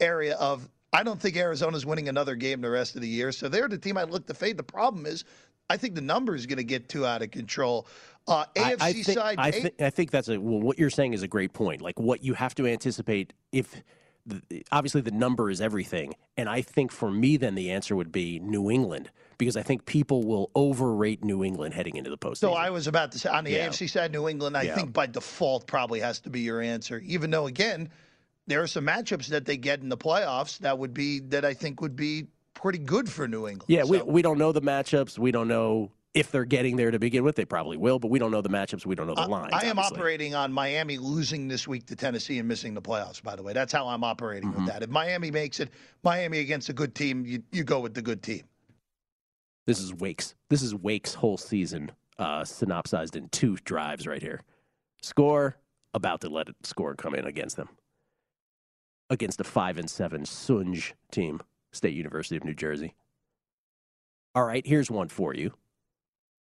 area 0.00 0.36
of 0.36 0.68
I 0.92 1.02
don't 1.02 1.20
think 1.20 1.36
Arizona's 1.36 1.84
winning 1.84 2.08
another 2.08 2.36
game 2.36 2.60
the 2.60 2.70
rest 2.70 2.94
of 2.94 3.00
the 3.00 3.08
year. 3.08 3.32
So 3.32 3.48
they're 3.48 3.68
the 3.68 3.78
team 3.78 3.98
I 3.98 4.04
look 4.04 4.26
to 4.28 4.34
fade. 4.34 4.56
The 4.56 4.62
problem 4.62 5.06
is 5.06 5.24
I 5.68 5.76
think 5.76 5.94
the 5.94 6.00
number 6.00 6.34
is 6.34 6.46
going 6.46 6.58
to 6.58 6.64
get 6.64 6.88
too 6.88 7.06
out 7.06 7.22
of 7.22 7.30
control. 7.30 7.88
Uh, 8.26 8.44
AFC 8.56 8.60
I, 8.62 8.76
I 8.80 8.92
think, 8.92 9.04
side, 9.06 9.38
I, 9.38 9.70
I 9.80 9.90
think 9.90 10.10
that's 10.10 10.28
a 10.28 10.38
well. 10.38 10.60
What 10.60 10.78
you're 10.78 10.90
saying 10.90 11.12
is 11.12 11.22
a 11.22 11.28
great 11.28 11.52
point. 11.52 11.82
Like 11.82 11.98
what 12.00 12.22
you 12.24 12.34
have 12.34 12.54
to 12.56 12.66
anticipate 12.66 13.32
if. 13.52 13.82
The, 14.26 14.64
obviously, 14.72 15.02
the 15.02 15.10
number 15.10 15.50
is 15.50 15.60
everything, 15.60 16.14
and 16.38 16.48
I 16.48 16.62
think 16.62 16.92
for 16.92 17.10
me, 17.10 17.36
then 17.36 17.56
the 17.56 17.70
answer 17.70 17.94
would 17.94 18.10
be 18.10 18.38
New 18.38 18.70
England 18.70 19.10
because 19.36 19.54
I 19.54 19.62
think 19.62 19.84
people 19.84 20.22
will 20.22 20.50
overrate 20.54 21.22
New 21.22 21.44
England 21.44 21.74
heading 21.74 21.96
into 21.96 22.08
the 22.08 22.16
postseason. 22.16 22.36
So 22.38 22.52
I 22.54 22.70
was 22.70 22.86
about 22.86 23.12
to 23.12 23.18
say 23.18 23.28
on 23.28 23.44
the 23.44 23.50
Yeah. 23.50 23.68
AFC 23.68 23.86
side, 23.86 24.12
New 24.12 24.26
England. 24.26 24.56
I 24.56 24.62
Yeah. 24.62 24.76
think 24.76 24.94
by 24.94 25.04
default 25.04 25.66
probably 25.66 26.00
has 26.00 26.20
to 26.20 26.30
be 26.30 26.40
your 26.40 26.62
answer. 26.62 27.02
Even 27.04 27.30
though 27.30 27.48
again, 27.48 27.90
there 28.46 28.62
are 28.62 28.66
some 28.66 28.86
matchups 28.86 29.26
that 29.26 29.44
they 29.44 29.58
get 29.58 29.80
in 29.82 29.90
the 29.90 29.98
playoffs 29.98 30.56
that 30.60 30.78
would 30.78 30.94
be 30.94 31.20
that 31.20 31.44
I 31.44 31.52
think 31.52 31.82
would 31.82 31.94
be 31.94 32.26
pretty 32.54 32.78
good 32.78 33.10
for 33.10 33.28
New 33.28 33.46
England. 33.46 33.64
Yeah, 33.68 33.84
we, 33.84 34.00
we 34.00 34.22
don't 34.22 34.38
know 34.38 34.52
the 34.52 34.62
matchups. 34.62 35.18
We 35.18 35.32
don't 35.32 35.48
know 35.48 35.90
if 36.14 36.30
they're 36.30 36.44
getting 36.44 36.76
there 36.76 36.90
to 36.90 36.98
begin 36.98 37.24
with. 37.24 37.34
They 37.36 37.44
probably 37.44 37.76
will, 37.76 37.98
but 37.98 38.08
we 38.08 38.18
don't 38.18 38.30
know 38.30 38.40
the 38.40 38.48
matchups. 38.48 38.86
We 38.86 38.94
don't 38.94 39.06
know 39.08 39.14
the 39.16 39.26
lines. 39.26 39.50
I 39.52 39.66
am 39.66 39.78
obviously. 39.78 39.98
operating 39.98 40.34
on 40.34 40.52
Miami 40.52 40.96
losing 40.96 41.48
this 41.48 41.66
week 41.68 41.86
to 41.86 41.96
Tennessee 41.96 42.38
and 42.38 42.48
missing 42.48 42.72
the 42.74 42.80
playoffs. 42.82 43.22
By 43.22 43.36
the 43.36 43.42
way, 43.42 43.52
that's 43.52 43.72
how 43.72 43.86
I'm 43.88 44.04
operating 44.04 44.50
Mm-hmm. 44.50 44.64
with 44.64 44.72
that. 44.72 44.82
If 44.82 44.90
Miami 44.90 45.30
makes 45.30 45.60
it, 45.60 45.70
Miami 46.02 46.38
against 46.38 46.68
a 46.68 46.72
good 46.72 46.94
team, 46.94 47.26
you 47.26 47.42
you 47.52 47.64
go 47.64 47.80
with 47.80 47.94
the 47.94 48.02
good 48.02 48.22
team. 48.22 48.42
This 49.66 49.80
is 49.80 49.92
Wake's. 49.94 50.34
This 50.50 50.62
is 50.62 50.74
Wake's 50.74 51.14
whole 51.14 51.36
season 51.38 51.90
uh, 52.18 52.44
synopsized 52.44 53.16
in 53.16 53.28
two 53.30 53.56
drives 53.64 54.06
right 54.06 54.22
here. 54.22 54.42
Score 55.02 55.56
about 55.94 56.20
to 56.20 56.28
let 56.28 56.48
it 56.48 56.56
score 56.62 56.94
come 56.94 57.14
in 57.14 57.24
against 57.26 57.56
them 57.56 57.68
against 59.10 59.40
a 59.40 59.44
five 59.44 59.78
and 59.78 59.88
seven 59.88 60.22
Sunj 60.22 60.92
team, 61.10 61.40
State 61.72 61.94
University 61.94 62.36
of 62.36 62.44
New 62.44 62.54
Jersey. 62.54 62.94
All 64.34 64.44
right, 64.44 64.66
here's 64.66 64.90
one 64.90 65.08
for 65.08 65.34
you. 65.34 65.52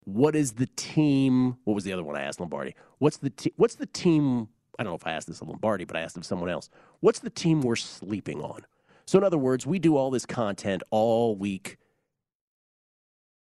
What 0.06 0.36
is 0.36 0.54
the 0.54 0.68
team? 0.76 1.58
What 1.66 1.76
was 1.76 1.84
the 1.84 1.94
other 1.94 2.04
one 2.04 2.16
I 2.18 2.24
asked 2.24 2.40
Lombardi? 2.40 2.76
What's 3.00 3.18
the 3.18 3.30
te- 3.32 3.54
What's 3.58 3.76
the 3.76 3.86
team? 3.88 4.50
I 4.80 4.84
don't 4.84 4.92
know 4.92 4.98
if 4.98 5.08
I 5.08 5.14
asked 5.14 5.28
this 5.28 5.42
of 5.42 5.50
Lombardi, 5.50 5.86
but 5.86 5.98
I 5.98 6.02
asked 6.02 6.18
of 6.18 6.26
someone 6.26 6.50
else. 6.50 6.70
What's 7.02 7.20
the 7.20 7.30
team 7.30 7.62
we're 7.62 7.76
sleeping 7.78 8.42
on? 8.42 8.66
So, 9.06 9.18
in 9.20 9.24
other 9.24 9.38
words, 9.38 9.68
we 9.68 9.80
do 9.80 9.98
all 9.98 10.12
this 10.12 10.26
content 10.26 10.84
all 10.92 11.36
week 11.36 11.78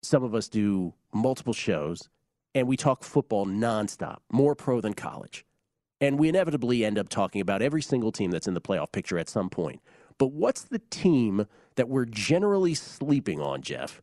some 0.02 0.22
of 0.22 0.34
us 0.34 0.48
do 0.48 0.94
multiple 1.12 1.52
shows 1.52 2.08
and 2.54 2.66
we 2.66 2.76
talk 2.76 3.04
football 3.04 3.46
nonstop, 3.46 4.18
more 4.32 4.54
pro 4.54 4.80
than 4.80 4.94
college. 4.94 5.44
And 6.00 6.18
we 6.18 6.28
inevitably 6.28 6.84
end 6.84 6.98
up 6.98 7.08
talking 7.08 7.40
about 7.40 7.62
every 7.62 7.82
single 7.82 8.12
team 8.12 8.30
that's 8.30 8.48
in 8.48 8.54
the 8.54 8.60
playoff 8.60 8.92
picture 8.92 9.18
at 9.18 9.28
some 9.28 9.50
point. 9.50 9.82
But 10.18 10.32
what's 10.32 10.62
the 10.62 10.80
team 10.90 11.46
that 11.76 11.88
we're 11.88 12.06
generally 12.06 12.74
sleeping 12.74 13.40
on, 13.40 13.62
Jeff, 13.62 14.02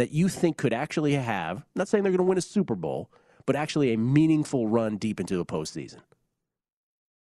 that 0.00 0.12
you 0.12 0.28
think 0.30 0.56
could 0.56 0.72
actually 0.72 1.12
have, 1.12 1.58
I'm 1.58 1.64
not 1.76 1.86
saying 1.86 2.02
they're 2.02 2.10
going 2.10 2.24
to 2.24 2.24
win 2.24 2.38
a 2.38 2.40
Super 2.40 2.74
Bowl, 2.74 3.10
but 3.44 3.54
actually 3.54 3.92
a 3.92 3.98
meaningful 3.98 4.66
run 4.66 4.96
deep 4.96 5.20
into 5.20 5.36
the 5.36 5.44
postseason? 5.44 5.98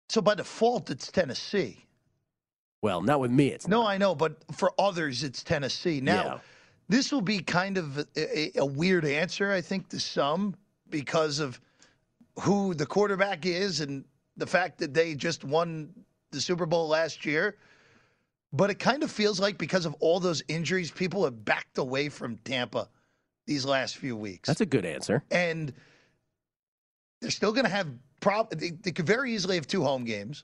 So 0.09 0.21
by 0.21 0.35
default, 0.35 0.91
it's 0.91 1.11
Tennessee. 1.11 1.85
Well, 2.83 3.01
not 3.01 3.19
with 3.19 3.31
me. 3.31 3.47
It's 3.47 3.67
No, 3.67 3.83
I 3.83 3.97
know, 3.97 4.13
but 4.13 4.43
for 4.53 4.73
others, 4.77 5.23
it's 5.23 5.41
Tennessee. 5.41 6.01
Now, 6.01 6.23
Yeah. 6.23 6.39
this 6.87 7.11
will 7.11 7.21
be 7.21 7.39
kind 7.39 7.79
of 7.79 8.05
a, 8.15 8.59
a 8.59 8.65
weird 8.65 9.05
answer, 9.05 9.51
I 9.51 9.61
think, 9.61 9.89
to 9.89 9.99
some 9.99 10.55
because 10.91 11.39
of 11.39 11.59
who 12.41 12.75
the 12.75 12.85
quarterback 12.85 13.47
is 13.47 13.81
and 13.81 14.05
the 14.37 14.45
fact 14.45 14.77
that 14.77 14.93
they 14.93 15.15
just 15.15 15.43
won 15.43 15.91
the 16.29 16.39
Super 16.39 16.67
Bowl 16.67 16.87
last 16.87 17.25
year. 17.25 17.57
But 18.53 18.69
it 18.69 18.79
kind 18.79 19.03
of 19.03 19.11
feels 19.11 19.39
like 19.39 19.57
because 19.57 19.85
of 19.85 19.95
all 19.99 20.19
those 20.19 20.43
injuries, 20.47 20.91
people 20.91 21.23
have 21.23 21.45
backed 21.45 21.77
away 21.77 22.09
from 22.09 22.37
Tampa 22.37 22.89
these 23.47 23.65
last 23.65 23.97
few 23.97 24.15
weeks. 24.15 24.47
That's 24.47 24.61
a 24.61 24.65
good 24.65 24.85
answer. 24.85 25.23
and 25.31 25.73
they're 27.21 27.31
still 27.31 27.51
going 27.53 27.65
to 27.65 27.71
have 27.71 27.87
prob. 28.19 28.49
They, 28.51 28.71
they 28.71 28.91
could 28.91 29.05
very 29.05 29.33
easily 29.33 29.55
have 29.55 29.67
two 29.67 29.83
home 29.83 30.03
games. 30.03 30.43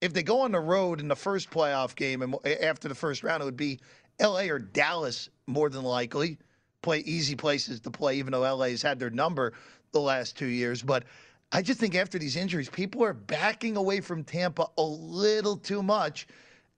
If 0.00 0.12
they 0.12 0.22
go 0.22 0.40
on 0.40 0.52
the 0.52 0.60
road 0.60 1.00
in 1.00 1.08
the 1.08 1.16
first 1.16 1.50
playoff 1.50 1.94
game 1.94 2.22
and 2.22 2.36
eh, 2.44 2.56
after 2.62 2.88
the 2.88 2.94
first 2.94 3.22
round, 3.22 3.42
it 3.42 3.46
would 3.46 3.56
be 3.56 3.80
L.A. 4.20 4.48
or 4.48 4.58
Dallas 4.58 5.28
more 5.46 5.68
than 5.70 5.82
likely. 5.82 6.38
Play 6.82 6.98
easy 7.00 7.34
places 7.34 7.80
to 7.80 7.90
play, 7.90 8.16
even 8.18 8.32
though 8.32 8.42
LA 8.42 8.66
has 8.66 8.82
had 8.82 8.98
their 8.98 9.10
number 9.10 9.54
the 9.92 10.00
last 10.00 10.36
two 10.36 10.46
years. 10.46 10.82
But 10.82 11.04
I 11.50 11.62
just 11.62 11.80
think 11.80 11.94
after 11.94 12.18
these 12.18 12.36
injuries, 12.36 12.68
people 12.68 13.02
are 13.02 13.14
backing 13.14 13.76
away 13.76 14.00
from 14.00 14.22
Tampa 14.22 14.66
a 14.76 14.82
little 14.82 15.56
too 15.56 15.82
much. 15.82 16.26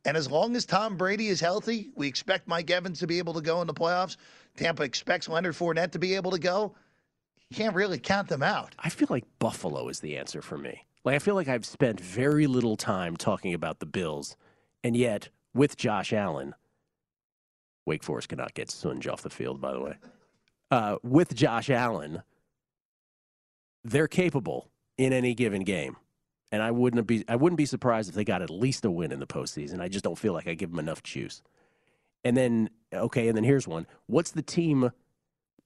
And 0.06 0.16
as 0.16 0.30
long 0.30 0.54
as 0.54 0.64
Tom 0.64 0.96
Brady 0.96 1.26
is 1.26 1.40
healthy, 1.40 1.90
we 1.96 2.06
expect 2.06 2.46
Mike 2.46 2.70
Evans 2.70 3.00
to 3.00 3.08
be 3.08 3.18
able 3.18 3.34
to 3.34 3.40
go 3.40 3.60
in 3.60 3.66
the 3.66 3.74
playoffs. 3.74 4.16
Tampa 4.56 4.84
expects 4.84 5.28
Leonard 5.28 5.54
Fournette 5.54 5.90
to 5.90 5.98
be 5.98 6.14
able 6.14 6.30
to 6.30 6.38
go. 6.38 6.76
You 7.50 7.56
can't 7.56 7.74
really 7.74 7.98
count 7.98 8.28
them 8.28 8.42
out. 8.42 8.76
I 8.78 8.88
feel 8.88 9.08
like 9.10 9.24
Buffalo 9.40 9.88
is 9.88 9.98
the 9.98 10.16
answer 10.16 10.40
for 10.40 10.56
me. 10.56 10.86
Like 11.04 11.16
I 11.16 11.18
feel 11.18 11.34
like 11.34 11.48
I've 11.48 11.66
spent 11.66 12.00
very 12.00 12.46
little 12.46 12.76
time 12.76 13.16
talking 13.16 13.52
about 13.52 13.80
the 13.80 13.86
Bills, 13.86 14.36
and 14.84 14.96
yet 14.96 15.28
with 15.54 15.76
Josh 15.76 16.12
Allen, 16.12 16.54
Wake 17.84 18.04
Forest 18.04 18.28
cannot 18.28 18.54
get 18.54 18.68
Sunj 18.68 19.12
off 19.12 19.22
the 19.22 19.30
field. 19.30 19.60
By 19.60 19.72
the 19.72 19.80
way, 19.80 19.94
uh, 20.70 20.96
with 21.02 21.34
Josh 21.34 21.68
Allen, 21.68 22.22
they're 23.82 24.08
capable 24.08 24.70
in 24.98 25.12
any 25.12 25.34
given 25.34 25.62
game, 25.62 25.96
and 26.52 26.62
I 26.62 26.70
wouldn't 26.70 27.06
be 27.06 27.24
I 27.28 27.36
wouldn't 27.36 27.58
be 27.58 27.66
surprised 27.66 28.08
if 28.08 28.14
they 28.14 28.24
got 28.24 28.42
at 28.42 28.50
least 28.50 28.84
a 28.84 28.90
win 28.90 29.12
in 29.12 29.20
the 29.20 29.26
postseason. 29.26 29.80
I 29.80 29.88
just 29.88 30.04
don't 30.04 30.18
feel 30.18 30.32
like 30.32 30.46
I 30.46 30.54
give 30.54 30.70
them 30.70 30.78
enough 30.78 31.02
juice. 31.02 31.42
And 32.24 32.36
then 32.36 32.70
okay, 32.92 33.28
and 33.28 33.36
then 33.36 33.44
here's 33.44 33.68
one. 33.68 33.86
What's 34.06 34.30
the 34.30 34.42
team? 34.42 34.90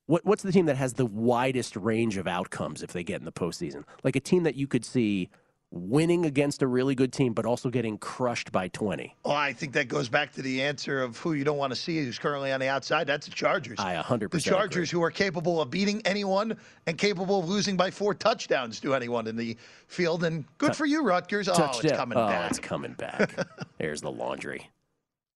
What, 0.07 0.25
what's 0.25 0.43
the 0.43 0.51
team 0.51 0.67
that 0.67 0.77
has 0.77 0.95
the 0.95 1.07
widest 1.07 1.77
range 1.77 2.17
of 2.17 2.27
outcomes 2.27 2.83
if 2.83 2.93
they 2.93 3.05
get 3.05 3.21
in 3.21 3.25
the 3.25 3.33
postseason? 3.33 3.85
Like 4.03 4.17
a 4.17 4.21
team 4.21 4.43
that 4.43 4.57
you 4.57 4.67
could 4.67 4.85
see 4.85 5.31
winning 5.73 6.27
against 6.27 6.63
a 6.63 6.67
really 6.67 6.95
good 6.95 7.13
team, 7.13 7.33
but 7.33 7.47
also 7.47 7.71
getting 7.71 7.97
crushed 7.99 8.51
by 8.51 8.69
20. 8.69 9.15
Oh, 9.25 9.31
I 9.31 9.53
think 9.53 9.73
that 9.75 9.89
goes 9.89 10.09
back 10.09 10.33
to 10.33 10.43
the 10.43 10.63
answer 10.63 11.03
of 11.03 11.17
who 11.19 11.33
you 11.35 11.45
don't 11.45 11.59
want 11.59 11.73
to 11.73 11.77
see 11.77 12.05
who's 12.05 12.19
currently 12.19 12.51
on 12.53 12.61
the 12.61 12.69
outside. 12.69 13.07
That's 13.07 13.27
the 13.27 13.33
Chargers. 13.33 13.79
I 13.79 13.95
100% 13.95 14.31
The 14.31 14.41
Chargers, 14.41 14.91
who 14.91 15.03
are 15.03 15.11
capable 15.11 15.61
of 15.61 15.71
beating 15.71 16.03
anyone 16.05 16.57
and 16.87 16.99
capable 16.99 17.39
of 17.41 17.49
losing 17.49 17.77
by 17.77 17.91
four 17.91 18.15
touchdowns 18.15 18.81
to 18.81 18.95
anyone 18.95 19.27
in 19.27 19.37
the 19.37 19.57
field. 19.87 20.25
And 20.25 20.45
good 20.59 20.73
Tou- 20.73 20.79
for 20.79 20.87
you, 20.87 21.03
Rutgers. 21.03 21.49
Oh, 21.49 21.55
Touchdown. 21.55 21.85
it's 21.85 21.97
coming 21.97 22.19
oh, 22.19 22.27
back. 22.27 22.51
it's 22.51 22.59
coming 22.59 22.95
back. 22.95 23.35
There's 23.79 24.01
the 24.01 24.11
laundry. 24.11 24.71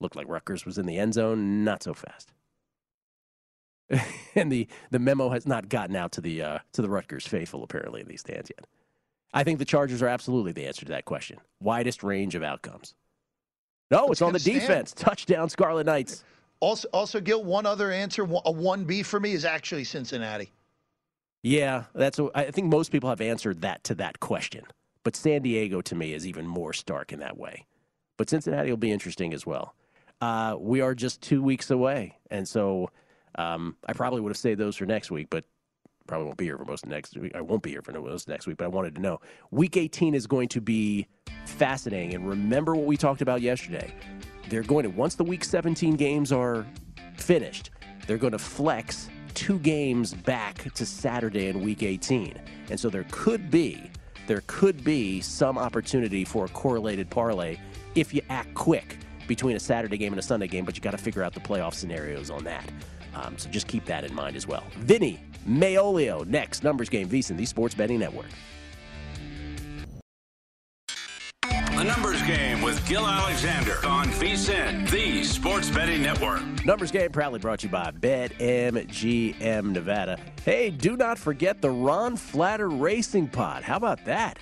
Looked 0.01 0.16
like 0.16 0.29
Rutgers 0.29 0.66
was 0.66 0.79
in 0.79 0.87
the 0.87 0.99
end 0.99 1.14
zone. 1.14 1.64
Not 1.64 1.83
so 1.83 1.94
fast. 1.94 2.33
and 4.35 4.51
the, 4.51 4.66
the 4.90 4.99
memo 4.99 5.29
has 5.29 5.47
not 5.47 5.68
gotten 5.68 5.94
out 5.94 6.11
to 6.12 6.20
the 6.20 6.42
uh, 6.42 6.59
to 6.73 6.83
the 6.83 6.88
Rutgers 6.88 7.27
faithful 7.27 7.62
apparently 7.62 8.01
in 8.01 8.09
these 8.09 8.20
stands 8.20 8.51
yet. 8.57 8.66
I 9.35 9.42
think 9.42 9.59
the 9.59 9.64
Chargers 9.64 10.01
are 10.01 10.09
absolutely 10.09 10.53
the 10.53 10.66
answer 10.66 10.87
to 10.87 10.92
that 10.92 11.05
question. 11.05 11.38
Widest 11.61 12.05
range 12.05 12.37
of 12.37 12.44
outcomes. 12.44 12.94
No, 13.90 14.07
it's 14.07 14.23
on 14.23 14.33
the 14.33 14.38
stand. 14.38 14.61
defense. 14.61 14.92
Touchdown, 14.92 15.49
Scarlet 15.49 15.85
Knights. 15.85 16.25
Also, 16.61 16.88
also, 16.92 17.20
Gill, 17.20 17.44
one 17.44 17.66
other 17.66 17.90
answer, 17.90 18.23
a 18.23 18.27
1B 18.27 19.05
for 19.05 19.20
me 19.20 19.33
is 19.33 19.44
actually 19.44 19.85
Cincinnati. 19.85 20.51
Yeah, 21.42 21.85
that's. 21.94 22.18
I 22.35 22.51
think 22.51 22.68
most 22.68 22.90
people 22.90 23.11
have 23.11 23.20
answered 23.20 23.61
that 23.61 23.85
to 23.85 23.94
that 23.97 24.20
question, 24.20 24.64
but 25.03 25.14
San 25.14 25.42
Diego 25.42 25.83
to 25.83 25.94
me 25.94 26.14
is 26.14 26.27
even 26.27 26.47
more 26.47 26.73
stark 26.73 27.12
in 27.12 27.18
that 27.18 27.37
way. 27.37 27.66
But 28.16 28.31
Cincinnati 28.31 28.70
will 28.70 28.79
be 28.79 28.92
interesting 28.92 29.35
as 29.35 29.44
well. 29.44 29.75
Uh, 30.23 30.57
we 30.59 30.81
are 30.81 30.94
just 30.94 31.20
two 31.20 31.42
weeks 31.42 31.70
away, 31.70 32.16
and 32.31 32.49
so 32.49 32.88
um, 33.35 33.77
I 33.87 33.92
probably 33.92 34.23
would 34.23 34.31
have 34.31 34.38
saved 34.38 34.59
those 34.59 34.77
for 34.77 34.87
next 34.87 35.11
week, 35.11 35.27
but 35.29 35.44
probably 36.06 36.26
won't 36.26 36.36
be 36.36 36.44
here 36.44 36.58
for 36.58 36.64
most 36.64 36.84
of 36.84 36.90
next 36.90 37.16
week. 37.16 37.32
I 37.34 37.40
won't 37.40 37.62
be 37.62 37.70
here 37.70 37.82
for 37.82 37.92
most 37.92 38.28
next 38.28 38.46
week, 38.46 38.58
but 38.58 38.64
I 38.64 38.68
wanted 38.68 38.94
to 38.96 39.00
know. 39.00 39.20
Week 39.50 39.76
18 39.76 40.14
is 40.14 40.26
going 40.26 40.48
to 40.48 40.60
be 40.60 41.06
fascinating, 41.46 42.14
and 42.14 42.28
remember 42.28 42.74
what 42.74 42.86
we 42.86 42.96
talked 42.96 43.22
about 43.22 43.40
yesterday. 43.40 43.94
They're 44.48 44.62
going 44.62 44.84
to 44.84 44.90
once 44.90 45.14
the 45.14 45.24
Week 45.24 45.44
17 45.44 45.96
games 45.96 46.32
are 46.32 46.66
finished, 47.16 47.70
they're 48.06 48.18
going 48.18 48.32
to 48.32 48.38
flex 48.38 49.08
two 49.34 49.58
games 49.60 50.14
back 50.14 50.72
to 50.74 50.86
Saturday 50.86 51.48
in 51.48 51.62
Week 51.62 51.82
18, 51.82 52.38
and 52.70 52.78
so 52.78 52.90
there 52.90 53.06
could 53.10 53.50
be 53.50 53.90
there 54.26 54.42
could 54.46 54.82
be 54.82 55.20
some 55.20 55.58
opportunity 55.58 56.24
for 56.24 56.46
a 56.46 56.48
correlated 56.48 57.10
parlay 57.10 57.58
if 57.94 58.14
you 58.14 58.22
act 58.30 58.54
quick 58.54 58.98
between 59.26 59.56
a 59.56 59.60
Saturday 59.60 59.98
game 59.98 60.12
and 60.12 60.20
a 60.20 60.22
Sunday 60.22 60.46
game, 60.46 60.64
but 60.64 60.76
you 60.76 60.82
got 60.82 60.92
to 60.92 60.98
figure 60.98 61.22
out 61.22 61.34
the 61.34 61.40
playoff 61.40 61.74
scenarios 61.74 62.30
on 62.30 62.44
that. 62.44 62.64
Um, 63.14 63.38
so 63.38 63.48
just 63.50 63.66
keep 63.66 63.85
that 63.87 64.05
in 64.05 64.14
mind 64.14 64.37
as 64.37 64.46
well. 64.46 64.64
Vinny 64.79 65.20
Magliulo 65.48 66.27
next. 66.27 66.64
Numbers 66.64 66.88
game, 66.88 67.09
VSIN, 67.09 67.37
the 67.37 67.46
Sports 67.46 67.74
Betting 67.74 67.98
Network. 67.98 68.27
The 71.85 71.90
Numbers 71.90 72.22
Game 72.22 72.62
with 72.62 72.87
Gill 72.88 73.07
Alexander 73.07 73.85
on 73.85 74.07
VSIN, 74.07 74.88
the 74.88 75.22
Sports 75.22 75.68
Betting 75.68 76.03
Network. 76.03 76.40
Numbers 76.64 76.90
Game 76.90 77.11
proudly 77.11 77.40
brought 77.40 77.59
to 77.59 77.66
you 77.66 77.72
by 77.72 77.90
BetMGM 77.90 79.72
Nevada. 79.72 80.18
Hey, 80.44 80.70
do 80.70 80.96
not 80.96 81.18
forget 81.18 81.61
the 81.61 81.68
Ron 81.68 82.16
Flatter 82.16 82.70
Racing 82.70 83.29
Pod. 83.29 83.64
How 83.64 83.77
about 83.77 84.03
that? 84.07 84.38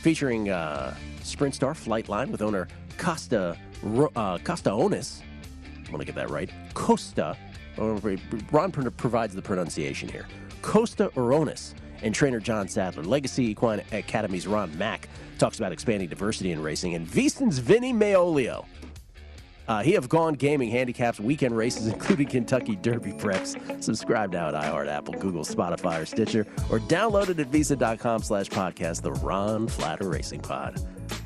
Featuring 0.00 0.48
uh, 0.48 0.94
Sprint 1.22 1.54
Star 1.54 1.74
Flightline 1.74 2.30
with 2.30 2.40
owner 2.40 2.68
Costa 2.96 3.58
uh, 4.16 4.38
Costa 4.38 4.70
Onis. 4.70 5.20
I 5.86 5.90
want 5.90 6.00
to 6.00 6.06
get 6.06 6.14
that 6.14 6.30
right. 6.30 6.48
Costa 6.72 7.36
Ron 7.76 8.70
provides 8.70 9.34
the 9.34 9.42
pronunciation 9.42 10.08
here. 10.08 10.26
Costa 10.62 11.10
Oronis 11.14 11.74
and 12.02 12.14
trainer 12.14 12.40
John 12.40 12.68
Sadler. 12.68 13.04
Legacy 13.04 13.50
Equine 13.50 13.82
Academy's 13.92 14.46
Ron 14.46 14.76
Mack 14.76 15.08
talks 15.38 15.58
about 15.58 15.72
expanding 15.72 16.08
diversity 16.08 16.52
in 16.52 16.62
racing. 16.62 16.94
And 16.94 17.06
VSIN's 17.06 17.58
Vinny 17.58 17.92
Magliulo. 17.92 18.64
Uh, 19.68 19.82
he 19.82 19.92
have 19.92 20.08
gone 20.08 20.34
gaming 20.34 20.70
handicaps, 20.70 21.20
weekend 21.20 21.56
races, 21.56 21.86
including 21.92 22.26
Kentucky 22.26 22.76
Derby 22.76 23.12
preps. 23.12 23.82
Subscribe 23.82 24.32
now 24.32 24.48
at 24.48 24.54
iHeart, 24.54 24.88
Apple, 24.88 25.14
Google, 25.14 25.44
Spotify, 25.44 26.02
or 26.02 26.06
Stitcher, 26.06 26.46
or 26.70 26.80
download 26.80 27.28
it 27.28 27.38
at 27.38 27.50
VSIN.com 27.50 28.22
slash 28.22 28.48
podcast, 28.48 29.02
the 29.02 29.12
Ron 29.12 29.68
Flatter 29.68 30.08
Racing 30.08 30.40
Pod. 30.40 30.80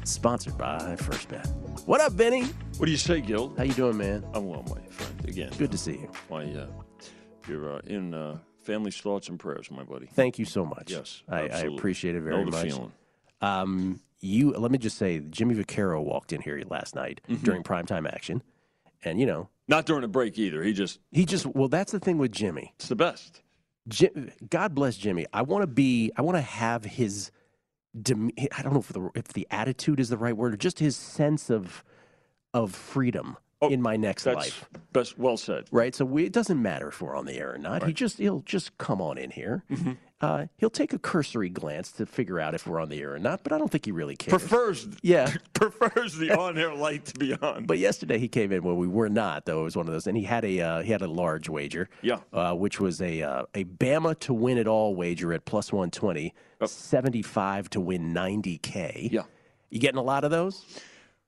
Sponsored 0.04 0.56
by 0.58 0.96
First 0.96 1.28
Bet. 1.28 1.48
What 1.86 2.00
up, 2.00 2.16
Benny? 2.16 2.42
What 2.78 2.86
do 2.86 2.90
you 2.92 2.98
say, 2.98 3.20
Gill? 3.20 3.54
How 3.56 3.62
you 3.62 3.72
doing, 3.72 3.96
man? 3.96 4.24
I'm 4.34 4.46
well, 4.46 4.64
my 4.68 4.80
friend. 4.90 5.24
Again, 5.28 5.50
good 5.56 5.70
to 5.70 5.78
see 5.78 5.92
you. 5.92 6.10
My, 6.28 6.44
uh, 6.44 6.66
you're 7.48 7.76
uh, 7.76 7.80
in 7.86 8.12
uh, 8.12 8.38
family's 8.62 8.96
thoughts 8.96 9.28
and 9.28 9.38
prayers, 9.38 9.70
my 9.70 9.84
buddy. 9.84 10.06
Thank 10.06 10.38
you 10.38 10.44
so 10.44 10.64
much. 10.64 10.90
Yes, 10.90 11.22
I, 11.28 11.42
I 11.42 11.58
appreciate 11.60 12.16
it 12.16 12.20
very 12.22 12.36
know 12.36 12.44
the 12.44 12.50
much. 12.50 12.66
Feeling. 12.66 12.92
Um, 13.40 14.00
you 14.20 14.50
let 14.52 14.70
me 14.72 14.78
just 14.78 14.98
say, 14.98 15.20
Jimmy 15.20 15.54
Vaccaro 15.54 16.02
walked 16.02 16.32
in 16.32 16.40
here 16.40 16.60
last 16.68 16.94
night 16.94 17.20
Mhm. 17.28 17.42
during 17.44 17.62
primetime 17.62 18.08
action, 18.12 18.42
and 19.04 19.20
you 19.20 19.26
know, 19.26 19.48
Not 19.68 19.86
during 19.86 20.02
a 20.04 20.08
break 20.08 20.38
either. 20.38 20.62
He 20.64 20.72
just 20.72 20.98
he 21.12 21.24
just 21.24 21.46
well, 21.46 21.68
that's 21.68 21.92
the 21.92 22.00
thing 22.00 22.18
with 22.18 22.32
Jimmy. 22.32 22.72
it's 22.76 22.88
the 22.88 22.96
best. 22.96 23.42
Jim, 23.88 24.32
God 24.50 24.74
bless 24.74 24.96
Jimmy. 24.96 25.26
I 25.32 25.42
want 25.42 25.62
to 25.62 25.68
be. 25.68 26.10
I 26.16 26.22
want 26.22 26.36
to 26.36 26.42
have 26.42 26.84
his. 26.84 27.30
I 27.96 28.62
don't 28.62 28.74
know 28.74 28.80
if 28.80 28.88
the 28.88 29.10
if 29.14 29.28
the 29.28 29.46
attitude 29.50 30.00
is 30.00 30.08
the 30.10 30.18
right 30.18 30.36
word, 30.36 30.54
or 30.54 30.56
just 30.56 30.78
his 30.78 30.96
sense 30.96 31.50
of 31.50 31.84
of 32.54 32.74
freedom 32.74 33.36
in 33.62 33.80
my 33.80 33.96
next 33.96 34.26
Oh, 34.26 34.34
That's 34.34 34.46
life. 34.46 34.68
best. 34.92 35.18
Well 35.18 35.36
said. 35.36 35.64
Right. 35.70 35.94
So 35.94 36.04
we, 36.04 36.24
it 36.24 36.32
doesn't 36.32 36.60
matter 36.60 36.88
if 36.88 37.00
we're 37.00 37.16
on 37.16 37.24
the 37.26 37.34
air 37.34 37.54
or 37.54 37.58
not. 37.58 37.84
He 37.84 37.92
just 37.92 38.18
he'll 38.18 38.40
just 38.40 38.76
come 38.78 39.00
on 39.00 39.16
in 39.18 39.30
here. 39.30 39.64
Uh, 40.20 40.46
he'll 40.56 40.70
take 40.70 40.94
a 40.94 40.98
cursory 40.98 41.50
glance 41.50 41.92
to 41.92 42.06
figure 42.06 42.40
out 42.40 42.54
if 42.54 42.66
we're 42.66 42.80
on 42.80 42.88
the 42.88 42.98
air 43.00 43.12
or 43.14 43.18
not, 43.18 43.42
but 43.42 43.52
I 43.52 43.58
don't 43.58 43.70
think 43.70 43.84
he 43.84 43.92
really 43.92 44.16
cares. 44.16 44.30
Prefers 44.42 44.88
Yeah. 45.02 45.30
prefers 45.52 46.16
the 46.16 46.32
on-air 46.38 46.74
light 46.74 47.04
to 47.06 47.18
be 47.18 47.34
on. 47.34 47.66
But 47.66 47.76
yesterday 47.78 48.18
he 48.18 48.26
came 48.26 48.50
in 48.50 48.62
when 48.62 48.76
we 48.78 48.86
were 48.88 49.10
not, 49.10 49.44
though. 49.44 49.60
It 49.60 49.64
was 49.64 49.76
one 49.76 49.86
of 49.86 49.92
those, 49.92 50.06
and 50.06 50.16
he 50.16 50.22
had 50.22 50.44
a 50.44 50.60
uh, 50.60 50.82
he 50.82 50.90
had 50.90 51.02
a 51.02 51.06
large 51.08 51.48
wager. 51.50 51.88
Yeah. 52.02 52.20
uh, 52.32 52.54
which 52.54 52.80
was 52.80 53.02
a 53.02 53.22
uh, 53.22 53.44
a 53.54 53.64
Bama 53.64 54.18
to 54.20 54.32
win 54.32 54.56
it 54.58 54.66
all 54.66 54.94
wager 54.94 55.32
at 55.34 55.44
plus 55.44 55.70
one 55.72 55.90
twenty, 55.90 56.32
seventy 56.64 57.20
five 57.22 57.68
to 57.70 57.80
win 57.80 58.12
ninety 58.14 58.56
k. 58.58 59.08
Yeah. 59.12 59.22
You 59.68 59.80
getting 59.80 59.98
a 59.98 60.02
lot 60.02 60.24
of 60.24 60.30
those? 60.30 60.64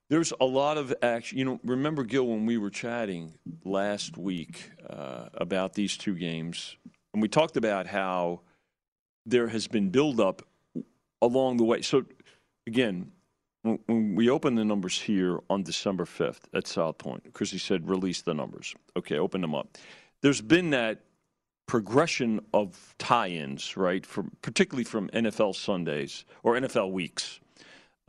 There's 0.09 0.33
a 0.41 0.45
lot 0.45 0.77
of 0.77 0.93
action. 1.03 1.37
You 1.37 1.45
know, 1.45 1.59
remember 1.63 2.03
Gill 2.03 2.25
when 2.25 2.45
we 2.47 2.57
were 2.57 2.71
chatting 2.71 3.33
last 3.63 4.17
week 4.17 4.71
uh, 4.89 5.29
about 5.35 5.73
these 5.73 5.97
two 5.97 6.15
games, 6.15 6.77
and 7.13 7.21
we 7.21 7.27
talked 7.27 7.57
about 7.57 7.85
how 7.85 8.41
there 9.25 9.47
has 9.47 9.67
been 9.67 9.89
buildup 9.89 10.41
along 11.21 11.57
the 11.57 11.63
way. 11.63 11.83
So, 11.83 12.05
again, 12.65 13.11
when, 13.61 14.15
we 14.15 14.29
open 14.29 14.55
the 14.55 14.65
numbers 14.65 14.99
here 14.99 15.39
on 15.49 15.63
December 15.63 16.05
5th 16.05 16.41
at 16.53 16.65
South 16.65 16.97
Point, 16.97 17.33
Chrissy 17.33 17.59
said, 17.59 17.87
release 17.87 18.21
the 18.21 18.33
numbers. 18.33 18.73
Okay, 18.97 19.19
open 19.19 19.41
them 19.41 19.53
up. 19.53 19.77
There's 20.21 20.41
been 20.41 20.71
that 20.71 21.01
progression 21.67 22.41
of 22.51 22.95
tie-ins, 22.97 23.77
right? 23.77 24.03
From 24.05 24.31
particularly 24.41 24.85
from 24.85 25.07
NFL 25.09 25.55
Sundays 25.55 26.25
or 26.41 26.55
NFL 26.55 26.91
weeks, 26.91 27.39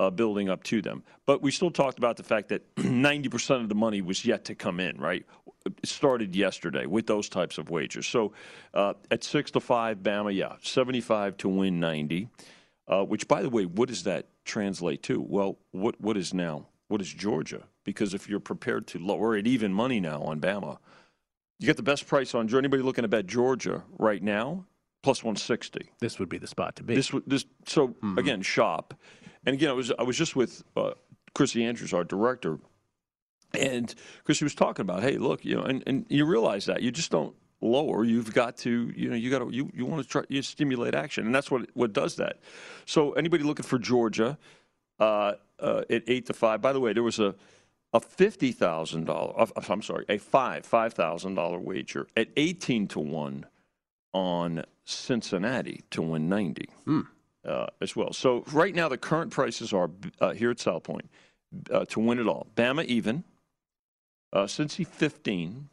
uh, 0.00 0.08
building 0.08 0.48
up 0.48 0.62
to 0.64 0.80
them. 0.80 1.02
But 1.26 1.42
we 1.42 1.50
still 1.50 1.70
talked 1.70 1.98
about 1.98 2.16
the 2.16 2.22
fact 2.22 2.48
that 2.48 2.74
90% 2.76 3.60
of 3.60 3.68
the 3.68 3.74
money 3.74 4.00
was 4.00 4.24
yet 4.24 4.46
to 4.46 4.54
come 4.54 4.80
in, 4.80 4.96
right? 4.96 5.26
It 5.66 5.86
started 5.86 6.34
yesterday 6.34 6.86
with 6.86 7.06
those 7.06 7.28
types 7.28 7.58
of 7.58 7.68
wagers. 7.68 8.06
So 8.06 8.32
uh, 8.72 8.94
at 9.10 9.22
six 9.22 9.50
to 9.50 9.60
five, 9.60 9.98
Bama, 9.98 10.34
yeah, 10.34 10.54
75 10.62 11.36
to 11.38 11.48
win 11.50 11.78
90. 11.78 12.28
Uh, 12.88 13.04
which, 13.04 13.28
by 13.28 13.42
the 13.42 13.50
way, 13.50 13.66
what 13.66 13.88
does 13.88 14.02
that 14.04 14.26
translate 14.44 15.02
to? 15.04 15.20
Well, 15.20 15.58
what 15.70 16.00
what 16.00 16.16
is 16.16 16.34
now? 16.34 16.66
What 16.88 17.00
is 17.00 17.12
Georgia? 17.12 17.62
Because 17.84 18.14
if 18.14 18.28
you're 18.28 18.40
prepared 18.40 18.88
to 18.88 18.98
lower 18.98 19.36
it 19.36 19.46
even 19.46 19.72
money 19.72 20.00
now 20.00 20.22
on 20.22 20.40
Bama, 20.40 20.78
you 21.60 21.66
get 21.66 21.76
the 21.76 21.84
best 21.84 22.08
price 22.08 22.34
on 22.34 22.48
Georgia. 22.48 22.62
Anybody 22.62 22.82
looking 22.82 23.02
to 23.02 23.08
bet 23.08 23.26
Georgia 23.26 23.84
right 23.96 24.20
now? 24.20 24.64
Plus 25.04 25.22
160. 25.22 25.92
This 26.00 26.18
would 26.18 26.28
be 26.28 26.38
the 26.38 26.48
spot 26.48 26.74
to 26.76 26.82
be. 26.82 26.96
This 26.96 27.12
would 27.12 27.22
this 27.28 27.44
so 27.64 27.94
again 28.18 28.42
shop, 28.42 28.94
and 29.44 29.54
again 29.54 29.70
I 29.70 29.72
was 29.72 29.92
I 29.98 30.02
was 30.02 30.16
just 30.16 30.36
with 30.36 30.62
uh, 30.76 30.92
Chrissy 31.34 31.64
Andrews, 31.64 31.92
our 31.92 32.04
director, 32.04 32.58
and 33.54 33.94
Chrissy 34.24 34.44
was 34.44 34.54
talking 34.54 34.82
about 34.82 35.02
hey 35.02 35.18
look 35.18 35.44
you 35.44 35.56
know 35.56 35.62
and, 35.62 35.82
and 35.86 36.06
you 36.08 36.24
realize 36.24 36.66
that 36.66 36.82
you 36.82 36.90
just 36.90 37.10
don't 37.10 37.34
lower 37.62 38.04
you've 38.04 38.32
got 38.32 38.56
to 38.56 38.90
you 38.96 39.10
know 39.10 39.16
you 39.16 39.30
got 39.30 39.40
to 39.40 39.50
you, 39.50 39.70
you 39.74 39.84
want 39.84 40.02
to 40.02 40.08
try 40.08 40.22
you 40.28 40.40
stimulate 40.42 40.94
action 40.94 41.26
and 41.26 41.34
that's 41.34 41.50
what 41.50 41.68
what 41.74 41.92
does 41.92 42.16
that. 42.16 42.38
So 42.86 43.12
anybody 43.12 43.44
looking 43.44 43.64
for 43.66 43.78
Georgia 43.78 44.38
uh, 45.00 45.34
uh, 45.58 45.82
at 45.90 46.02
eight 46.06 46.26
to 46.26 46.32
five. 46.32 46.60
By 46.60 46.72
the 46.72 46.80
way, 46.80 46.92
there 46.92 47.02
was 47.02 47.18
a 47.18 47.34
a 47.92 48.00
fifty 48.00 48.52
thousand 48.52 49.06
dollar. 49.06 49.46
I'm 49.68 49.82
sorry, 49.82 50.04
a 50.08 50.18
five 50.18 50.64
five 50.64 50.92
thousand 50.94 51.34
dollar 51.34 51.58
wager 51.58 52.06
at 52.16 52.28
eighteen 52.36 52.86
to 52.88 53.00
one 53.00 53.46
on 54.12 54.64
Cincinnati 54.84 55.82
to 55.90 56.02
win 56.02 56.28
90 56.28 56.68
uh, 57.46 57.66
as 57.80 57.96
well. 57.96 58.12
So 58.12 58.44
right 58.52 58.74
now 58.74 58.88
the 58.88 58.98
current 58.98 59.30
prices 59.30 59.72
are 59.72 59.90
uh, 60.20 60.32
here 60.32 60.50
at 60.50 60.60
South 60.60 60.82
Point 60.82 61.10
uh, 61.70 61.84
to 61.86 62.00
win 62.00 62.18
it 62.18 62.26
all. 62.26 62.46
Bama 62.54 62.84
even, 62.84 63.24
uh, 64.32 64.44
Cincy 64.44 64.86
15, 64.86 65.68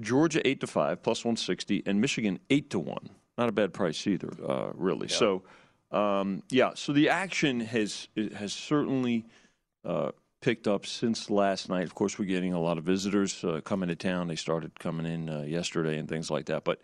Georgia 0.00 0.46
8 0.46 0.60
to 0.60 0.66
5 0.66 1.02
plus 1.02 1.24
160, 1.24 1.82
and 1.86 2.00
Michigan 2.00 2.38
8 2.50 2.70
to 2.70 2.78
1. 2.78 3.10
Not 3.38 3.48
a 3.48 3.52
bad 3.52 3.72
price 3.72 4.06
either, 4.06 4.30
uh, 4.46 4.70
really. 4.74 5.08
So 5.08 5.42
um, 5.90 6.42
yeah, 6.50 6.72
so 6.74 6.92
the 6.92 7.08
action 7.08 7.60
has 7.60 8.08
has 8.36 8.52
certainly 8.52 9.24
uh, 9.84 10.12
picked 10.40 10.66
up 10.66 10.84
since 10.84 11.30
last 11.30 11.68
night. 11.68 11.84
Of 11.84 11.94
course, 11.94 12.18
we're 12.18 12.26
getting 12.26 12.52
a 12.52 12.60
lot 12.60 12.78
of 12.78 12.84
visitors 12.84 13.42
uh, 13.44 13.60
coming 13.64 13.88
to 13.88 13.96
town. 13.96 14.28
They 14.28 14.36
started 14.36 14.78
coming 14.78 15.06
in 15.06 15.28
uh, 15.28 15.42
yesterday 15.42 15.98
and 15.98 16.08
things 16.08 16.30
like 16.30 16.46
that. 16.46 16.64
But 16.64 16.80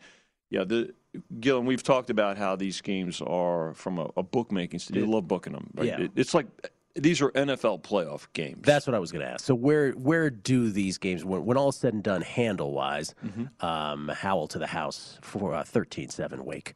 yeah, 0.51 0.65
the 0.65 0.95
Gil, 1.41 1.59
and 1.59 1.67
we've 1.67 1.83
talked 1.83 2.09
about 2.11 2.39
how 2.39 2.57
these 2.57 2.81
games 2.81 3.21
are 3.21 3.75
from 3.75 3.99
a, 3.99 4.09
a 4.17 4.23
bookmaking 4.23 4.81
standpoint. 4.81 5.07
You 5.09 5.15
love 5.15 5.29
booking 5.29 5.53
them. 5.53 5.69
Right? 5.75 5.87
Yeah. 5.89 6.01
It- 6.01 6.13
it's 6.17 6.35
like 6.35 6.47
these 6.95 7.23
are 7.23 7.31
NFL 7.31 7.83
playoff 7.83 8.27
games. 8.35 8.61
That's 8.63 8.87
what 8.87 8.95
I 8.95 8.99
was 8.99 9.13
going 9.13 9.25
to 9.25 9.31
ask. 9.31 9.45
So 9.45 9.55
where 9.55 9.93
where 9.93 10.29
do 10.31 10.71
these 10.71 10.99
games, 10.99 11.25
when, 11.25 11.45
when 11.45 11.57
all 11.57 11.71
is 11.71 11.77
said 11.77 11.95
and 11.95 12.03
done, 12.03 12.23
handle 12.23 12.73
wise, 12.73 13.15
Mm-hmm. 13.25 13.65
um, 13.67 14.09
Howell 14.09 14.49
to 14.49 14.59
the 14.59 14.67
house 14.67 15.19
for 15.23 15.55
a 15.55 15.65
13-7 15.65 16.41
wake? 16.41 16.75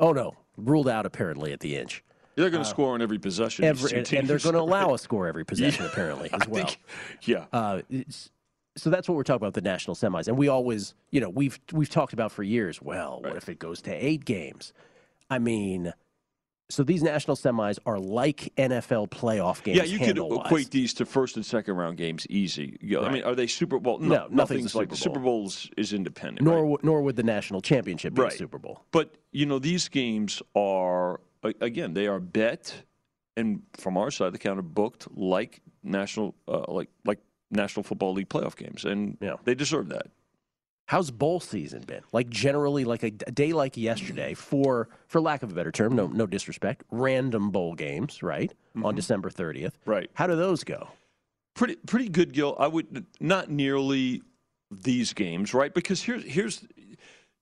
Oh 0.00 0.12
no, 0.12 0.34
ruled 0.56 0.88
out 0.88 1.06
apparently 1.06 1.52
at 1.52 1.60
the 1.60 1.76
inch. 1.76 2.02
They're 2.36 2.50
going 2.50 2.62
Uh, 2.62 2.64
to 2.64 2.70
score 2.70 2.94
on 2.94 3.00
every 3.00 3.18
possession. 3.18 3.64
Every, 3.64 3.96
and, 3.96 4.12
and 4.12 4.26
they're 4.28 4.38
going 4.40 4.54
to 4.54 4.60
allow 4.60 4.92
a 4.94 4.98
score 4.98 5.28
every 5.28 5.44
possession 5.44 5.84
Yeah. 5.84 5.90
apparently 5.92 6.30
as 6.32 6.48
well. 6.48 6.64
think- 6.66 6.78
yeah. 7.22 7.44
Uh, 7.52 7.82
it's, 7.88 8.30
so 8.76 8.90
that's 8.90 9.08
what 9.08 9.16
we're 9.16 9.22
talking 9.22 9.42
about 9.42 9.54
the 9.54 9.60
national 9.60 9.94
semis, 9.94 10.28
and 10.28 10.36
we 10.36 10.48
always, 10.48 10.94
you 11.10 11.20
know, 11.20 11.28
we've 11.30 11.58
we've 11.72 11.90
talked 11.90 12.12
about 12.12 12.32
for 12.32 12.42
years. 12.42 12.82
Well, 12.82 13.20
what 13.22 13.36
if 13.36 13.48
it 13.48 13.58
goes 13.58 13.80
to 13.82 13.92
eight 13.92 14.24
games? 14.24 14.72
I 15.30 15.38
mean, 15.38 15.92
so 16.70 16.82
these 16.82 17.02
national 17.02 17.36
semis 17.36 17.78
are 17.86 17.98
like 17.98 18.52
NFL 18.56 19.10
playoff 19.10 19.62
games. 19.62 19.78
Yeah, 19.78 19.84
you 19.84 19.98
could 19.98 20.18
equate 20.18 20.70
these 20.70 20.94
to 20.94 21.04
first 21.06 21.36
and 21.36 21.44
second 21.44 21.74
round 21.76 21.96
games 21.96 22.26
easy. 22.28 22.76
You 22.80 23.00
know, 23.00 23.04
I 23.06 23.12
mean, 23.12 23.22
are 23.22 23.34
they 23.34 23.46
Super 23.46 23.78
Bowl? 23.78 23.98
No, 23.98 24.08
No, 24.08 24.14
nothing's 24.30 24.34
nothing's 24.36 24.74
like 24.74 24.88
Super 24.88 24.96
Super 24.96 25.20
Bowl. 25.20 25.40
Bowl's 25.40 25.70
is 25.76 25.92
independent. 25.92 26.42
Nor 26.42 26.54
right? 26.54 26.60
w- 26.62 26.78
nor 26.82 27.02
would 27.02 27.16
the 27.16 27.22
national 27.22 27.60
championship 27.60 28.14
be 28.14 28.22
Right. 28.22 28.32
a 28.32 28.36
Super 28.36 28.58
Bowl. 28.58 28.82
But 28.92 29.14
you 29.30 29.46
know, 29.46 29.58
these 29.58 29.88
games 29.88 30.42
are 30.56 31.20
again 31.60 31.94
they 31.94 32.06
are 32.06 32.18
bet, 32.20 32.74
and 33.36 33.62
from 33.74 33.96
our 33.96 34.10
side, 34.10 34.32
the 34.32 34.38
counter 34.38 34.62
booked 34.62 35.06
like 35.16 35.60
national 35.82 36.34
uh, 36.48 36.64
like 36.72 36.88
like 37.04 37.20
National 37.54 37.82
Football 37.82 38.12
League 38.14 38.28
playoff 38.28 38.56
games, 38.56 38.84
and 38.84 39.16
yeah. 39.20 39.34
they 39.44 39.54
deserve 39.54 39.88
that. 39.88 40.06
How's 40.86 41.10
bowl 41.10 41.40
season 41.40 41.82
been? 41.82 42.02
Like 42.12 42.28
generally, 42.28 42.84
like 42.84 43.02
a, 43.02 43.12
a 43.26 43.32
day 43.32 43.54
like 43.54 43.76
yesterday, 43.76 44.34
for 44.34 44.88
for 45.06 45.20
lack 45.20 45.42
of 45.42 45.50
a 45.50 45.54
better 45.54 45.72
term, 45.72 45.96
no 45.96 46.06
no 46.08 46.26
disrespect, 46.26 46.84
random 46.90 47.50
bowl 47.50 47.74
games, 47.74 48.22
right? 48.22 48.52
On 48.82 48.94
December 48.94 49.30
thirtieth, 49.30 49.80
Mm-hmm. 49.80 49.90
right? 49.90 50.10
How 50.14 50.26
do 50.26 50.36
those 50.36 50.62
go? 50.62 50.88
Pretty 51.54 51.76
pretty 51.76 52.08
good, 52.10 52.32
Gill. 52.32 52.54
I 52.58 52.66
would 52.66 53.06
not 53.20 53.48
nearly 53.50 54.22
these 54.70 55.12
games, 55.14 55.54
right? 55.54 55.72
Because 55.72 56.02
here's 56.02 56.24
here's 56.24 56.64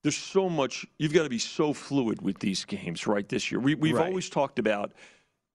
there's 0.05 0.16
so 0.16 0.48
much 0.48 0.87
you've 0.98 1.12
got 1.12 1.22
to 1.25 1.29
be 1.31 1.38
so 1.38 1.72
fluid 1.72 2.22
with 2.22 2.38
these 2.38 2.64
games, 2.64 3.07
right? 3.09 3.29
This 3.29 3.51
year, 3.51 3.59
we 3.61 3.75
we've 3.75 3.94
Right. 3.96 4.07
always 4.07 4.29
talked 4.31 4.59
about 4.61 4.92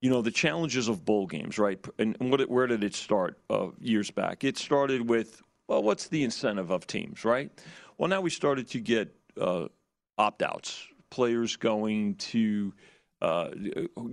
you 0.01 0.09
know 0.09 0.21
the 0.21 0.31
challenges 0.31 0.87
of 0.87 1.05
bowl 1.05 1.27
games, 1.27 1.57
right? 1.57 1.83
And 1.97 2.15
what 2.19 2.41
it, 2.41 2.49
where 2.49 2.67
did 2.67 2.83
it 2.83 2.95
start 2.95 3.39
uh, 3.49 3.67
years 3.79 4.11
back? 4.11 4.43
It 4.43 4.57
started 4.57 5.07
with 5.09 5.41
well, 5.67 5.83
what's 5.83 6.07
the 6.07 6.23
incentive 6.23 6.71
of 6.71 6.87
teams, 6.87 7.25
right? 7.25 7.51
Well, 7.97 8.07
now 8.07 8.21
we 8.21 8.29
started 8.29 8.67
to 8.69 8.79
get 8.79 9.13
uh, 9.39 9.67
opt 10.17 10.41
outs, 10.41 10.87
players 11.09 11.55
going 11.55 12.15
to. 12.15 12.73
Uh, 13.19 13.49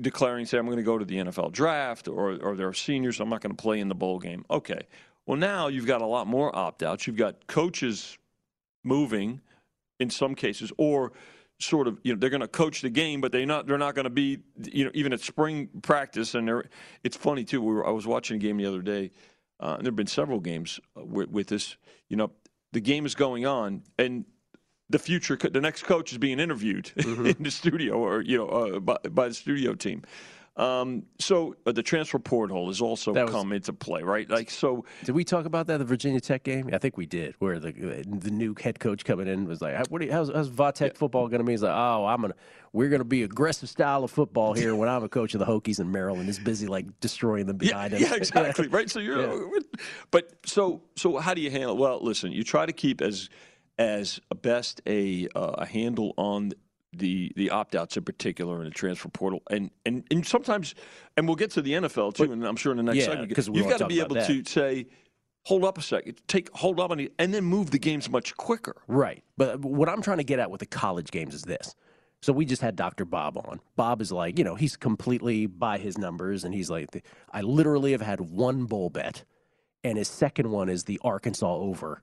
declaring, 0.00 0.46
say, 0.46 0.56
I'm 0.56 0.64
going 0.64 0.78
to 0.78 0.82
go 0.82 0.96
to 0.96 1.04
the 1.04 1.16
NFL 1.16 1.52
draft, 1.52 2.08
or, 2.08 2.38
or 2.40 2.56
they're 2.56 2.72
seniors, 2.72 3.20
I'm 3.20 3.28
not 3.28 3.42
going 3.42 3.54
to 3.54 3.62
play 3.62 3.80
in 3.80 3.88
the 3.88 3.94
bowl 3.94 4.18
game. 4.18 4.46
Okay. 4.50 4.80
Well, 5.26 5.36
now 5.36 5.68
you've 5.68 5.86
got 5.86 6.00
a 6.00 6.06
lot 6.06 6.26
more 6.26 6.56
opt 6.56 6.82
outs. 6.82 7.06
You've 7.06 7.18
got 7.18 7.46
coaches 7.46 8.16
moving 8.82 9.42
in 10.00 10.08
some 10.08 10.34
cases, 10.34 10.72
or 10.78 11.12
sort 11.60 11.86
of 11.86 11.98
you 12.02 12.12
know 12.12 12.18
they're 12.18 12.30
going 12.30 12.40
to 12.40 12.48
coach 12.48 12.82
the 12.82 12.90
game, 12.90 13.20
but 13.20 13.32
they 13.32 13.44
not 13.44 13.66
they're 13.66 13.78
not 13.78 13.94
going 13.94 14.04
to 14.04 14.10
be 14.10 14.40
you 14.72 14.84
know 14.84 14.90
even 14.94 15.12
at 15.12 15.20
spring 15.20 15.68
practice. 15.82 16.34
And 16.34 16.48
they're 16.48 16.64
it's 17.02 17.16
funny 17.16 17.44
too. 17.44 17.62
We 17.62 17.74
were, 17.74 17.86
I 17.86 17.90
was 17.90 18.06
watching 18.06 18.36
a 18.36 18.40
game 18.40 18.56
the 18.56 18.66
other 18.66 18.82
day. 18.82 19.10
Uh, 19.60 19.76
and 19.76 19.86
there 19.86 19.90
have 19.90 19.96
been 19.96 20.06
several 20.06 20.40
games 20.40 20.80
uh, 20.96 21.04
with, 21.04 21.30
with 21.30 21.46
this. 21.46 21.76
You 22.08 22.16
know, 22.16 22.32
the 22.72 22.80
game 22.80 23.06
is 23.06 23.14
going 23.14 23.46
on, 23.46 23.82
and 23.98 24.24
the 24.90 24.98
future, 24.98 25.36
the 25.36 25.60
next 25.60 25.84
coach 25.84 26.12
is 26.12 26.18
being 26.18 26.40
interviewed 26.40 26.86
mm-hmm. 26.96 27.26
in 27.26 27.42
the 27.42 27.50
studio, 27.50 27.94
or 27.94 28.20
you 28.20 28.38
know, 28.38 28.48
uh, 28.48 28.80
by, 28.80 28.96
by 29.10 29.28
the 29.28 29.34
studio 29.34 29.74
team. 29.74 30.02
Um, 30.56 31.02
so 31.18 31.56
uh, 31.66 31.72
the 31.72 31.82
transfer 31.82 32.20
portal 32.20 32.68
has 32.68 32.80
also 32.80 33.12
was, 33.12 33.30
come 33.30 33.52
into 33.52 33.72
play, 33.72 34.02
right? 34.02 34.28
Like 34.30 34.50
so. 34.50 34.84
Did 35.04 35.14
we 35.14 35.24
talk 35.24 35.46
about 35.46 35.66
that 35.66 35.78
the 35.78 35.84
Virginia 35.84 36.20
Tech 36.20 36.44
game? 36.44 36.70
I 36.72 36.78
think 36.78 36.96
we 36.96 37.06
did, 37.06 37.34
where 37.40 37.58
the 37.58 37.72
the 37.72 38.30
new 38.30 38.54
head 38.60 38.78
coach 38.78 39.04
coming 39.04 39.26
in 39.26 39.46
was 39.46 39.60
like, 39.60 39.88
"What? 39.88 40.02
You, 40.02 40.12
how's, 40.12 40.30
how's 40.32 40.48
Vatech 40.48 40.80
yeah. 40.80 40.92
football 40.94 41.26
going 41.26 41.40
to 41.40 41.44
be?" 41.44 41.52
He's 41.52 41.64
like, 41.64 41.74
"Oh, 41.74 42.06
I'm 42.06 42.20
gonna 42.20 42.34
we're 42.72 42.88
gonna 42.88 43.02
be 43.02 43.24
aggressive 43.24 43.68
style 43.68 44.04
of 44.04 44.12
football 44.12 44.52
here 44.52 44.76
when 44.76 44.88
I'm 44.88 45.02
a 45.02 45.08
coach 45.08 45.34
of 45.34 45.40
the 45.40 45.46
Hokies 45.46 45.80
in 45.80 45.90
Maryland 45.90 46.28
is 46.28 46.38
busy 46.38 46.68
like 46.68 47.00
destroying 47.00 47.46
them 47.46 47.56
behind 47.56 47.92
yeah, 47.92 47.98
him." 47.98 48.04
Yeah, 48.10 48.16
exactly. 48.16 48.68
right. 48.68 48.88
So 48.88 49.00
you're, 49.00 49.20
yeah. 49.20 49.60
but 50.12 50.34
so 50.46 50.82
so 50.94 51.18
how 51.18 51.34
do 51.34 51.40
you 51.40 51.50
handle? 51.50 51.76
Well, 51.76 51.98
listen, 52.00 52.30
you 52.30 52.44
try 52.44 52.64
to 52.64 52.72
keep 52.72 53.00
as 53.00 53.28
as 53.76 54.20
best 54.40 54.82
a 54.86 55.26
uh, 55.34 55.54
a 55.58 55.66
handle 55.66 56.14
on 56.16 56.52
the 56.98 57.32
the 57.36 57.50
opt 57.50 57.74
outs 57.74 57.96
in 57.96 58.04
particular 58.04 58.58
in 58.58 58.64
the 58.64 58.70
transfer 58.70 59.08
portal, 59.08 59.42
and 59.50 59.70
and 59.84 60.04
and 60.10 60.26
sometimes, 60.26 60.74
and 61.16 61.26
we'll 61.26 61.36
get 61.36 61.50
to 61.52 61.62
the 61.62 61.72
NFL 61.72 62.14
too, 62.14 62.26
but, 62.26 62.32
and 62.32 62.46
I'm 62.46 62.56
sure 62.56 62.72
in 62.72 62.78
the 62.78 62.82
next 62.82 62.98
yeah, 62.98 63.04
segment, 63.04 63.28
because 63.28 63.48
you've 63.48 63.68
got 63.68 63.78
to 63.78 63.86
be 63.86 64.00
able 64.00 64.16
that. 64.16 64.26
to 64.26 64.44
say. 64.44 64.86
Hold 65.46 65.62
up 65.62 65.76
a 65.76 65.82
second. 65.82 66.22
Take 66.26 66.48
hold 66.54 66.80
up 66.80 66.90
on 66.90 67.00
it, 67.00 67.12
and 67.18 67.34
then 67.34 67.44
move 67.44 67.70
the 67.70 67.78
games 67.78 68.08
much 68.08 68.34
quicker. 68.38 68.76
Right. 68.86 69.22
But 69.36 69.60
what 69.60 69.90
I'm 69.90 70.00
trying 70.00 70.16
to 70.16 70.24
get 70.24 70.38
at 70.38 70.50
with 70.50 70.60
the 70.60 70.66
college 70.66 71.10
games 71.10 71.34
is 71.34 71.42
this. 71.42 71.74
So 72.22 72.32
we 72.32 72.46
just 72.46 72.62
had 72.62 72.76
Dr. 72.76 73.04
Bob 73.04 73.36
on. 73.36 73.60
Bob 73.76 74.00
is 74.00 74.10
like, 74.10 74.38
you 74.38 74.44
know, 74.44 74.54
he's 74.54 74.74
completely 74.74 75.44
by 75.44 75.76
his 75.76 75.98
numbers, 75.98 76.44
and 76.44 76.54
he's 76.54 76.70
like, 76.70 77.04
I 77.30 77.42
literally 77.42 77.92
have 77.92 78.00
had 78.00 78.20
one 78.22 78.64
bowl 78.64 78.88
bet, 78.88 79.24
and 79.82 79.98
his 79.98 80.08
second 80.08 80.50
one 80.50 80.70
is 80.70 80.84
the 80.84 80.98
Arkansas 81.04 81.54
over 81.54 82.02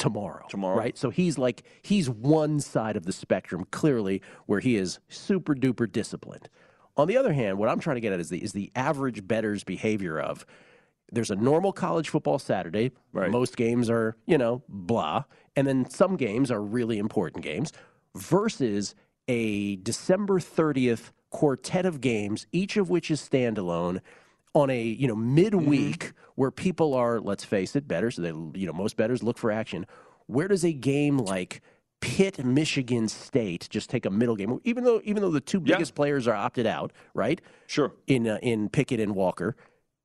tomorrow. 0.00 0.46
Tomorrow. 0.48 0.76
Right? 0.76 0.98
So 0.98 1.10
he's 1.10 1.38
like, 1.38 1.62
he's 1.82 2.08
one 2.08 2.60
side 2.60 2.96
of 2.96 3.04
the 3.04 3.12
spectrum, 3.12 3.66
clearly, 3.70 4.22
where 4.46 4.60
he 4.60 4.76
is 4.76 4.98
super 5.08 5.54
duper 5.54 5.90
disciplined. 5.90 6.48
On 6.96 7.06
the 7.06 7.16
other 7.16 7.32
hand, 7.32 7.58
what 7.58 7.68
I'm 7.68 7.80
trying 7.80 7.96
to 7.96 8.00
get 8.00 8.12
at 8.12 8.20
is 8.20 8.30
the, 8.30 8.42
is 8.42 8.52
the 8.52 8.72
average 8.74 9.26
better's 9.26 9.62
behavior 9.64 10.18
of 10.18 10.44
there's 11.12 11.30
a 11.30 11.36
normal 11.36 11.72
college 11.72 12.08
football 12.08 12.38
Saturday. 12.38 12.92
Right. 13.12 13.30
Most 13.30 13.56
games 13.56 13.90
are, 13.90 14.16
you 14.26 14.38
know, 14.38 14.62
blah. 14.68 15.24
And 15.56 15.66
then 15.66 15.88
some 15.90 16.16
games 16.16 16.50
are 16.50 16.62
really 16.62 16.98
important 16.98 17.42
games 17.42 17.72
versus 18.16 18.94
a 19.28 19.76
December 19.76 20.40
30th 20.40 21.10
quartet 21.30 21.86
of 21.86 22.00
games, 22.00 22.46
each 22.52 22.76
of 22.76 22.90
which 22.90 23.10
is 23.10 23.20
standalone 23.20 24.00
on 24.54 24.70
a 24.70 24.82
you 24.82 25.06
know 25.06 25.16
midweek 25.16 26.04
mm-hmm. 26.04 26.32
where 26.34 26.50
people 26.50 26.94
are 26.94 27.20
let's 27.20 27.44
face 27.44 27.76
it 27.76 27.86
better 27.86 28.10
so 28.10 28.22
they 28.22 28.28
you 28.28 28.66
know 28.66 28.72
most 28.72 28.96
betters 28.96 29.22
look 29.22 29.38
for 29.38 29.50
action. 29.50 29.86
Where 30.26 30.48
does 30.48 30.64
a 30.64 30.72
game 30.72 31.18
like 31.18 31.60
Pitt 32.00 32.44
Michigan 32.44 33.08
State 33.08 33.68
just 33.70 33.90
take 33.90 34.06
a 34.06 34.10
middle 34.10 34.36
game? 34.36 34.58
Even 34.64 34.84
though 34.84 35.00
even 35.04 35.22
though 35.22 35.30
the 35.30 35.40
two 35.40 35.60
biggest 35.60 35.92
yeah. 35.92 35.96
players 35.96 36.26
are 36.26 36.34
opted 36.34 36.66
out 36.66 36.92
right? 37.14 37.40
Sure. 37.66 37.92
In 38.06 38.26
uh, 38.28 38.38
in 38.42 38.68
Pickett 38.68 39.00
and 39.00 39.14
Walker. 39.14 39.56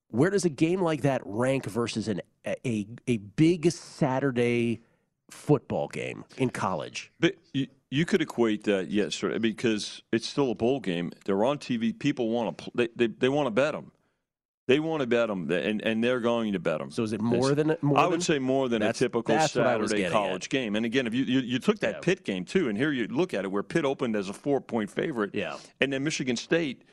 Where 0.10 0.30
does 0.30 0.46
a 0.46 0.50
game 0.50 0.82
like 0.82 1.02
that 1.02 1.22
rank 1.26 1.66
versus 1.66 2.08
an 2.08 2.22
a 2.46 2.88
a 3.08 3.18
big 3.18 3.72
Saturday 3.72 4.82
football 5.30 5.88
game 5.88 6.24
in 6.38 6.52
college? 6.52 7.12
But 7.20 7.36
you, 7.54 7.68
you 7.90 8.06
could 8.06 8.22
equate 8.22 8.64
that 8.66 8.90
yes 8.90 9.22
because 9.42 10.04
it's 10.12 10.28
still 10.28 10.52
a 10.52 10.56
bowl 10.56 10.80
game. 10.80 11.12
They're 11.26 11.44
on 11.44 11.58
TV 11.58 11.98
people 11.98 12.30
want 12.30 12.58
to 12.58 12.72
they, 12.76 12.90
they, 12.96 13.08
they 13.08 13.30
want 13.30 13.48
to 13.48 13.52
bet 13.52 13.74
them 13.74 13.92
they 14.68 14.80
want 14.80 15.02
to 15.02 15.08
bet 15.08 15.28
them, 15.28 15.52
and, 15.52 15.82
and 15.82 16.04
they're 16.04 16.20
going 16.20 16.54
to 16.54 16.60
bet 16.60 16.80
them. 16.80 16.90
So 16.90 17.04
is 17.04 17.14
it 17.14 17.22
more 17.22 17.54
than 17.54 17.78
more? 17.82 17.98
I 17.98 18.04
than, 18.04 18.12
would 18.12 18.24
say 18.24 18.40
more 18.40 18.68
than 18.68 18.82
a 18.82 18.94
typical 18.94 19.38
Saturday 19.40 20.10
college 20.10 20.46
at. 20.46 20.50
game. 20.50 20.76
And 20.76 20.86
again, 20.86 21.06
if 21.06 21.14
you, 21.14 21.24
you, 21.24 21.40
you 21.42 21.60
took 21.60 21.80
that 21.80 21.96
yeah. 21.96 22.00
Pitt 22.02 22.24
game 22.24 22.46
too, 22.46 22.68
and 22.68 22.78
here 22.78 22.92
you 22.92 23.08
look 23.08 23.34
at 23.34 23.46
it, 23.46 23.52
where 23.52 23.64
Pitt 23.64 23.86
opened 23.86 24.16
as 24.16 24.30
a 24.30 24.34
four 24.34 24.62
point 24.62 24.90
favorite, 24.90 25.32
yeah, 25.34 25.58
and 25.80 25.94
then 25.94 26.04
Michigan 26.04 26.36
State 26.36 26.84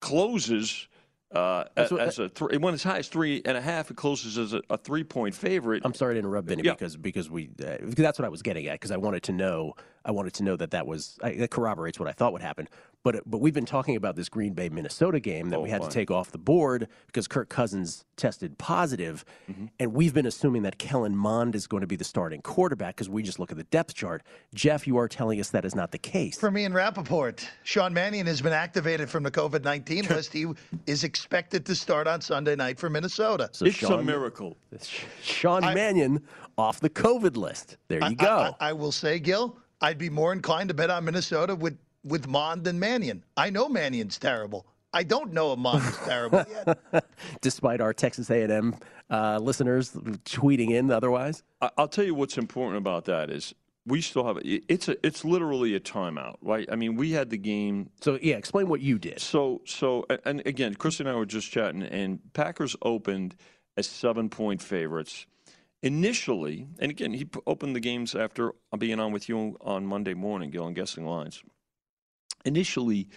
closes 0.00 0.88
uh, 1.34 1.64
what, 1.90 2.00
as 2.00 2.18
a 2.18 2.28
three, 2.28 2.54
it 2.54 2.60
went 2.62 2.74
as 2.74 2.82
high 2.82 2.98
as 2.98 3.08
three 3.08 3.42
and 3.44 3.56
a 3.56 3.60
half. 3.60 3.90
It 3.90 3.96
closes 3.96 4.38
as 4.38 4.54
a, 4.54 4.62
a 4.70 4.78
three 4.78 5.04
point 5.04 5.34
favorite. 5.34 5.82
I'm 5.84 5.92
sorry 5.92 6.14
to 6.14 6.18
interrupt, 6.18 6.48
Vinny, 6.48 6.62
yeah. 6.64 6.72
because 6.72 6.96
because 6.96 7.28
we 7.28 7.50
uh, 7.64 7.76
that's 7.82 8.18
what 8.18 8.24
I 8.24 8.30
was 8.30 8.40
getting 8.40 8.66
at 8.66 8.74
because 8.74 8.90
I 8.90 8.96
wanted 8.96 9.24
to 9.24 9.32
know 9.32 9.74
I 10.04 10.10
wanted 10.10 10.32
to 10.34 10.42
know 10.42 10.56
that 10.56 10.70
that 10.70 10.86
was 10.86 11.18
I, 11.22 11.32
that 11.32 11.50
corroborates 11.50 11.98
what 11.98 12.08
I 12.08 12.12
thought 12.12 12.32
would 12.32 12.40
happen. 12.40 12.66
But 13.04 13.22
but 13.24 13.38
we've 13.38 13.54
been 13.54 13.64
talking 13.64 13.96
about 13.96 14.16
this 14.16 14.28
Green 14.28 14.54
Bay 14.54 14.68
Minnesota 14.68 15.20
game 15.20 15.50
that 15.50 15.58
oh, 15.58 15.62
we 15.62 15.70
had 15.70 15.82
fine. 15.82 15.90
to 15.90 15.94
take 15.94 16.10
off 16.10 16.32
the 16.32 16.38
board 16.38 16.88
because 17.06 17.28
Kirk 17.28 17.48
Cousins 17.48 18.04
tested 18.16 18.58
positive, 18.58 19.24
mm-hmm. 19.48 19.66
and 19.78 19.94
we've 19.94 20.12
been 20.12 20.26
assuming 20.26 20.62
that 20.62 20.78
Kellen 20.78 21.16
Mond 21.16 21.54
is 21.54 21.66
going 21.66 21.80
to 21.82 21.86
be 21.86 21.96
the 21.96 22.04
starting 22.04 22.42
quarterback 22.42 22.96
because 22.96 23.08
we 23.08 23.22
just 23.22 23.38
look 23.38 23.52
at 23.52 23.56
the 23.56 23.64
depth 23.64 23.94
chart. 23.94 24.24
Jeff, 24.52 24.86
you 24.86 24.96
are 24.98 25.08
telling 25.08 25.38
us 25.40 25.50
that 25.50 25.64
is 25.64 25.74
not 25.74 25.92
the 25.92 25.98
case. 25.98 26.38
For 26.38 26.50
me 26.50 26.64
and 26.64 26.74
Rapoport, 26.74 27.48
Sean 27.62 27.94
Mannion 27.94 28.26
has 28.26 28.42
been 28.42 28.52
activated 28.52 29.08
from 29.08 29.22
the 29.22 29.30
COVID 29.30 29.62
nineteen 29.62 30.04
list. 30.06 30.32
He 30.32 30.46
is 30.86 31.04
expected 31.04 31.64
to 31.66 31.74
start 31.76 32.08
on 32.08 32.20
Sunday 32.20 32.56
night 32.56 32.78
for 32.78 32.90
Minnesota. 32.90 33.48
So 33.52 33.64
it's 33.64 33.76
Sean, 33.76 34.00
a 34.00 34.02
miracle. 34.02 34.56
Sean 35.22 35.62
I, 35.62 35.72
Mannion 35.72 36.22
off 36.58 36.80
the 36.80 36.90
COVID 36.90 37.36
list. 37.36 37.76
There 37.86 38.00
you 38.00 38.06
I, 38.06 38.14
go. 38.14 38.56
I, 38.60 38.70
I 38.70 38.72
will 38.72 38.92
say, 38.92 39.20
Gill, 39.20 39.56
I'd 39.80 39.98
be 39.98 40.10
more 40.10 40.32
inclined 40.32 40.68
to 40.70 40.74
bet 40.74 40.90
on 40.90 41.04
Minnesota 41.04 41.54
with 41.54 41.78
with 42.04 42.26
Mond 42.26 42.64
than 42.64 42.78
Mannion. 42.78 43.24
I 43.36 43.50
know 43.50 43.68
Mannion's 43.68 44.18
terrible. 44.18 44.66
I 44.92 45.02
don't 45.02 45.32
know 45.32 45.52
if 45.52 45.58
Mond 45.58 45.84
is 45.84 45.96
terrible 45.98 46.44
yet. 46.48 47.04
Despite 47.40 47.80
our 47.80 47.92
Texas 47.92 48.30
A&M 48.30 48.74
uh, 49.10 49.38
listeners 49.40 49.92
tweeting 49.92 50.70
in 50.70 50.90
otherwise. 50.90 51.42
I'll 51.76 51.88
tell 51.88 52.04
you 52.04 52.14
what's 52.14 52.38
important 52.38 52.78
about 52.78 53.04
that 53.06 53.30
is 53.30 53.54
we 53.86 54.00
still 54.02 54.26
have 54.26 54.38
it's 54.42 54.88
a 54.88 55.06
it's 55.06 55.24
literally 55.24 55.74
a 55.74 55.80
timeout, 55.80 56.36
right? 56.42 56.68
I 56.70 56.76
mean, 56.76 56.96
we 56.96 57.12
had 57.12 57.30
the 57.30 57.38
game. 57.38 57.90
So 58.00 58.18
yeah, 58.20 58.36
explain 58.36 58.68
what 58.68 58.80
you 58.80 58.98
did. 58.98 59.20
So 59.20 59.62
so 59.64 60.06
and 60.24 60.42
again, 60.46 60.74
Chris 60.74 61.00
and 61.00 61.08
I 61.08 61.14
were 61.14 61.26
just 61.26 61.50
chatting, 61.50 61.82
and 61.82 62.20
Packers 62.34 62.76
opened 62.82 63.34
as 63.76 63.86
seven 63.86 64.28
point 64.28 64.60
favorites 64.62 65.26
initially, 65.82 66.66
and 66.78 66.90
again, 66.90 67.12
he 67.14 67.28
opened 67.46 67.76
the 67.76 67.80
games 67.80 68.14
after 68.14 68.52
being 68.78 69.00
on 69.00 69.12
with 69.12 69.28
you 69.28 69.56
on 69.60 69.86
Monday 69.86 70.14
morning, 70.14 70.50
Gill, 70.50 70.64
on 70.64 70.74
guessing 70.74 71.06
lines. 71.06 71.42
Initially, 72.44 73.08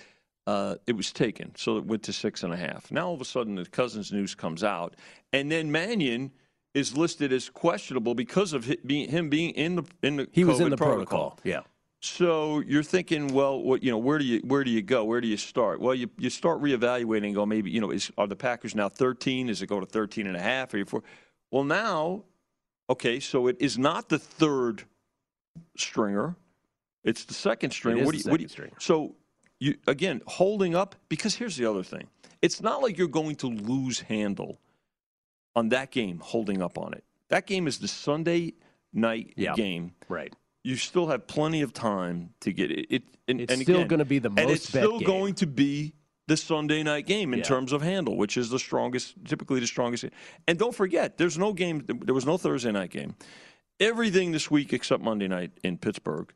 uh, 0.48 0.76
it 0.88 0.96
was 0.96 1.12
taken, 1.12 1.54
so 1.56 1.78
it 1.78 1.86
went 1.86 2.04
to 2.04 2.14
six 2.14 2.44
and 2.44 2.54
a 2.54 2.58
half. 2.58 2.92
Now 2.92 3.08
all 3.08 3.14
of 3.14 3.22
a 3.22 3.26
sudden, 3.26 3.56
the 3.56 3.66
Cousins 3.66 4.12
news 4.12 4.36
comes 4.36 4.64
out, 4.64 4.96
and 5.34 5.52
then 5.52 5.72
Mannion 5.72 6.32
is 6.74 6.96
listed 6.96 7.32
as 7.34 7.50
questionable 7.50 8.16
because 8.16 8.54
of 8.54 8.66
him 8.66 9.30
being 9.30 9.52
in 9.52 9.76
the 9.76 9.84
in 10.02 10.18
the 10.18 10.28
he 10.32 10.44
COVID 10.44 10.48
was 10.48 10.60
in 10.60 10.70
the 10.70 10.78
protocol. 10.78 11.32
protocol. 11.32 11.40
Yeah. 11.44 11.62
So 12.04 12.62
you're 12.62 12.82
thinking, 12.82 13.28
well, 13.28 13.62
what 13.62 13.84
you 13.84 13.92
know, 13.92 14.00
where 14.00 14.18
do 14.18 14.26
you 14.26 14.40
where 14.40 14.64
do 14.64 14.72
you 14.72 14.82
go? 14.82 15.04
Where 15.06 15.22
do 15.22 15.28
you 15.28 15.38
start? 15.38 15.80
Well, 15.80 15.94
you, 15.94 16.10
you 16.18 16.32
start 16.32 16.60
reevaluating 16.62 17.26
and 17.26 17.36
go, 17.36 17.46
maybe 17.46 17.70
you 17.70 17.80
know, 17.80 17.92
is 17.92 18.12
are 18.18 18.26
the 18.28 18.36
Packers 18.36 18.74
now 18.74 18.90
13? 18.90 19.50
Is 19.50 19.62
it 19.62 19.68
go 19.68 19.80
to 19.80 19.86
13 19.86 20.26
and 20.26 20.36
a 20.36 20.42
half? 20.42 20.74
Are 20.74 20.78
you 20.80 20.86
four? 20.86 21.04
Well, 21.52 21.64
now 21.64 22.24
Okay, 22.92 23.22
so 23.22 23.48
it 23.48 23.56
is 23.62 23.78
not 23.78 24.10
the 24.10 24.20
third 24.20 24.84
stringer; 25.78 26.36
it's 27.04 27.26
the 27.26 27.34
second 27.34 27.72
stringer. 27.72 28.06
what 28.06 28.14
do 28.14 28.18
you? 28.18 28.30
What 28.30 28.40
do 28.40 28.44
you 28.44 28.70
so 28.80 29.16
you 29.60 29.76
again 29.88 30.22
holding 30.28 30.76
up 30.76 30.96
because 31.10 31.36
here's 31.36 31.56
the 31.58 31.66
other 31.66 31.84
thing: 31.84 32.08
it's 32.42 32.62
not 32.62 32.82
like 32.82 32.98
you're 32.98 33.08
going 33.08 33.36
to 33.38 33.48
lose 33.48 34.02
handle 34.02 34.60
on 35.56 35.70
that 35.70 35.92
game 35.92 36.20
holding 36.20 36.62
up 36.62 36.78
on 36.78 36.94
it. 36.94 37.04
That 37.30 37.48
game 37.48 37.68
is 37.68 37.80
the 37.80 37.88
Sunday 37.88 38.54
night 38.94 39.34
yeah, 39.36 39.54
game. 39.54 39.94
Right. 40.10 40.34
You 40.64 40.76
still 40.76 41.08
have 41.08 41.26
plenty 41.28 41.62
of 41.62 41.74
time 41.74 42.34
to 42.42 42.54
get 42.54 42.72
it. 42.72 42.88
it 42.90 43.04
and, 43.28 43.42
it's 43.42 43.54
and 43.54 43.62
still 43.62 43.86
going 43.86 44.00
to 44.00 44.06
be 44.06 44.20
the 44.20 44.30
most. 44.30 44.40
And 44.40 44.52
it's 44.52 44.68
still 44.68 45.00
game. 45.00 45.08
going 45.08 45.34
to 45.36 45.48
be 45.48 45.94
the 46.28 46.38
Sunday 46.38 46.84
night 46.84 47.08
game 47.08 47.34
in 47.34 47.40
Yeah. 47.40 47.46
terms 47.46 47.72
of 47.74 47.82
handle, 47.82 48.16
which 48.16 48.38
is 48.38 48.50
the 48.50 48.60
strongest, 48.60 49.16
typically 49.26 49.60
the 49.60 49.68
strongest. 49.68 50.06
And 50.48 50.60
don't 50.60 50.76
forget, 50.76 51.18
there's 51.18 51.38
no 51.38 51.52
game. 51.54 51.84
There 51.88 52.14
was 52.14 52.26
no 52.26 52.38
Thursday 52.38 52.72
night 52.72 52.92
game. 52.92 53.16
Everything 53.80 54.32
this 54.32 54.52
week 54.52 54.72
except 54.74 55.02
Monday 55.02 55.28
night 55.28 55.52
in 55.64 55.78
Pittsburgh 55.78 56.32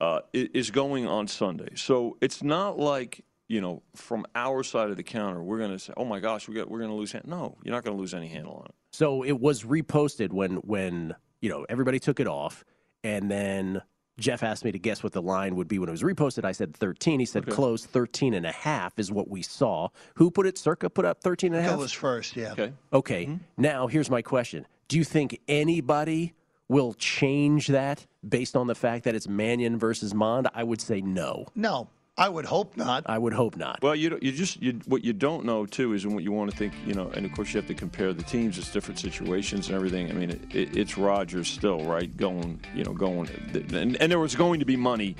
uh, 0.00 0.20
is 0.32 0.70
going 0.70 1.06
on 1.06 1.28
Sunday. 1.28 1.70
So 1.76 2.16
it's 2.20 2.42
not 2.42 2.78
like 2.78 3.24
you 3.46 3.60
know, 3.60 3.82
from 3.94 4.24
our 4.34 4.62
side 4.62 4.90
of 4.90 4.96
the 4.96 5.02
counter, 5.02 5.42
we're 5.42 5.58
going 5.58 5.70
to 5.70 5.78
say, 5.78 5.92
"Oh 5.96 6.04
my 6.04 6.18
gosh, 6.18 6.48
we 6.48 6.54
got 6.54 6.70
we're 6.70 6.78
going 6.78 6.90
to 6.90 6.96
lose." 6.96 7.12
Hand. 7.12 7.26
No, 7.26 7.56
you're 7.62 7.74
not 7.74 7.84
going 7.84 7.96
to 7.96 8.00
lose 8.00 8.14
any 8.14 8.28
handle 8.28 8.54
on 8.54 8.66
it. 8.66 8.74
So 8.92 9.22
it 9.22 9.38
was 9.38 9.64
reposted 9.64 10.32
when 10.32 10.56
when 10.56 11.14
you 11.40 11.50
know 11.50 11.66
everybody 11.68 11.98
took 11.98 12.20
it 12.20 12.26
off, 12.26 12.64
and 13.02 13.30
then 13.30 13.82
Jeff 14.18 14.42
asked 14.42 14.64
me 14.64 14.72
to 14.72 14.78
guess 14.78 15.02
what 15.02 15.12
the 15.12 15.20
line 15.20 15.56
would 15.56 15.68
be 15.68 15.78
when 15.78 15.88
it 15.88 15.92
was 15.92 16.02
reposted. 16.02 16.44
I 16.44 16.52
said 16.52 16.74
13. 16.74 17.20
He 17.20 17.26
said 17.26 17.42
Okay. 17.42 17.52
close 17.52 17.84
13 17.84 18.32
and 18.32 18.46
a 18.46 18.52
half 18.52 18.98
is 18.98 19.12
what 19.12 19.28
we 19.28 19.42
saw. 19.42 19.88
Who 20.16 20.30
put 20.30 20.46
it? 20.46 20.56
Circa 20.56 20.88
put 20.88 21.04
up 21.04 21.20
13 21.20 21.52
and 21.52 21.60
a 21.60 21.62
half. 21.62 21.72
That 21.72 21.78
was 21.78 21.92
first, 21.92 22.36
yeah. 22.36 22.52
Okay. 22.52 22.72
Okay. 22.92 23.38
Now 23.58 23.88
here's 23.88 24.08
my 24.10 24.22
question: 24.22 24.66
Do 24.88 24.96
you 24.96 25.04
think 25.04 25.38
anybody 25.48 26.32
will 26.68 26.94
change 26.94 27.66
that 27.68 28.06
based 28.28 28.56
on 28.56 28.66
the 28.66 28.74
fact 28.74 29.04
that 29.04 29.14
it's 29.14 29.28
Mannion 29.28 29.78
versus 29.78 30.14
Mond? 30.14 30.48
I 30.54 30.62
would 30.64 30.80
say 30.80 31.00
no. 31.00 31.46
No, 31.54 31.88
I 32.16 32.28
would 32.28 32.44
hope 32.44 32.76
not. 32.76 33.04
I 33.06 33.18
would 33.18 33.32
hope 33.32 33.56
not. 33.56 33.82
Well, 33.82 33.94
you 33.96 34.10
don't- 34.10 34.22
you 34.22 34.32
just 34.32 34.62
you, 34.62 34.80
what 34.86 35.04
you 35.04 35.12
don't 35.12 35.44
know 35.44 35.66
too 35.66 35.92
is 35.94 36.06
what 36.06 36.22
you 36.22 36.32
want 36.32 36.50
to 36.50 36.56
think. 36.56 36.72
You 36.86 36.94
know, 36.94 37.08
and 37.14 37.26
of 37.26 37.32
course 37.32 37.52
you 37.52 37.60
have 37.60 37.66
to 37.68 37.74
compare 37.74 38.12
the 38.12 38.22
teams. 38.22 38.56
It's 38.58 38.70
different 38.72 38.98
situations 39.00 39.68
and 39.68 39.76
everything. 39.76 40.10
I 40.10 40.14
mean, 40.14 40.30
it, 40.30 40.54
it, 40.54 40.76
it's 40.76 40.96
Rodgers 40.96 41.48
still 41.48 41.84
right 41.84 42.14
going. 42.16 42.60
You 42.74 42.84
know, 42.84 42.92
going 42.92 43.28
and, 43.52 43.96
and 44.00 44.10
there 44.12 44.18
was 44.20 44.34
going 44.34 44.60
to 44.60 44.66
be 44.66 44.76
money 44.76 45.16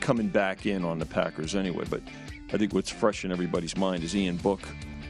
coming 0.00 0.28
back 0.28 0.64
in 0.66 0.84
on 0.84 0.98
the 0.98 1.06
Packers 1.06 1.54
anyway. 1.54 1.84
But 1.90 2.02
I 2.52 2.56
think 2.56 2.72
what's 2.72 2.90
fresh 2.90 3.24
in 3.24 3.32
everybody's 3.32 3.76
mind 3.76 4.02
is 4.04 4.14
Ian 4.16 4.36
Book 4.38 4.60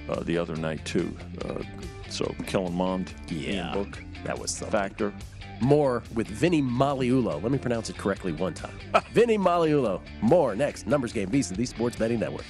uh, 0.09 0.21
the 0.25 0.37
other 0.39 0.57
night 0.57 0.85
too. 0.85 1.15
Uh, 1.45 1.63
so 2.09 2.35
Kellen 2.47 2.73
Mond, 2.75 3.13
Yeah, 3.29 3.73
Ian 3.73 3.73
Book, 3.85 4.03
that 4.25 4.37
was 4.39 4.51
something. 4.51 4.73
factor. 4.73 5.13
More 5.61 6.03
with 6.15 6.29
Vinny 6.29 6.63
Magliulo. 6.63 7.43
Let 7.43 7.53
me 7.53 7.59
pronounce 7.59 7.91
it 7.91 7.99
correctly 7.99 8.33
one 8.33 8.55
time. 8.55 8.79
Vinny 9.13 9.39
Magliulo. 9.39 10.01
More 10.23 10.55
next. 10.55 10.87
Numbers 10.87 11.13
Game 11.13 11.29
VSIN, 11.29 11.57
the 11.57 11.67
Sports 11.67 11.97
Betting 11.97 12.21
Network. 12.21 12.45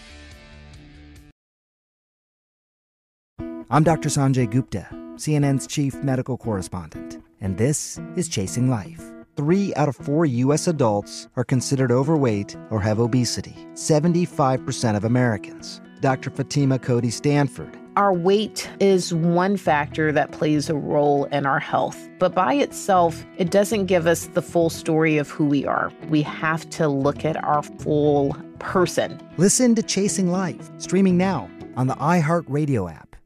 I'm 3.70 3.84
Dr. 3.84 4.08
Sanjay 4.08 4.50
Gupta, 4.50 4.88
CNN's 5.16 5.66
chief 5.66 5.94
medical 6.02 6.38
correspondent, 6.38 7.22
and 7.42 7.58
this 7.58 8.00
is 8.16 8.26
Chasing 8.26 8.70
Life. 8.70 9.02
Three 9.36 9.74
out 9.74 9.90
of 9.90 9.96
four 9.96 10.24
U.S. 10.24 10.68
adults 10.68 11.28
are 11.36 11.44
considered 11.44 11.92
overweight 11.92 12.56
or 12.70 12.80
have 12.80 12.98
obesity, 12.98 13.54
75% 13.74 14.96
of 14.96 15.04
Americans. 15.04 15.82
Dr. 16.00 16.30
Fatima 16.30 16.78
Cody 16.78 17.10
Stanford. 17.10 17.78
Our 17.98 18.12
weight 18.12 18.70
is 18.78 19.12
one 19.12 19.56
factor 19.56 20.12
that 20.12 20.30
plays 20.30 20.70
a 20.70 20.76
role 20.76 21.24
in 21.32 21.46
our 21.46 21.58
health, 21.58 21.98
but 22.20 22.32
by 22.32 22.54
itself, 22.54 23.26
it 23.38 23.50
doesn't 23.50 23.86
give 23.86 24.06
us 24.06 24.26
the 24.26 24.40
full 24.40 24.70
story 24.70 25.18
of 25.18 25.28
who 25.28 25.46
we 25.46 25.66
are. 25.66 25.92
We 26.08 26.22
have 26.22 26.70
to 26.70 26.86
look 26.86 27.24
at 27.24 27.42
our 27.42 27.60
full 27.60 28.36
person. 28.60 29.20
Listen 29.36 29.74
to 29.74 29.82
Chasing 29.82 30.30
Life, 30.30 30.70
streaming 30.78 31.16
now 31.18 31.50
on 31.76 31.88
the 31.88 31.96
iHeartRadio 31.96 32.88
app. 32.88 33.16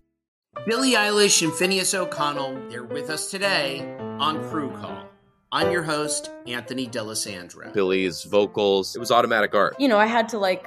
Billie 0.65 0.93
Eilish 0.93 1.43
and 1.43 1.53
Finneas 1.53 1.93
O'Connell, 1.93 2.59
they're 2.71 2.83
with 2.83 3.11
us 3.11 3.31
today 3.31 3.95
on 4.19 4.43
Crew 4.49 4.71
Call. 4.79 5.07
I'm 5.55 5.71
your 5.71 5.83
host, 5.83 6.31
Anthony 6.47 6.87
D'Alessandro. 6.87 7.75
Billie's 7.75 8.25
vocals, 8.25 8.97
it 8.97 9.01
was 9.01 9.11
automatic 9.11 9.55
art. 9.55 9.77
you 9.79 9.87
know, 9.87 9.99
I 9.99 10.07
had 10.07 10.31
to 10.31 10.39
like 10.39 10.67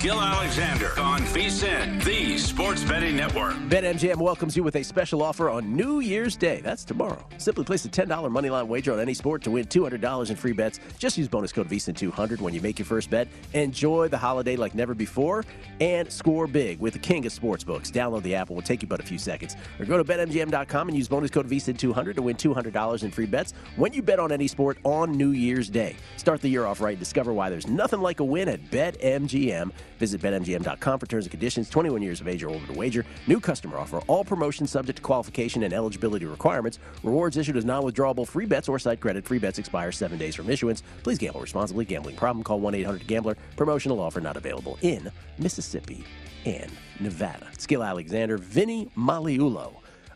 Gill 0.00 0.18
Alexander 0.18 0.98
on 0.98 1.20
VSIN, 1.24 2.02
the 2.04 2.38
Sports 2.38 2.82
Betting 2.84 3.16
Network. 3.16 3.52
BetMGM 3.68 4.16
welcomes 4.16 4.56
you 4.56 4.62
with 4.62 4.76
a 4.76 4.82
special 4.82 5.22
offer 5.22 5.50
on 5.50 5.76
New 5.76 6.00
Year's 6.00 6.36
Day. 6.36 6.62
That's 6.62 6.84
tomorrow. 6.84 7.22
Simply 7.36 7.64
place 7.64 7.84
a 7.84 7.90
$10 7.90 8.08
moneyline 8.08 8.66
wager 8.66 8.94
on 8.94 8.98
any 8.98 9.12
sport 9.12 9.42
to 9.42 9.50
win 9.50 9.66
$200 9.66 10.30
in 10.30 10.36
free 10.36 10.52
bets. 10.52 10.80
Just 10.98 11.18
use 11.18 11.28
bonus 11.28 11.52
code 11.52 11.68
VSIN200 11.68 12.40
when 12.40 12.54
you 12.54 12.62
make 12.62 12.78
your 12.78 12.86
first 12.86 13.10
bet. 13.10 13.28
Enjoy 13.52 14.08
the 14.08 14.16
holiday 14.16 14.56
like 14.56 14.74
never 14.74 14.94
before 14.94 15.44
and 15.80 16.10
score 16.10 16.46
big 16.46 16.80
with 16.80 16.94
the 16.94 16.98
king 16.98 17.26
of 17.26 17.32
sportsbooks. 17.34 17.90
Download 17.90 18.22
the 18.22 18.34
app. 18.34 18.50
It 18.50 18.54
will 18.54 18.62
take 18.62 18.80
you 18.80 18.88
but 18.88 19.00
a 19.00 19.04
few 19.04 19.18
seconds. 19.18 19.54
Or 19.78 19.84
go 19.84 20.02
to 20.02 20.04
BetMGM.com 20.04 20.88
and 20.88 20.96
use 20.96 21.08
bonus 21.08 21.30
code 21.30 21.46
VSIN200 21.46 22.14
to 22.14 22.22
win 22.22 22.36
$200 22.36 23.02
in 23.02 23.10
free 23.10 23.26
bets 23.26 23.52
when 23.76 23.92
you 23.92 24.00
bet 24.00 24.18
on 24.18 24.32
any 24.32 24.48
sport 24.48 24.78
on 24.82 25.12
New 25.12 25.32
Year's 25.32 25.68
Day. 25.68 25.94
Start 26.16 26.40
the 26.40 26.48
year 26.48 26.64
off 26.64 26.80
right 26.80 26.92
and 26.92 26.98
discover 26.98 27.34
why 27.34 27.50
there's 27.50 27.66
nothing 27.66 28.00
like 28.00 28.20
a 28.20 28.24
win 28.24 28.48
at 28.48 28.70
BetMGM. 28.70 29.72
Visit 30.00 30.22
BetMGM.com 30.22 30.98
for 30.98 31.06
terms 31.06 31.26
and 31.26 31.30
conditions. 31.30 31.68
21 31.68 32.00
years 32.00 32.22
of 32.22 32.26
age 32.26 32.42
or 32.42 32.48
older 32.48 32.66
to 32.66 32.72
wager. 32.72 33.04
New 33.26 33.38
customer 33.38 33.76
offer. 33.76 34.00
All 34.06 34.24
promotions 34.24 34.70
subject 34.70 34.96
to 34.96 35.02
qualification 35.02 35.62
and 35.62 35.74
eligibility 35.74 36.24
requirements. 36.24 36.78
Rewards 37.02 37.36
issued 37.36 37.58
as 37.58 37.66
non-withdrawable 37.66 38.26
free 38.26 38.46
bets 38.46 38.66
or 38.66 38.78
site 38.78 38.98
credit. 38.98 39.26
Free 39.26 39.38
bets 39.38 39.58
expire 39.58 39.92
seven 39.92 40.18
days 40.18 40.34
from 40.34 40.48
issuance. 40.48 40.82
Please 41.02 41.18
gamble 41.18 41.42
responsibly. 41.42 41.84
Gambling 41.84 42.16
problem? 42.16 42.42
Call 42.42 42.60
1-800-GAMBLER. 42.62 43.36
Promotional 43.56 44.00
offer 44.00 44.22
not 44.22 44.38
available 44.38 44.78
in 44.80 45.10
Mississippi 45.38 46.02
and 46.46 46.72
Nevada. 46.98 47.46
Gill 47.68 47.84
Alexander, 47.84 48.38
Vinny 48.38 48.90
Magliulo 48.96 49.74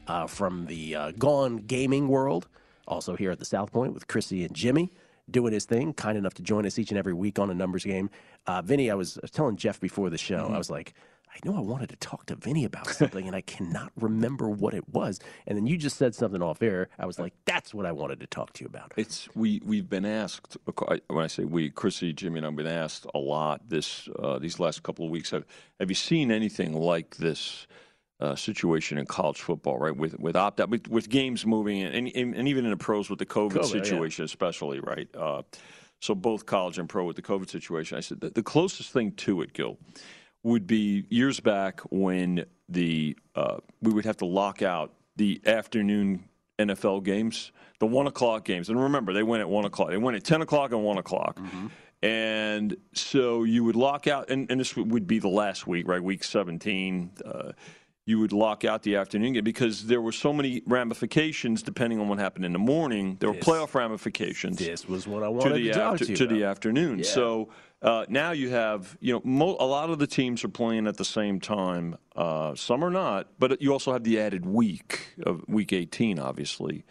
uh, 0.09 0.27
from 0.27 0.65
the 0.65 0.97
uh, 0.97 1.11
Gone 1.13 1.59
Gaming 1.59 2.09
world. 2.09 2.49
Also 2.89 3.17
here 3.17 3.31
at 3.31 3.39
the 3.39 3.45
South 3.45 3.71
Point 3.71 3.93
with 3.93 4.07
Chrissy 4.09 4.45
and 4.45 4.55
Jimmy 4.55 4.91
doing 5.31 5.53
his 5.53 5.65
thing. 5.65 5.93
Kind 5.93 6.19
enough 6.19 6.35
to 6.35 6.43
join 6.43 6.67
us 6.67 6.79
each 6.79 6.91
and 6.91 6.99
every 6.99 7.15
week 7.15 7.39
on 7.39 7.51
a 7.51 7.55
numbers 7.55 7.85
game. 7.85 8.11
Uh, 8.47 8.63
Vinny, 8.63 8.91
I 8.91 8.95
was, 8.95 9.19
I 9.19 9.21
was 9.23 9.31
telling 9.31 9.57
Jeff 9.57 9.81
before 9.81 10.11
the 10.11 10.19
show, 10.19 10.51
I 10.53 10.59
was 10.59 10.71
like, 10.71 10.95
I 11.35 11.49
know 11.49 11.57
I 11.57 11.61
wanted 11.61 11.89
to 11.89 11.97
talk 11.97 12.27
to 12.27 12.37
Vinny 12.37 12.65
about 12.65 12.87
something, 12.87 13.27
and 13.27 13.35
I 13.35 13.41
cannot 13.41 13.91
remember 13.97 14.49
what 14.49 14.73
it 14.73 14.89
was. 14.89 15.19
And 15.47 15.59
then 15.59 15.67
you 15.67 15.77
just 15.77 15.97
said 15.97 16.15
something 16.15 16.41
off 16.41 16.63
air. 16.63 16.89
I 16.97 17.07
was 17.07 17.19
like, 17.19 17.35
that's 17.45 17.75
what 17.75 17.87
I 17.87 17.93
wanted 17.93 18.21
to 18.21 18.27
talk 18.27 18.53
to 18.55 18.63
you 18.63 18.69
about. 18.69 18.93
It's 18.97 19.29
we 19.35 19.61
we've 19.65 19.89
been 19.89 20.07
asked 20.07 20.57
when 21.09 21.25
I 21.25 21.27
say 21.27 21.45
we, 21.45 21.71
Chrissy, 21.71 22.13
Jimmy, 22.13 22.39
and 22.39 22.47
I've 22.47 22.55
been 22.55 22.67
asked 22.69 23.07
a 23.15 23.19
lot 23.19 23.69
this 23.69 24.09
uh, 24.19 24.39
these 24.39 24.61
last 24.61 24.85
couple 24.85 25.05
of 25.05 25.11
weeks. 25.11 25.31
Have 25.31 25.45
have 25.81 25.91
you 25.91 25.97
seen 25.97 26.31
anything 26.31 26.73
like 26.75 27.17
this? 27.17 27.67
Uh, 28.21 28.37
situation 28.37 28.97
in 28.97 29.05
college 29.05 29.41
football, 29.41 29.77
right? 29.77 29.95
With 29.95 30.19
with 30.21 30.37
opt 30.37 30.61
out, 30.61 30.71
with, 30.71 30.87
with 30.87 31.09
games 31.09 31.45
moving, 31.45 31.83
and, 31.83 32.09
and 32.15 32.35
and 32.35 32.47
even 32.47 32.65
in 32.65 32.71
the 32.71 32.77
pros 32.77 33.11
with 33.11 33.19
the 33.19 33.27
COVID, 33.27 33.55
COVID, 33.55 33.75
yeah. 33.75 33.83
situation, 33.83 34.25
especially, 34.25 34.79
right? 34.79 35.09
Uh, 35.17 35.43
so 36.01 36.15
both 36.15 36.47
college 36.47 36.79
and 36.79 36.89
pro 36.89 37.05
with 37.05 37.17
the 37.17 37.23
COVID 37.23 37.51
situation. 37.51 37.99
I 37.99 38.01
said 38.01 38.21
the, 38.21 38.31
the 38.31 38.43
closest 38.43 38.93
thing 38.93 39.13
to 39.13 39.43
it, 39.43 39.53
Gill, 39.53 39.79
would 40.45 40.67
be 40.67 41.07
years 41.09 41.41
back 41.41 41.81
when 41.91 42.45
the 42.69 43.17
uh, 43.35 43.57
we 43.83 43.93
would 43.93 44.05
have 44.05 44.19
to 44.19 44.27
lock 44.27 44.63
out 44.63 44.93
the 45.17 45.41
afternoon 45.45 46.25
NFL 46.59 47.05
games, 47.05 47.53
the 47.81 47.87
one 47.87 48.07
o'clock 48.07 48.45
games. 48.45 48.69
And 48.69 48.81
remember, 48.81 49.13
they 49.13 49.23
went 49.23 49.41
at 49.41 49.49
one 49.49 49.65
o'clock. 49.65 49.89
They 49.89 49.97
went 49.97 50.17
at 50.17 50.25
ten 50.25 50.41
o'clock 50.41 50.73
and 50.73 50.85
one 50.85 50.99
o'clock. 50.99 51.41
And 52.03 52.77
so 52.93 53.45
you 53.45 53.65
would 53.65 53.77
lock 53.77 54.07
out, 54.07 54.29
and, 54.29 54.51
and 54.51 54.61
this 54.61 54.77
would 54.77 55.07
be 55.07 55.19
the 55.19 55.29
last 55.29 55.67
week, 55.67 55.89
right? 55.89 56.03
Week 56.03 56.23
17. 56.23 57.13
Uh, 57.25 57.53
you 58.07 58.19
would 58.19 58.33
lock 58.33 58.65
out 58.65 58.83
the 58.83 58.97
afternoon 58.97 59.33
game 59.33 59.45
because 59.45 59.87
there 59.87 60.01
were 60.01 60.13
so 60.13 60.33
many 60.33 60.63
ramifications 60.67 61.63
depending 61.63 61.99
on 61.99 62.09
what 62.09 62.19
happened 62.19 62.45
in 62.45 62.53
the 62.53 62.59
morning. 62.59 63.17
There 63.19 63.31
were 63.31 63.37
This- 63.37 63.45
playoff 63.45 63.75
ramifications 63.75 64.59
This 64.59 64.87
was 64.87 65.07
what 65.07 65.23
I 65.23 65.27
to 65.27 65.33
wanted 65.33 65.55
the 65.57 65.69
to 65.69 65.73
talk 65.73 65.93
after, 65.95 66.05
to 66.07 66.17
to 66.17 66.27
the 66.27 66.45
afternoon. 66.45 66.99
Yeah. 66.99 67.05
So 67.07 67.49
uh, 67.81 68.05
now 68.09 68.33
you 68.33 68.51
have 68.51 68.97
you 69.01 69.15
know 69.15 69.23
mo- 69.25 69.57
a 69.59 69.65
lot 69.67 69.89
of 69.91 69.99
the 69.99 70.07
teams 70.07 70.45
are 70.45 70.49
playing 70.49 70.87
at 70.87 70.97
the 70.99 71.05
same 71.05 71.41
time. 71.41 71.97
Uh, 72.15 72.55
some 72.55 72.85
are 72.85 72.91
not, 72.91 73.29
but 73.39 73.61
you 73.63 73.73
also 73.73 73.93
have 73.93 74.05
the 74.05 74.21
added 74.21 74.45
week 74.45 75.15
of 75.25 75.43
week 75.49 75.73
18, 75.73 76.19
obviously, 76.19 76.85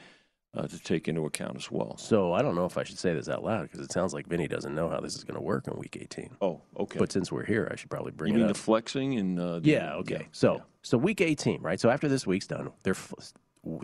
uh, 0.56 0.68
to 0.68 0.80
take 0.80 1.08
into 1.08 1.26
account 1.26 1.56
as 1.56 1.72
well. 1.72 1.97
So 1.97 2.34
I 2.34 2.41
don't 2.41 2.56
know 2.56 2.66
if 2.66 2.78
I 2.78 2.84
should 2.84 2.99
say 2.99 3.14
this 3.14 3.28
out 3.28 3.43
loud 3.43 3.64
because 3.64 3.80
it 3.80 3.91
sounds 3.91 4.14
like 4.14 4.28
Vinny 4.28 4.47
doesn't 4.47 4.74
know 4.76 4.89
how 4.89 4.99
this 4.99 5.16
is 5.16 5.24
going 5.24 5.36
to 5.36 5.41
work 5.41 5.68
in 5.68 5.74
Week 5.78 5.97
18. 5.99 6.38
Oh, 6.41 6.62
okay. 6.80 6.99
But 6.99 7.12
since 7.12 7.32
we're 7.32 7.45
here, 7.45 7.68
I 7.72 7.76
should 7.76 7.89
probably 7.89 8.12
bring 8.12 8.34
you 8.34 8.39
mean 8.39 8.47
up. 8.49 8.54
the 8.56 8.60
flexing 8.60 9.18
and 9.18 9.39
uh, 9.39 9.60
the- 9.60 9.70
Yeah. 9.70 9.95
Okay. 9.95 10.28
So 10.32 10.62
so 10.84 10.97
week 10.97 11.22
18, 11.22 11.62
right? 11.62 11.80
So 11.80 11.89
after 11.89 12.08
this 12.08 12.28
week's 12.28 12.47
done, 12.47 12.70
they're 12.84 12.93
f- 12.93 13.34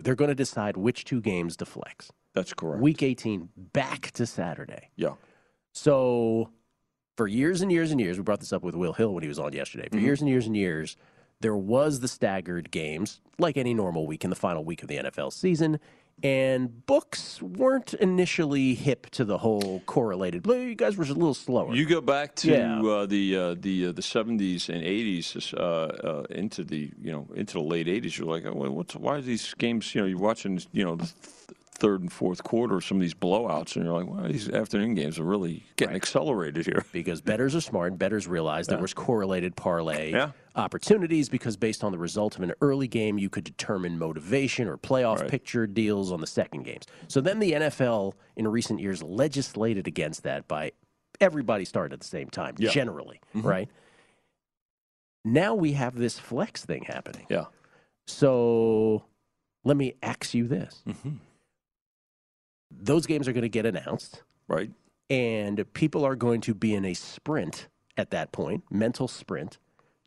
they're 0.02 0.14
going 0.14 0.28
to 0.28 0.34
decide 0.34 0.76
which 0.76 1.04
two 1.04 1.20
games 1.20 1.56
to 1.56 1.64
flex. 1.64 2.10
That's 2.34 2.52
correct. 2.54 2.82
Week 2.82 3.02
18 3.02 3.48
back 3.72 4.10
to 4.12 4.26
Saturday. 4.26 4.90
Yeah. 4.96 5.14
So 5.72 6.50
for 7.16 7.26
years 7.26 7.62
and 7.62 7.72
years 7.72 7.90
and 7.90 8.00
years, 8.00 8.16
we 8.16 8.22
brought 8.22 8.40
this 8.40 8.52
up 8.52 8.62
with 8.62 8.74
Will 8.74 8.92
Hill 8.92 9.12
when 9.14 9.22
he 9.22 9.28
was 9.28 9.38
on 9.38 9.52
yesterday. 9.52 9.88
For 9.90 9.98
Mhm. 9.98 10.02
years 10.02 10.20
and 10.20 10.28
years 10.30 10.46
and 10.46 10.56
years, 10.56 10.96
there 11.40 11.56
was 11.56 12.00
the 12.00 12.08
staggered 12.08 12.70
games 12.70 13.20
like 13.38 13.56
any 13.56 13.72
normal 13.72 14.06
week 14.06 14.22
in 14.24 14.30
the 14.30 14.36
final 14.36 14.62
week 14.64 14.82
of 14.82 14.88
the 14.88 14.98
NFL 14.98 15.30
season. 15.32 15.80
And 16.22 16.84
books 16.86 17.40
weren't 17.40 17.94
initially 17.94 18.74
hip 18.74 19.08
to 19.10 19.24
the 19.24 19.38
whole 19.38 19.80
correlated. 19.86 20.46
Well, 20.46 20.58
You 20.58 20.74
guys 20.74 20.96
were 20.96 21.04
a 21.04 21.08
little 21.08 21.32
slower. 21.34 21.74
You 21.74 21.86
go 21.86 22.00
back 22.02 22.34
to 22.36 22.50
Yeah. 22.50 22.82
uh, 22.82 23.06
the 23.06 23.36
uh, 23.36 23.54
the 23.58 23.86
uh, 23.86 23.92
the 23.92 24.02
seventies 24.02 24.68
and 24.68 24.82
eighties, 24.82 25.54
uh, 25.54 25.60
uh, 25.60 26.22
into 26.30 26.62
the 26.64 26.90
you 27.02 27.10
know 27.12 27.26
into 27.34 27.54
the 27.54 27.64
late 27.64 27.88
eighties. 27.88 28.18
You're 28.18 28.28
like, 28.28 28.44
what's 28.52 28.94
why 28.96 29.16
are 29.16 29.22
these 29.22 29.54
games? 29.54 29.94
You 29.94 30.02
know, 30.02 30.06
you're 30.08 30.18
watching 30.18 30.60
you 30.72 30.84
know 30.84 30.98
third 31.80 32.02
and 32.02 32.12
fourth 32.12 32.44
quarter, 32.44 32.80
some 32.80 32.98
of 32.98 33.00
these 33.00 33.14
blowouts, 33.14 33.74
and 33.74 33.84
you're 33.86 33.94
like, 34.00 34.06
well, 34.06 34.28
these 34.28 34.48
afternoon 34.50 34.94
games 34.94 35.18
are 35.18 35.24
really 35.24 35.64
getting 35.76 35.96
accelerated 35.96 36.66
here. 36.66 36.84
because 36.92 37.20
betters 37.22 37.56
are 37.56 37.60
smart. 37.60 37.90
And 37.92 37.98
betters 37.98 38.28
realized 38.28 38.70
there 38.70 38.78
was 38.78 38.92
correlated 38.94 39.56
parlay 39.56 40.12
Yeah. 40.12 40.32
opportunities 40.54 41.28
because 41.30 41.56
based 41.56 41.82
on 41.82 41.90
the 41.90 41.98
result 41.98 42.36
of 42.36 42.42
an 42.42 42.52
early 42.60 42.86
game, 42.86 43.18
you 43.18 43.30
could 43.30 43.44
determine 43.44 43.98
motivation 43.98 44.68
or 44.68 44.76
playoff 44.76 45.26
picture 45.28 45.66
deals 45.66 46.12
on 46.12 46.20
the 46.20 46.26
second 46.26 46.62
games. 46.64 46.84
So 47.08 47.20
then 47.20 47.38
the 47.38 47.52
NFL 47.52 48.12
in 48.36 48.46
recent 48.46 48.78
years 48.78 49.02
legislated 49.02 49.88
against 49.88 50.22
that 50.24 50.46
by 50.46 50.72
everybody 51.20 51.64
started 51.64 51.94
at 51.94 52.00
the 52.00 52.06
same 52.06 52.28
time, 52.28 52.54
Yeah. 52.58 52.70
generally, 52.70 53.20
Mhm. 53.34 53.44
right? 53.44 53.68
Now 55.24 55.54
we 55.54 55.72
have 55.72 55.96
this 55.96 56.18
flex 56.18 56.64
thing 56.64 56.84
happening. 56.84 57.26
Yeah. 57.30 57.46
So 58.06 59.04
let 59.64 59.76
me 59.76 59.94
ask 60.02 60.34
you 60.34 60.46
this. 60.46 60.82
Mm-hmm. 60.86 61.10
Those 62.70 63.06
games 63.06 63.28
are 63.28 63.32
going 63.32 63.42
to 63.42 63.48
get 63.48 63.66
announced. 63.66 64.22
Right. 64.48 64.70
And 65.08 65.70
people 65.72 66.04
are 66.04 66.16
going 66.16 66.40
to 66.42 66.54
be 66.54 66.74
in 66.74 66.84
a 66.84 66.94
sprint 66.94 67.68
at 67.96 68.10
that 68.10 68.32
point, 68.32 68.64
mental 68.70 69.08
sprint, 69.08 69.58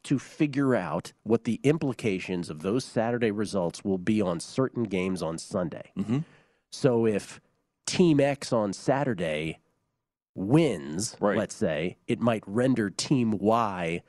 to 0.04 0.20
figure 0.20 0.76
out 0.76 1.14
what 1.24 1.44
the 1.44 1.60
implications 1.64 2.50
of 2.50 2.62
those 2.62 2.84
Saturday 2.84 3.32
results 3.32 3.84
will 3.84 3.98
be 3.98 4.22
on 4.22 4.40
certain 4.40 4.84
games 4.84 5.22
on 5.22 5.38
Sunday. 5.38 5.92
Mm-hmm. 5.98 6.20
So 6.70 7.06
if 7.06 7.40
Team 7.86 8.20
X 8.20 8.52
on 8.52 8.74
Saturday 8.74 9.60
wins, 10.36 11.16
let's 11.20 11.56
say, 11.56 11.98
it 12.08 12.20
might 12.20 12.44
render 12.48 12.90
Team 12.90 13.38
Y 13.38 14.02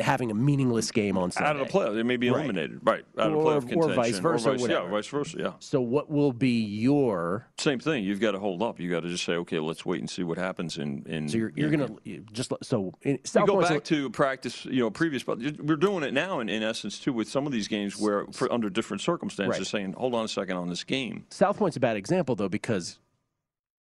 having 0.00 0.30
a 0.30 0.34
meaningless 0.34 0.90
game 0.90 1.16
on 1.18 1.30
Sunday. 1.30 1.48
Out 1.48 1.56
of 1.56 1.66
the 1.66 1.72
playoff, 1.72 1.94
they 1.94 2.02
may 2.02 2.16
be 2.16 2.28
Right. 2.30 2.36
eliminated. 2.44 2.80
Right. 2.82 3.04
Out 3.18 3.30
Or- 3.32 3.34
of 3.34 3.36
or 3.36 3.42
playoff 3.42 3.60
contention. 3.68 3.90
or 3.90 3.94
vice 3.94 4.18
versa, 4.18 4.50
vice, 4.52 4.68
yeah, 4.68 4.88
vice 4.88 5.06
versa. 5.08 5.36
Yeah. 5.38 5.52
So 5.58 5.80
what 5.80 6.10
will 6.10 6.32
be 6.32 6.60
your 6.62 7.46
Same 7.58 7.78
thing. 7.78 8.04
You've 8.04 8.20
got 8.20 8.32
to 8.32 8.38
hold 8.38 8.62
up. 8.62 8.78
You 8.80 8.90
got 8.90 9.00
to 9.00 9.08
just 9.08 9.24
say, 9.24 9.34
okay, 9.34 9.58
let's 9.58 9.84
wait 9.86 10.00
and 10.00 10.08
see 10.08 10.22
what 10.22 10.38
happens. 10.38 10.78
In, 10.78 11.04
in 11.06 11.28
so 11.28 11.38
you're, 11.38 11.52
you're 11.56 11.70
going 11.70 11.98
to 12.04 12.18
just 12.32 12.52
so 12.62 12.92
in, 13.02 13.18
South 13.24 13.46
go 13.46 13.60
back 13.60 13.84
to 13.84 14.10
practice, 14.10 14.64
you 14.64 14.80
know, 14.80 14.90
previous, 14.90 15.22
but 15.22 15.38
we're 15.60 15.76
doing 15.76 16.02
it 16.04 16.12
now 16.14 16.40
in, 16.40 16.48
in 16.48 16.62
essence 16.62 16.98
too 16.98 17.12
with 17.12 17.28
some 17.28 17.46
of 17.46 17.52
these 17.52 17.68
games 17.68 17.98
where, 17.98 18.26
for 18.32 18.52
under 18.52 18.70
different 18.70 19.00
circumstances, 19.00 19.58
Right. 19.58 19.66
saying, 19.66 19.92
hold 19.94 20.14
on 20.14 20.24
a 20.24 20.28
second 20.28 20.56
on 20.56 20.68
this 20.68 20.84
game. 20.84 21.24
South 21.30 21.56
Point's 21.58 21.76
a 21.76 21.80
bad 21.80 21.96
example 21.96 22.34
though 22.36 22.48
because 22.48 22.98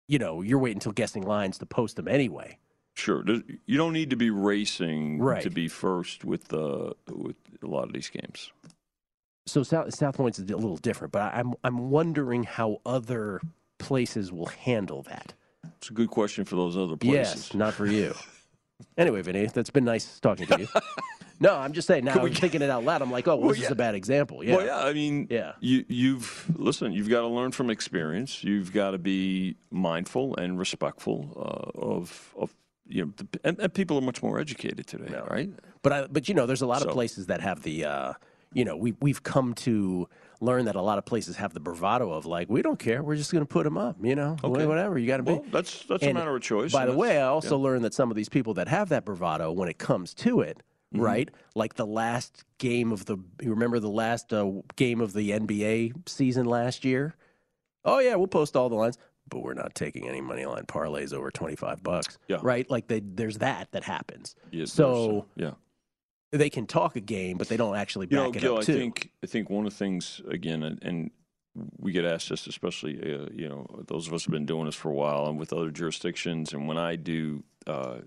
you 0.08 0.18
know 0.18 0.42
you're 0.42 0.58
waiting 0.58 0.76
until 0.76 0.92
guessing 0.92 1.22
lines 1.22 1.58
to 1.58 1.66
post 1.66 1.96
them 1.96 2.08
anyway. 2.08 2.58
Sure, 3.00 3.24
you 3.64 3.78
don't 3.78 3.94
need 3.94 4.10
to 4.10 4.16
be 4.16 4.28
racing 4.28 5.20
Right. 5.20 5.42
to 5.42 5.48
be 5.48 5.68
first 5.68 6.22
with 6.22 6.52
uh, 6.52 6.92
with 7.10 7.36
a 7.62 7.66
lot 7.66 7.84
of 7.84 7.94
these 7.94 8.10
games. 8.10 8.52
So 9.46 9.62
South, 9.62 9.94
South 9.94 10.16
Point's 10.16 10.38
a 10.38 10.42
little 10.42 10.76
different, 10.76 11.10
but 11.12 11.32
I'm 11.34 11.54
I'm 11.64 11.90
wondering 11.90 12.44
how 12.44 12.82
other 12.84 13.40
places 13.78 14.30
will 14.30 14.46
handle 14.46 15.02
that. 15.04 15.32
It's 15.78 15.88
a 15.88 15.94
good 15.94 16.10
question 16.10 16.44
for 16.44 16.56
those 16.56 16.76
other 16.76 16.96
places. 16.96 17.34
Yes, 17.36 17.54
not 17.54 17.72
for 17.72 17.86
you. 17.86 18.14
anyway, 18.98 19.22
Vinny, 19.22 19.46
that's 19.46 19.70
been 19.70 19.84
nice 19.86 20.20
talking 20.20 20.46
to 20.46 20.60
you. 20.60 20.68
no, 21.40 21.56
I'm 21.56 21.72
just 21.72 21.88
saying 21.88 22.04
now. 22.04 22.20
I'm 22.20 22.34
thinking 22.34 22.60
it 22.60 22.68
out 22.68 22.84
loud. 22.84 23.00
I'm 23.00 23.10
like, 23.10 23.26
oh, 23.28 23.36
well, 23.36 23.46
Well, 23.46 23.54
this 23.54 23.64
is 23.64 23.70
a 23.70 23.74
bad 23.74 23.94
example. 23.94 24.44
Yeah. 24.44 24.56
Well, 24.56 24.66
yeah. 24.66 24.84
I 24.84 24.92
mean, 24.92 25.26
Yeah. 25.30 25.52
You 25.60 25.86
you've 25.88 26.50
listen. 26.54 26.92
You've 26.92 27.08
got 27.08 27.22
to 27.22 27.28
learn 27.28 27.52
from 27.52 27.70
experience. 27.70 28.44
You've 28.44 28.74
got 28.74 28.90
to 28.90 28.98
be 28.98 29.56
mindful 29.70 30.36
and 30.36 30.58
respectful 30.58 31.32
uh, 31.34 31.78
of 31.80 32.34
of 32.36 32.54
you 32.90 33.06
know, 33.06 33.12
the, 33.16 33.40
and, 33.44 33.58
and 33.60 33.72
people 33.72 33.96
are 33.96 34.00
much 34.02 34.22
more 34.22 34.38
educated 34.38 34.86
today, 34.86 35.14
right? 35.30 35.50
But 35.82 35.92
I, 35.92 36.06
but 36.08 36.28
you 36.28 36.34
know, 36.34 36.46
there's 36.46 36.62
a 36.62 36.66
lot 36.66 36.82
So- 36.82 36.88
of 36.88 36.92
places 36.92 37.26
that 37.26 37.40
have 37.40 37.62
the, 37.62 37.84
uh, 37.84 38.12
you 38.52 38.64
know, 38.64 38.76
we 38.76 38.94
we've 39.00 39.22
come 39.22 39.54
to 39.54 40.08
learn 40.40 40.64
that 40.64 40.74
a 40.74 40.80
lot 40.82 40.98
of 40.98 41.04
places 41.04 41.36
have 41.36 41.52
the 41.54 41.60
bravado 41.60 42.10
of 42.10 42.26
like, 42.26 42.48
we 42.50 42.62
don't 42.62 42.78
care, 42.78 43.02
we're 43.02 43.14
just 43.16 43.30
going 43.30 43.42
to 43.42 43.48
put 43.48 43.62
them 43.64 43.76
up, 43.78 43.96
you 44.02 44.16
know, 44.16 44.36
Okay. 44.42 44.66
whatever 44.66 44.98
you 44.98 45.06
got 45.06 45.18
to 45.18 45.22
be. 45.22 45.32
Well, 45.32 45.44
that's 45.52 45.84
that's 45.84 46.02
a 46.02 46.12
matter 46.12 46.34
of 46.34 46.42
choice. 46.42 46.72
By 46.72 46.86
the 46.86 46.96
way, 46.96 47.18
I 47.18 47.26
also 47.26 47.56
yeah. 47.58 47.64
learned 47.64 47.84
that 47.84 47.94
some 47.94 48.10
of 48.10 48.16
these 48.16 48.28
people 48.28 48.54
that 48.54 48.66
have 48.68 48.88
that 48.88 49.04
bravado, 49.04 49.52
when 49.52 49.68
it 49.68 49.78
comes 49.78 50.12
to 50.14 50.40
it, 50.40 50.62
Mhm. 50.94 51.02
right, 51.02 51.30
like 51.54 51.74
the 51.74 51.86
last 51.86 52.44
game 52.58 52.90
of 52.90 53.04
the, 53.04 53.16
you 53.40 53.50
remember 53.50 53.78
the 53.78 53.88
last 53.88 54.32
uh, 54.32 54.50
game 54.74 55.00
of 55.00 55.12
the 55.12 55.30
NBA 55.30 55.92
season 56.08 56.46
last 56.46 56.84
year? 56.84 57.14
Oh 57.84 58.00
yeah, 58.00 58.16
we'll 58.16 58.26
post 58.26 58.56
all 58.56 58.68
the 58.68 58.74
lines, 58.74 58.98
but 59.30 59.42
we're 59.42 59.54
not 59.54 59.74
taking 59.74 60.08
any 60.08 60.20
money 60.20 60.44
line 60.44 60.64
parlays 60.64 61.12
over 61.12 61.30
twenty 61.30 61.56
five 61.56 61.82
bucks. 61.82 62.18
Yeah. 62.28 62.38
right. 62.42 62.68
Like 62.70 62.88
they, 62.88 63.00
there's 63.00 63.38
that 63.38 63.72
that 63.72 63.84
happens. 63.84 64.34
Yeah, 64.50 64.66
so 64.66 65.26
yeah. 65.36 65.52
they 66.32 66.50
can 66.50 66.66
talk 66.66 66.96
a 66.96 67.00
game, 67.00 67.38
but 67.38 67.48
they 67.48 67.56
don't 67.56 67.76
actually 67.76 68.08
You 68.10 68.16
know, 68.16 68.30
it 68.30 68.40
Gill, 68.40 68.56
up 68.56 68.62
I 68.62 68.64
think 68.64 69.10
I 69.22 69.26
think 69.26 69.50
one 69.50 69.66
of 69.66 69.72
the 69.72 69.78
things 69.78 70.20
again, 70.28 70.62
and, 70.62 70.82
and 70.82 71.10
we 71.78 71.92
get 71.92 72.04
asked 72.04 72.28
this, 72.28 72.46
especially 72.46 72.98
uh, 73.00 73.28
you 73.32 73.48
know 73.48 73.66
those 73.86 74.06
of 74.06 74.12
us 74.12 74.24
who've 74.24 74.32
been 74.32 74.46
doing 74.46 74.66
this 74.66 74.76
for 74.76 74.90
a 74.90 74.94
while, 74.94 75.26
and 75.26 75.38
with 75.38 75.52
other 75.52 75.70
jurisdictions, 75.70 76.52
and 76.52 76.68
when 76.68 76.76
I 76.76 76.96
do 76.96 77.42
uh, 77.66 77.98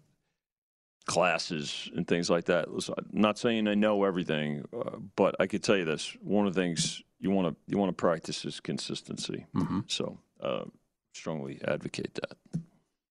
classes 1.05 1.89
and 1.95 2.07
things 2.07 2.29
like 2.29 2.45
that. 2.45 2.73
Listen, 2.73 2.95
I'm 2.97 3.05
not 3.11 3.37
saying 3.37 3.67
I 3.67 3.75
know 3.75 4.03
everything, 4.03 4.65
uh, 4.73 4.97
but 5.15 5.35
I 5.39 5.47
could 5.47 5.63
tell 5.63 5.77
you 5.77 5.85
this: 5.85 6.15
one 6.21 6.47
of 6.47 6.53
the 6.53 6.61
things 6.61 7.01
you 7.19 7.31
want 7.31 7.47
to 7.47 7.55
you 7.67 7.77
want 7.77 7.89
to 7.89 7.93
practice 7.93 8.45
is 8.45 8.59
consistency. 8.59 9.45
Mm-hmm. 9.55 9.81
So, 9.87 10.19
uh, 10.41 10.65
strongly 11.13 11.59
advocate 11.65 12.15
that. 12.15 12.59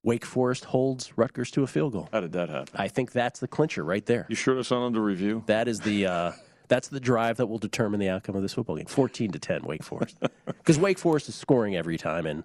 Wake 0.05 0.25
Forest 0.25 0.65
holds 0.67 1.17
Rutgers 1.17 1.51
to 1.53 1.63
a 1.63 1.67
field 1.67 1.93
goal. 1.93 2.09
How 2.13 2.21
did 2.21 2.33
that 2.33 2.49
happen? 2.49 2.75
I 2.75 2.89
think 2.89 3.13
that's 3.13 3.39
the 3.39 3.47
clincher 3.47 3.85
right 3.85 4.05
there. 4.05 4.27
You 4.29 4.35
sure 4.35 4.57
that's 4.57 4.71
not 4.73 4.85
under 4.85 5.01
review? 5.01 5.45
That 5.47 5.69
is 5.69 5.81
the 5.81 6.07
uh, 6.07 6.33
that's 6.67 6.89
the 6.89 6.99
drive 6.99 7.37
that 7.37 7.47
will 7.47 7.59
determine 7.59 8.01
the 8.01 8.09
outcome 8.09 8.35
of 8.35 8.43
this 8.43 8.55
football 8.55 8.77
game. 8.77 8.87
Fourteen 8.87 9.31
to 9.31 9.39
ten, 9.39 9.63
Wake 9.63 9.85
Forest, 9.85 10.17
because 10.47 10.79
Wake 10.79 10.99
Forest 10.99 11.29
is 11.29 11.37
scoring 11.37 11.77
every 11.77 11.99
time, 11.99 12.27
and 12.27 12.43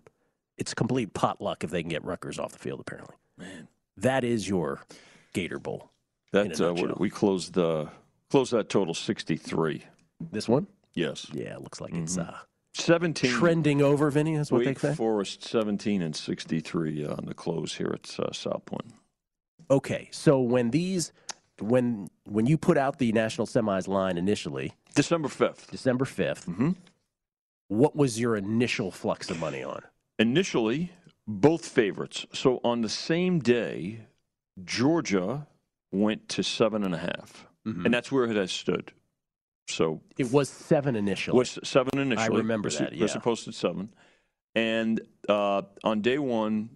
it's 0.57 0.75
complete 0.75 1.13
potluck 1.15 1.63
if 1.63 1.71
they 1.71 1.81
can 1.81 1.89
get 1.89 2.03
Rutgers 2.05 2.37
off 2.37 2.51
the 2.51 2.59
field. 2.59 2.79
Apparently, 2.79 3.15
man, 3.37 3.67
that 3.97 4.23
is 4.23 4.47
your 4.47 4.83
Gator 5.33 5.57
Bowl. 5.59 5.89
That 6.33 6.61
uh, 6.61 6.73
what- 6.75 6.99
we 6.99 7.09
closed 7.09 7.53
the 7.53 7.89
closed 8.29 8.53
that 8.53 8.69
total 8.69 8.93
sixty 8.93 9.35
three. 9.35 9.83
This 10.31 10.47
one? 10.47 10.67
Yes. 10.93 11.25
Yeah, 11.31 11.55
it 11.55 11.61
looks 11.61 11.79
like 11.81 11.93
it's 11.95 12.17
uh, 12.19 12.37
seventeen 12.77 13.31
trending 13.31 13.81
over. 13.81 14.09
Vinny, 14.09 14.35
is 14.35 14.51
what 14.51 14.65
Wake 14.65 14.79
they 14.79 14.89
say. 14.89 14.95
Forest 14.95 15.43
seventeen 15.43 16.01
and 16.01 16.15
sixty 16.15 16.59
three 16.59 17.05
on 17.05 17.25
the 17.25 17.33
close 17.33 17.75
here 17.75 17.91
at 17.93 18.19
uh, 18.19 18.31
South 18.31 18.65
Point. 18.65 18.93
Okay, 19.69 20.07
so 20.11 20.39
when 20.39 20.71
these 20.71 21.11
when 21.59 22.07
when 22.25 22.45
you 22.45 22.57
put 22.57 22.77
out 22.77 22.99
the 22.99 23.11
national 23.11 23.47
semis 23.47 23.87
line 23.87 24.17
initially, 24.17 24.73
December 24.95 25.27
fifth, 25.27 25.69
December 25.71 26.05
5th 26.05 26.45
Mm-hmm. 26.45 26.69
what 27.67 27.95
was 27.95 28.19
your 28.19 28.35
initial 28.35 28.91
flux 28.91 29.29
of 29.29 29.39
money 29.39 29.63
on? 29.63 29.81
Initially, 30.19 30.91
both 31.27 31.65
favorites. 31.65 32.25
So 32.33 32.59
on 32.63 32.81
the 32.81 32.89
same 32.89 33.39
day, 33.39 34.01
Georgia 34.63 35.47
went 35.91 36.27
to 36.29 36.43
seven 36.43 36.83
and 36.83 36.93
a 36.93 36.97
half. 36.99 37.47
Mm-hmm. 37.67 37.83
and 37.85 37.93
that's 37.93 38.09
where 38.13 38.23
it 38.23 38.37
has 38.37 38.49
stood. 38.51 38.93
So 39.67 40.01
It 40.17 40.31
was 40.31 40.49
seven 40.49 40.95
initially. 40.95 41.37
was 41.37 41.59
seven 41.63 41.99
initially. 41.99 42.23
I 42.35 42.37
remember 42.37 42.69
They're 42.69 42.89
that, 42.89 42.95
yeah. 42.95 43.07
supposed 43.07 43.45
to 43.45 43.51
seven, 43.51 43.93
and 44.55 45.01
uh, 45.27 45.63
on 45.83 46.01
day 46.01 46.17
one 46.19 46.69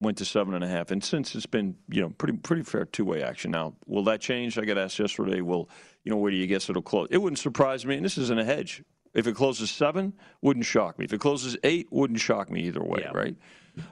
went 0.00 0.18
to 0.18 0.24
seven 0.24 0.54
and 0.54 0.64
a 0.64 0.68
half. 0.68 0.90
And 0.90 1.02
since 1.04 1.34
it's 1.34 1.46
been 1.46 1.76
you 1.88 2.00
know 2.00 2.10
pretty 2.10 2.36
pretty 2.38 2.62
fair 2.62 2.84
two 2.86 3.04
way 3.04 3.22
action. 3.22 3.50
Now 3.50 3.74
will 3.86 4.04
that 4.04 4.20
change? 4.20 4.58
I 4.58 4.64
got 4.64 4.78
asked 4.78 4.98
yesterday. 4.98 5.40
Well, 5.42 5.68
you 6.02 6.10
know 6.10 6.16
where 6.16 6.30
do 6.30 6.36
you 6.36 6.46
guess 6.46 6.68
it'll 6.70 6.82
close? 6.82 7.08
It 7.10 7.18
wouldn't 7.18 7.38
surprise 7.38 7.84
me. 7.84 7.96
And 7.96 8.04
this 8.04 8.18
isn't 8.18 8.38
a 8.38 8.44
hedge. 8.44 8.82
If 9.12 9.26
it 9.28 9.36
closes 9.36 9.70
seven, 9.70 10.12
wouldn't 10.42 10.66
shock 10.66 10.98
me. 10.98 11.04
If 11.04 11.12
it 11.12 11.20
closes 11.20 11.56
eight, 11.62 11.86
wouldn't 11.92 12.18
shock 12.20 12.50
me 12.50 12.62
either 12.62 12.82
way. 12.82 13.06
Right. 13.14 13.36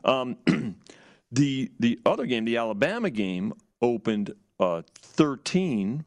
Um, 0.05 0.37
the 1.33 1.71
the 1.79 2.01
other 2.07 2.27
game, 2.27 2.45
the 2.45 2.57
Alabama 2.57 3.09
game, 3.11 3.53
opened 3.81 4.33
uh, 4.59 4.83
thirteen 5.01 6.05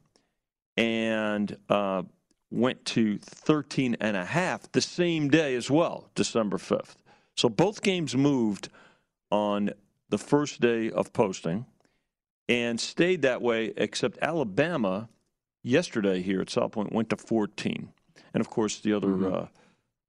and 0.77 1.55
uh, 1.69 2.03
went 2.51 2.83
to 2.85 3.17
13 3.19 3.97
and 3.99 4.17
a 4.17 4.25
half 4.25 4.71
the 4.71 4.81
same 4.81 5.29
day 5.29 5.55
as 5.55 5.69
well, 5.69 6.09
December 6.15 6.57
5th. 6.57 6.95
So 7.35 7.49
both 7.49 7.81
games 7.81 8.15
moved 8.15 8.69
on 9.31 9.71
the 10.09 10.17
first 10.17 10.61
day 10.61 10.89
of 10.91 11.11
posting 11.13 11.65
and 12.47 12.79
stayed 12.79 13.21
that 13.23 13.41
way, 13.41 13.73
except 13.75 14.17
Alabama 14.21 15.09
yesterday 15.63 16.21
here 16.21 16.41
at 16.41 16.49
South 16.49 16.71
Point 16.71 16.93
went 16.93 17.09
to 17.09 17.17
14. 17.17 17.89
And 18.33 18.41
of 18.41 18.49
course, 18.49 18.79
the 18.79 18.93
other, 18.93 19.27
uh, 19.33 19.47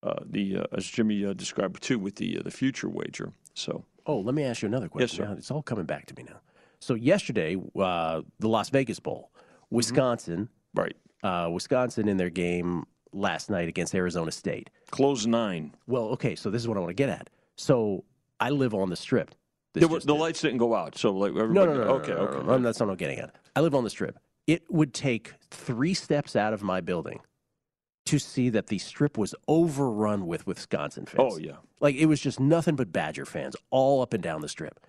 uh, 0.02 0.14
the 0.24 0.58
uh, 0.58 0.64
as 0.72 0.86
Jimmy 0.86 1.24
uh, 1.24 1.32
described 1.32 1.82
too, 1.82 1.98
with 1.98 2.16
the 2.16 2.38
uh, 2.38 2.42
the 2.42 2.50
future 2.50 2.88
wager. 2.88 3.32
So 3.54 3.84
Oh, 4.04 4.18
let 4.20 4.34
me 4.34 4.44
ask 4.44 4.62
you 4.62 4.68
another 4.68 4.88
question. 4.88 5.26
sir. 5.26 5.34
It's 5.36 5.50
all 5.50 5.62
coming 5.62 5.84
back 5.84 6.06
to 6.06 6.14
me 6.16 6.22
now. 6.24 6.40
So 6.78 6.94
yesterday, 6.94 7.56
uh, 7.76 8.22
the 8.38 8.48
Las 8.48 8.68
Vegas 8.70 9.00
Bowl, 9.00 9.32
Wisconsin, 9.70 10.48
right? 10.76 10.96
Uh, 11.22 11.48
Wisconsin 11.50 12.08
in 12.08 12.16
their 12.16 12.30
game 12.30 12.84
last 13.12 13.50
night 13.50 13.68
against 13.68 13.94
Arizona 13.94 14.30
State. 14.30 14.70
Close 14.90 15.26
nine. 15.26 15.74
Well, 15.86 16.04
okay, 16.10 16.34
so 16.34 16.50
this 16.50 16.62
is 16.62 16.68
what 16.68 16.76
I 16.76 16.80
want 16.80 16.90
to 16.90 16.94
get 16.94 17.08
at. 17.08 17.30
So 17.56 18.04
I 18.40 18.50
live 18.50 18.74
on 18.74 18.90
the 18.90 18.96
strip. 18.96 19.34
There 19.74 19.86
the 19.88 19.98
did. 19.98 20.10
lights 20.10 20.40
didn't 20.40 20.58
go 20.58 20.74
out, 20.74 20.96
so 20.96 21.12
like 21.12 21.30
everybody. 21.30 21.52
No, 21.52 21.64
no, 21.66 21.74
no. 21.74 21.90
Okay, 21.96 22.12
no, 22.12 22.16
no, 22.16 22.22
okay. 22.24 22.46
no, 22.46 22.56
no, 22.56 22.62
that's 22.62 22.80
not 22.80 22.86
what 22.86 22.92
I'm 22.92 22.98
getting 22.98 23.18
at. 23.18 23.34
I 23.54 23.60
live 23.60 23.74
on 23.74 23.84
the 23.84 23.90
strip. 23.90 24.18
It 24.46 24.62
would 24.70 24.94
take 24.94 25.34
three 25.50 25.92
steps 25.92 26.36
out 26.36 26.52
of 26.52 26.62
my 26.62 26.80
building 26.80 27.20
to 28.06 28.18
see 28.18 28.48
that 28.50 28.68
the 28.68 28.78
strip 28.78 29.18
was 29.18 29.34
overrun 29.48 30.26
with 30.26 30.46
Wisconsin 30.46 31.04
fans. 31.04 31.34
Oh 31.34 31.38
yeah. 31.38 31.56
Like 31.80 31.96
it 31.96 32.06
was 32.06 32.20
just 32.20 32.40
nothing 32.40 32.76
but 32.76 32.92
Badger 32.92 33.26
fans 33.26 33.56
all 33.70 34.00
up 34.00 34.14
and 34.14 34.22
down 34.22 34.40
the 34.40 34.48
strip. 34.48 34.80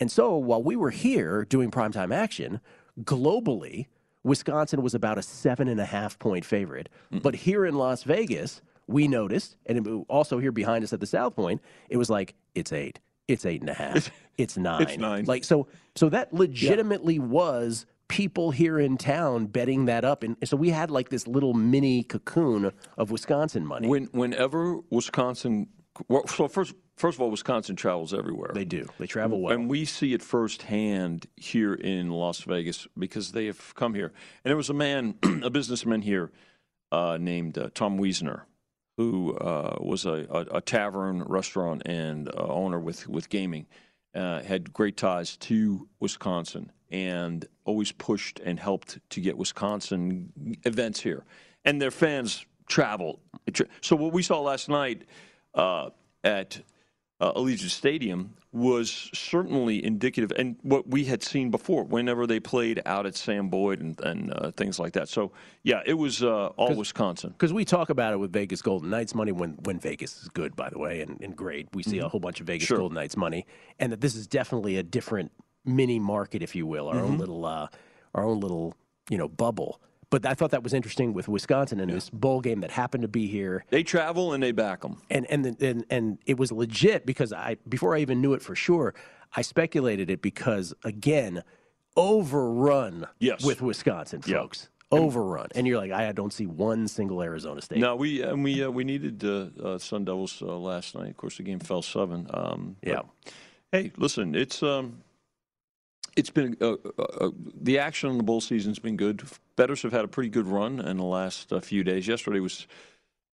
And 0.00 0.10
so 0.10 0.36
while 0.36 0.62
we 0.62 0.74
were 0.74 0.90
here 0.90 1.44
doing 1.44 1.70
primetime 1.70 2.12
action, 2.14 2.60
globally, 3.00 3.86
Wisconsin 4.24 4.82
was 4.82 4.94
about 4.94 5.18
a 5.18 5.22
seven 5.22 5.68
and 5.68 5.80
a 5.80 5.84
half 5.84 6.18
point 6.18 6.44
favorite. 6.44 6.88
But 7.10 7.34
here 7.34 7.64
in 7.66 7.74
Las 7.74 8.02
Vegas, 8.04 8.62
we 8.86 9.08
noticed, 9.08 9.56
and 9.66 9.86
it- 9.86 9.90
also 10.08 10.38
here 10.38 10.52
behind 10.52 10.84
us 10.84 10.92
at 10.92 11.00
the 11.00 11.06
South 11.06 11.34
Point, 11.36 11.60
it 11.88 11.96
was 11.96 12.10
like, 12.10 12.34
it's 12.54 12.72
eight, 12.72 13.00
it's 13.28 13.44
eight 13.46 13.60
and 13.60 13.70
a 13.70 13.74
half, 13.74 14.10
it's 14.38 14.56
nine. 14.56 14.82
it's 14.82 14.98
nine. 14.98 15.24
Like 15.24 15.44
so 15.44 15.66
so 15.94 16.08
that 16.08 16.32
legitimately 16.32 17.18
was 17.18 17.86
people 18.08 18.50
here 18.50 18.78
in 18.78 18.96
town 18.98 19.46
betting 19.46 19.86
that 19.86 20.04
up. 20.04 20.22
And 20.22 20.36
so 20.44 20.56
we 20.56 20.68
had 20.70 20.90
like 20.90 21.08
this 21.08 21.26
little 21.26 21.54
mini 21.54 22.02
cocoon 22.02 22.70
of 22.98 23.10
Wisconsin 23.10 23.64
money. 23.66 23.88
When 23.88 24.04
whenever 24.12 24.78
Wisconsin, 24.90 25.68
well, 26.08 26.26
so 26.26 26.46
first 26.48 26.74
first 26.96 27.16
of 27.16 27.22
all, 27.22 27.30
Wisconsin 27.30 27.76
travels 27.76 28.14
everywhere. 28.14 28.50
They 28.54 28.64
do. 28.64 28.88
They 28.98 29.06
travel 29.06 29.40
well. 29.40 29.54
and 29.54 29.68
we 29.68 29.84
see 29.84 30.14
it 30.14 30.22
firsthand 30.22 31.26
here 31.36 31.74
in 31.74 32.10
Las 32.10 32.40
Vegas 32.42 32.86
because 32.98 33.32
they 33.32 33.46
have 33.46 33.74
come 33.74 33.94
here. 33.94 34.12
And 34.44 34.50
there 34.50 34.56
was 34.56 34.70
a 34.70 34.74
man, 34.74 35.14
a 35.42 35.50
businessman 35.50 36.02
here 36.02 36.30
uh, 36.90 37.18
named 37.20 37.58
uh, 37.58 37.70
Tom 37.74 37.98
Wiesner, 37.98 38.42
who 38.96 39.34
uh, 39.36 39.76
was 39.80 40.04
a, 40.06 40.26
a, 40.30 40.56
a 40.56 40.60
tavern, 40.60 41.22
restaurant, 41.22 41.82
and 41.86 42.28
uh, 42.28 42.32
owner 42.48 42.78
with 42.78 43.08
with 43.08 43.28
gaming. 43.28 43.66
Uh, 44.14 44.42
had 44.42 44.74
great 44.74 44.98
ties 44.98 45.38
to 45.38 45.88
Wisconsin 45.98 46.70
and 46.90 47.46
always 47.64 47.90
pushed 47.90 48.38
and 48.40 48.60
helped 48.60 48.98
to 49.08 49.20
get 49.20 49.38
Wisconsin 49.38 50.30
events 50.64 51.00
here. 51.00 51.24
And 51.64 51.80
their 51.80 51.90
fans 51.90 52.44
travel. 52.68 53.20
So 53.80 53.96
what 53.96 54.12
we 54.12 54.22
saw 54.22 54.40
last 54.40 54.68
night 54.68 55.04
uh, 55.54 55.90
at 56.22 56.60
uh, 57.22 57.32
Allegiant 57.34 57.70
Stadium 57.70 58.34
was 58.52 59.08
certainly 59.14 59.82
indicative, 59.82 60.30
and 60.36 60.56
what 60.62 60.86
we 60.88 61.04
had 61.04 61.22
seen 61.22 61.50
before, 61.50 61.84
whenever 61.84 62.26
they 62.26 62.38
played 62.40 62.82
out 62.84 63.06
at 63.06 63.14
Sam 63.16 63.48
Boyd 63.48 63.80
and, 63.80 63.98
and 64.00 64.32
uh, 64.34 64.50
things 64.50 64.78
like 64.78 64.92
that. 64.94 65.08
So, 65.08 65.32
yeah, 65.62 65.80
it 65.86 65.94
was 65.94 66.22
uh, 66.22 66.48
all 66.48 66.74
Wisconsin. 66.74 67.30
Because 67.30 67.52
we 67.52 67.64
talk 67.64 67.88
about 67.88 68.12
it 68.12 68.18
with 68.18 68.32
Vegas 68.32 68.60
Golden 68.60 68.90
Knights 68.90 69.14
money 69.14 69.32
when, 69.32 69.52
when 69.62 69.78
Vegas 69.78 70.20
is 70.22 70.28
good, 70.28 70.54
by 70.56 70.68
the 70.68 70.78
way, 70.78 71.00
and, 71.00 71.18
and 71.22 71.34
great. 71.34 71.68
We 71.72 71.82
see 71.82 71.98
a 72.00 72.04
Mhm. 72.04 72.10
whole 72.10 72.20
bunch 72.20 72.40
of 72.40 72.46
Vegas 72.46 72.66
Sure. 72.66 72.76
Golden 72.78 72.96
Knights 72.96 73.16
money, 73.16 73.46
and 73.78 73.92
that 73.92 74.00
this 74.02 74.14
is 74.16 74.26
definitely 74.26 74.76
a 74.76 74.82
different 74.82 75.30
mini 75.64 75.98
market, 76.00 76.42
if 76.42 76.54
you 76.56 76.66
will, 76.66 76.88
our 76.88 76.98
own 76.98 77.14
Mhm. 77.16 77.20
little, 77.20 77.44
uh, 77.46 77.68
our 78.14 78.24
own 78.24 78.40
little, 78.40 78.74
you 79.08 79.16
know, 79.16 79.28
bubble. 79.28 79.80
But 80.12 80.26
I 80.26 80.34
thought 80.34 80.50
that 80.50 80.62
was 80.62 80.74
interesting 80.74 81.14
with 81.14 81.26
Wisconsin 81.26 81.80
and 81.80 81.90
this 81.90 82.10
bowl 82.10 82.42
game 82.42 82.60
that 82.60 82.70
happened 82.70 83.00
to 83.00 83.08
be 83.08 83.28
here. 83.28 83.64
They 83.70 83.82
travel 83.82 84.34
and 84.34 84.42
they 84.42 84.52
back 84.52 84.82
them. 84.82 84.98
And 85.08 85.24
and 85.30 85.46
and 85.62 85.86
and 85.88 86.18
it 86.26 86.36
was 86.38 86.52
legit 86.52 87.06
because 87.06 87.32
I 87.32 87.56
before 87.66 87.96
I 87.96 88.00
even 88.00 88.20
knew 88.20 88.34
it 88.34 88.42
for 88.42 88.54
sure, 88.54 88.94
I 89.34 89.40
speculated 89.40 90.10
it 90.10 90.20
because 90.20 90.74
again, 90.84 91.42
overrun 91.96 93.06
Yes. 93.20 93.42
with 93.42 93.62
Wisconsin 93.62 94.20
Yeah. 94.26 94.40
folks. 94.40 94.68
Overrun, 94.90 95.46
and 95.54 95.66
you're 95.66 95.78
like, 95.78 95.90
I 95.92 96.12
don't 96.12 96.34
see 96.34 96.44
one 96.44 96.86
single 96.86 97.22
Arizona 97.22 97.62
State. 97.62 97.78
No, 97.78 97.96
we 97.96 98.20
and 98.22 98.44
we 98.44 98.62
uh, 98.62 98.68
we 98.70 98.84
needed 98.84 99.24
uh, 99.24 99.46
uh, 99.64 99.78
Sun 99.78 100.04
Devils 100.04 100.42
uh, 100.42 100.54
last 100.58 100.94
night. 100.94 101.08
Of 101.08 101.16
course, 101.16 101.38
the 101.38 101.42
game 101.42 101.60
fell 101.60 101.80
seven. 101.80 102.26
Um, 102.34 102.76
Yeah. 102.82 103.00
Hey, 103.70 103.92
listen, 103.96 104.34
it's 104.34 104.62
um, 104.62 104.98
it's 106.16 106.30
been 106.30 106.56
uh, 106.60 106.72
uh, 106.98 107.02
uh, 107.02 107.30
the 107.60 107.78
action 107.78 108.10
on 108.10 108.16
the 108.18 108.22
bowl 108.24 108.40
season's 108.40 108.78
been 108.78 108.96
good. 108.96 109.22
Betters 109.56 109.82
have 109.82 109.92
had 109.92 110.04
a 110.04 110.08
pretty 110.08 110.30
good 110.30 110.46
run 110.46 110.80
in 110.80 110.96
the 110.96 111.04
last 111.04 111.52
uh, 111.52 111.60
few 111.60 111.84
days. 111.84 112.06
Yesterday 112.08 112.40
was 112.40 112.66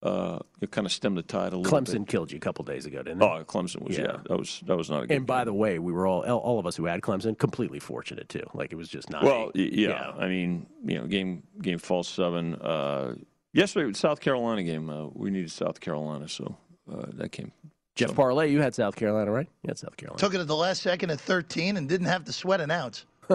uh, 0.02 0.40
it 0.62 0.72
kind 0.72 0.86
of 0.88 0.94
stemmed 0.94 1.18
the 1.18 1.22
tide 1.22 1.52
a 1.52 1.58
little 1.58 1.64
bit. 1.64 1.72
Clemson 1.90 2.00
bit. 2.00 2.08
killed 2.08 2.32
you 2.32 2.38
a 2.38 2.40
couple 2.40 2.64
days 2.64 2.86
ago, 2.86 3.00
didn't 3.04 3.20
they? 3.20 3.26
Oh, 3.26 3.44
Clemson 3.44 3.82
was 3.82 3.98
yeah. 3.98 4.18
That 4.30 4.38
was 4.40 4.62
that 4.66 4.78
was 4.78 4.90
not 4.90 5.04
a 5.04 5.08
good. 5.08 5.18
and 5.18 5.26
by 5.26 5.44
the 5.44 5.54
way, 5.54 5.78
we 5.80 5.92
were 5.92 6.08
all 6.08 6.22
all 6.24 6.58
of 6.60 6.66
us 6.66 6.76
who 6.78 6.86
had 6.86 7.02
Clemson 7.02 7.38
completely 7.38 7.80
fortunate 7.80 8.30
too. 8.30 8.44
Like 8.54 8.72
it 8.72 8.78
was 8.78 8.88
just 8.88 9.10
not. 9.10 9.24
Well, 9.24 9.52
a- 9.54 9.58
y- 9.58 9.70
yeah, 9.74 10.12
I 10.18 10.28
mean, 10.28 10.68
you 10.86 11.00
know, 11.00 11.06
game 11.06 11.44
game 11.62 11.80
falls 11.80 12.08
seven. 12.08 12.56
Uh, 12.56 13.16
yesterday, 13.52 13.92
South 13.94 14.22
Carolina 14.22 14.64
game. 14.64 14.90
Uh, 14.90 15.08
we 15.14 15.32
needed 15.32 15.52
South 15.52 15.82
Carolina, 15.82 16.30
so 16.30 16.56
uh, 16.92 17.08
that 17.16 17.34
came. 17.34 17.52
Jeff 18.00 18.16
Parles, 18.16 18.50
you 18.50 18.62
had 18.62 18.74
South 18.74 18.96
Carolina, 18.96 19.32
right? 19.32 19.48
You 19.64 19.68
had 19.68 19.78
South 19.78 19.98
Carolina. 19.98 20.20
Took 20.20 20.34
it 20.34 20.40
at 20.40 20.48
the 20.48 20.56
last 20.56 20.82
second 20.82 21.10
at 21.12 21.20
13 21.20 21.78
and 21.78 21.88
didn't 21.90 22.08
have 22.08 22.24
to 22.26 22.34
sweat 22.34 22.62
an 22.62 22.72
ounce. 22.72 23.06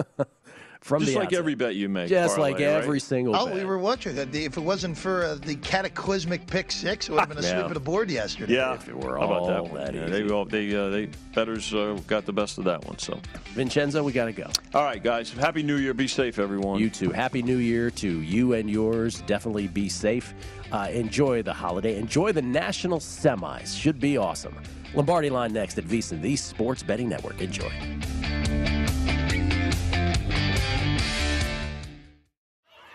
From 0.81 1.01
Just 1.01 1.13
the 1.13 1.19
like 1.19 1.25
outset. 1.27 1.39
every 1.39 1.55
bet 1.55 1.75
you 1.75 1.89
make. 1.89 2.09
Just 2.09 2.35
parlay, 2.35 2.51
like 2.51 2.61
every 2.61 2.89
right? 2.93 3.01
single 3.01 3.35
Oh, 3.35 3.47
bet. 3.47 3.55
we 3.55 3.63
were 3.65 3.79
watching 3.79 4.15
that. 4.15 4.33
If 4.35 4.57
it 4.57 4.61
wasn't 4.61 4.97
for 4.97 5.23
uh, 5.25 5.35
the 5.35 5.55
cataclysmic 5.55 6.45
pick 6.47 6.71
six, 6.71 7.09
it 7.09 7.13
would 7.13 7.19
have 7.21 7.29
been 7.29 7.37
a 7.39 7.41
Yeah. 7.45 7.53
sweep 7.59 7.65
of 7.65 7.73
the 7.73 7.79
board 7.79 8.11
yesterday. 8.11 8.53
Yeah, 8.55 8.75
If 8.75 8.87
it 8.87 8.95
were 8.95 9.17
how 9.17 9.23
about 9.25 9.41
all 9.41 9.47
that 9.47 9.63
one? 9.63 9.73
that 9.83 9.93
Yeah, 9.95 10.05
they 10.07 10.27
all 10.29 10.45
they 10.45 10.75
uh, 10.75 10.89
they 10.89 11.09
betters 11.33 11.73
uh, 11.73 11.99
got 12.07 12.25
the 12.25 12.33
best 12.33 12.57
of 12.57 12.63
that 12.65 12.85
one. 12.85 12.97
So, 12.99 13.19
Vincenzo, 13.53 14.03
we 14.03 14.11
got 14.11 14.25
to 14.25 14.31
go. 14.33 14.49
all 14.73 14.83
right, 14.83 15.01
guys, 15.03 15.31
happy 15.31 15.63
New 15.63 15.77
Year. 15.77 15.93
Be 15.93 16.07
safe, 16.07 16.37
everyone. 16.39 16.79
You 16.79 16.89
too. 16.89 17.11
Happy 17.11 17.41
New 17.41 17.57
Year 17.57 17.89
to 17.91 18.21
you 18.21 18.53
and 18.53 18.69
yours. 18.69 19.21
Definitely 19.21 19.67
be 19.67 19.89
safe. 19.89 20.33
Uh, 20.71 20.89
enjoy 20.91 21.41
the 21.41 21.53
holiday. 21.53 21.97
Enjoy 21.97 22.31
the 22.31 22.41
national 22.41 22.99
semis. 22.99 23.75
Should 23.79 23.99
be 23.99 24.17
awesome. 24.17 24.55
Lombardi 24.93 25.29
line 25.29 25.51
next 25.53 25.77
at 25.77 25.83
VSiN, 25.85 26.21
the 26.21 26.35
Sports 26.35 26.81
Betting 26.83 27.09
Network. 27.09 27.41
Enjoy. 27.41 27.71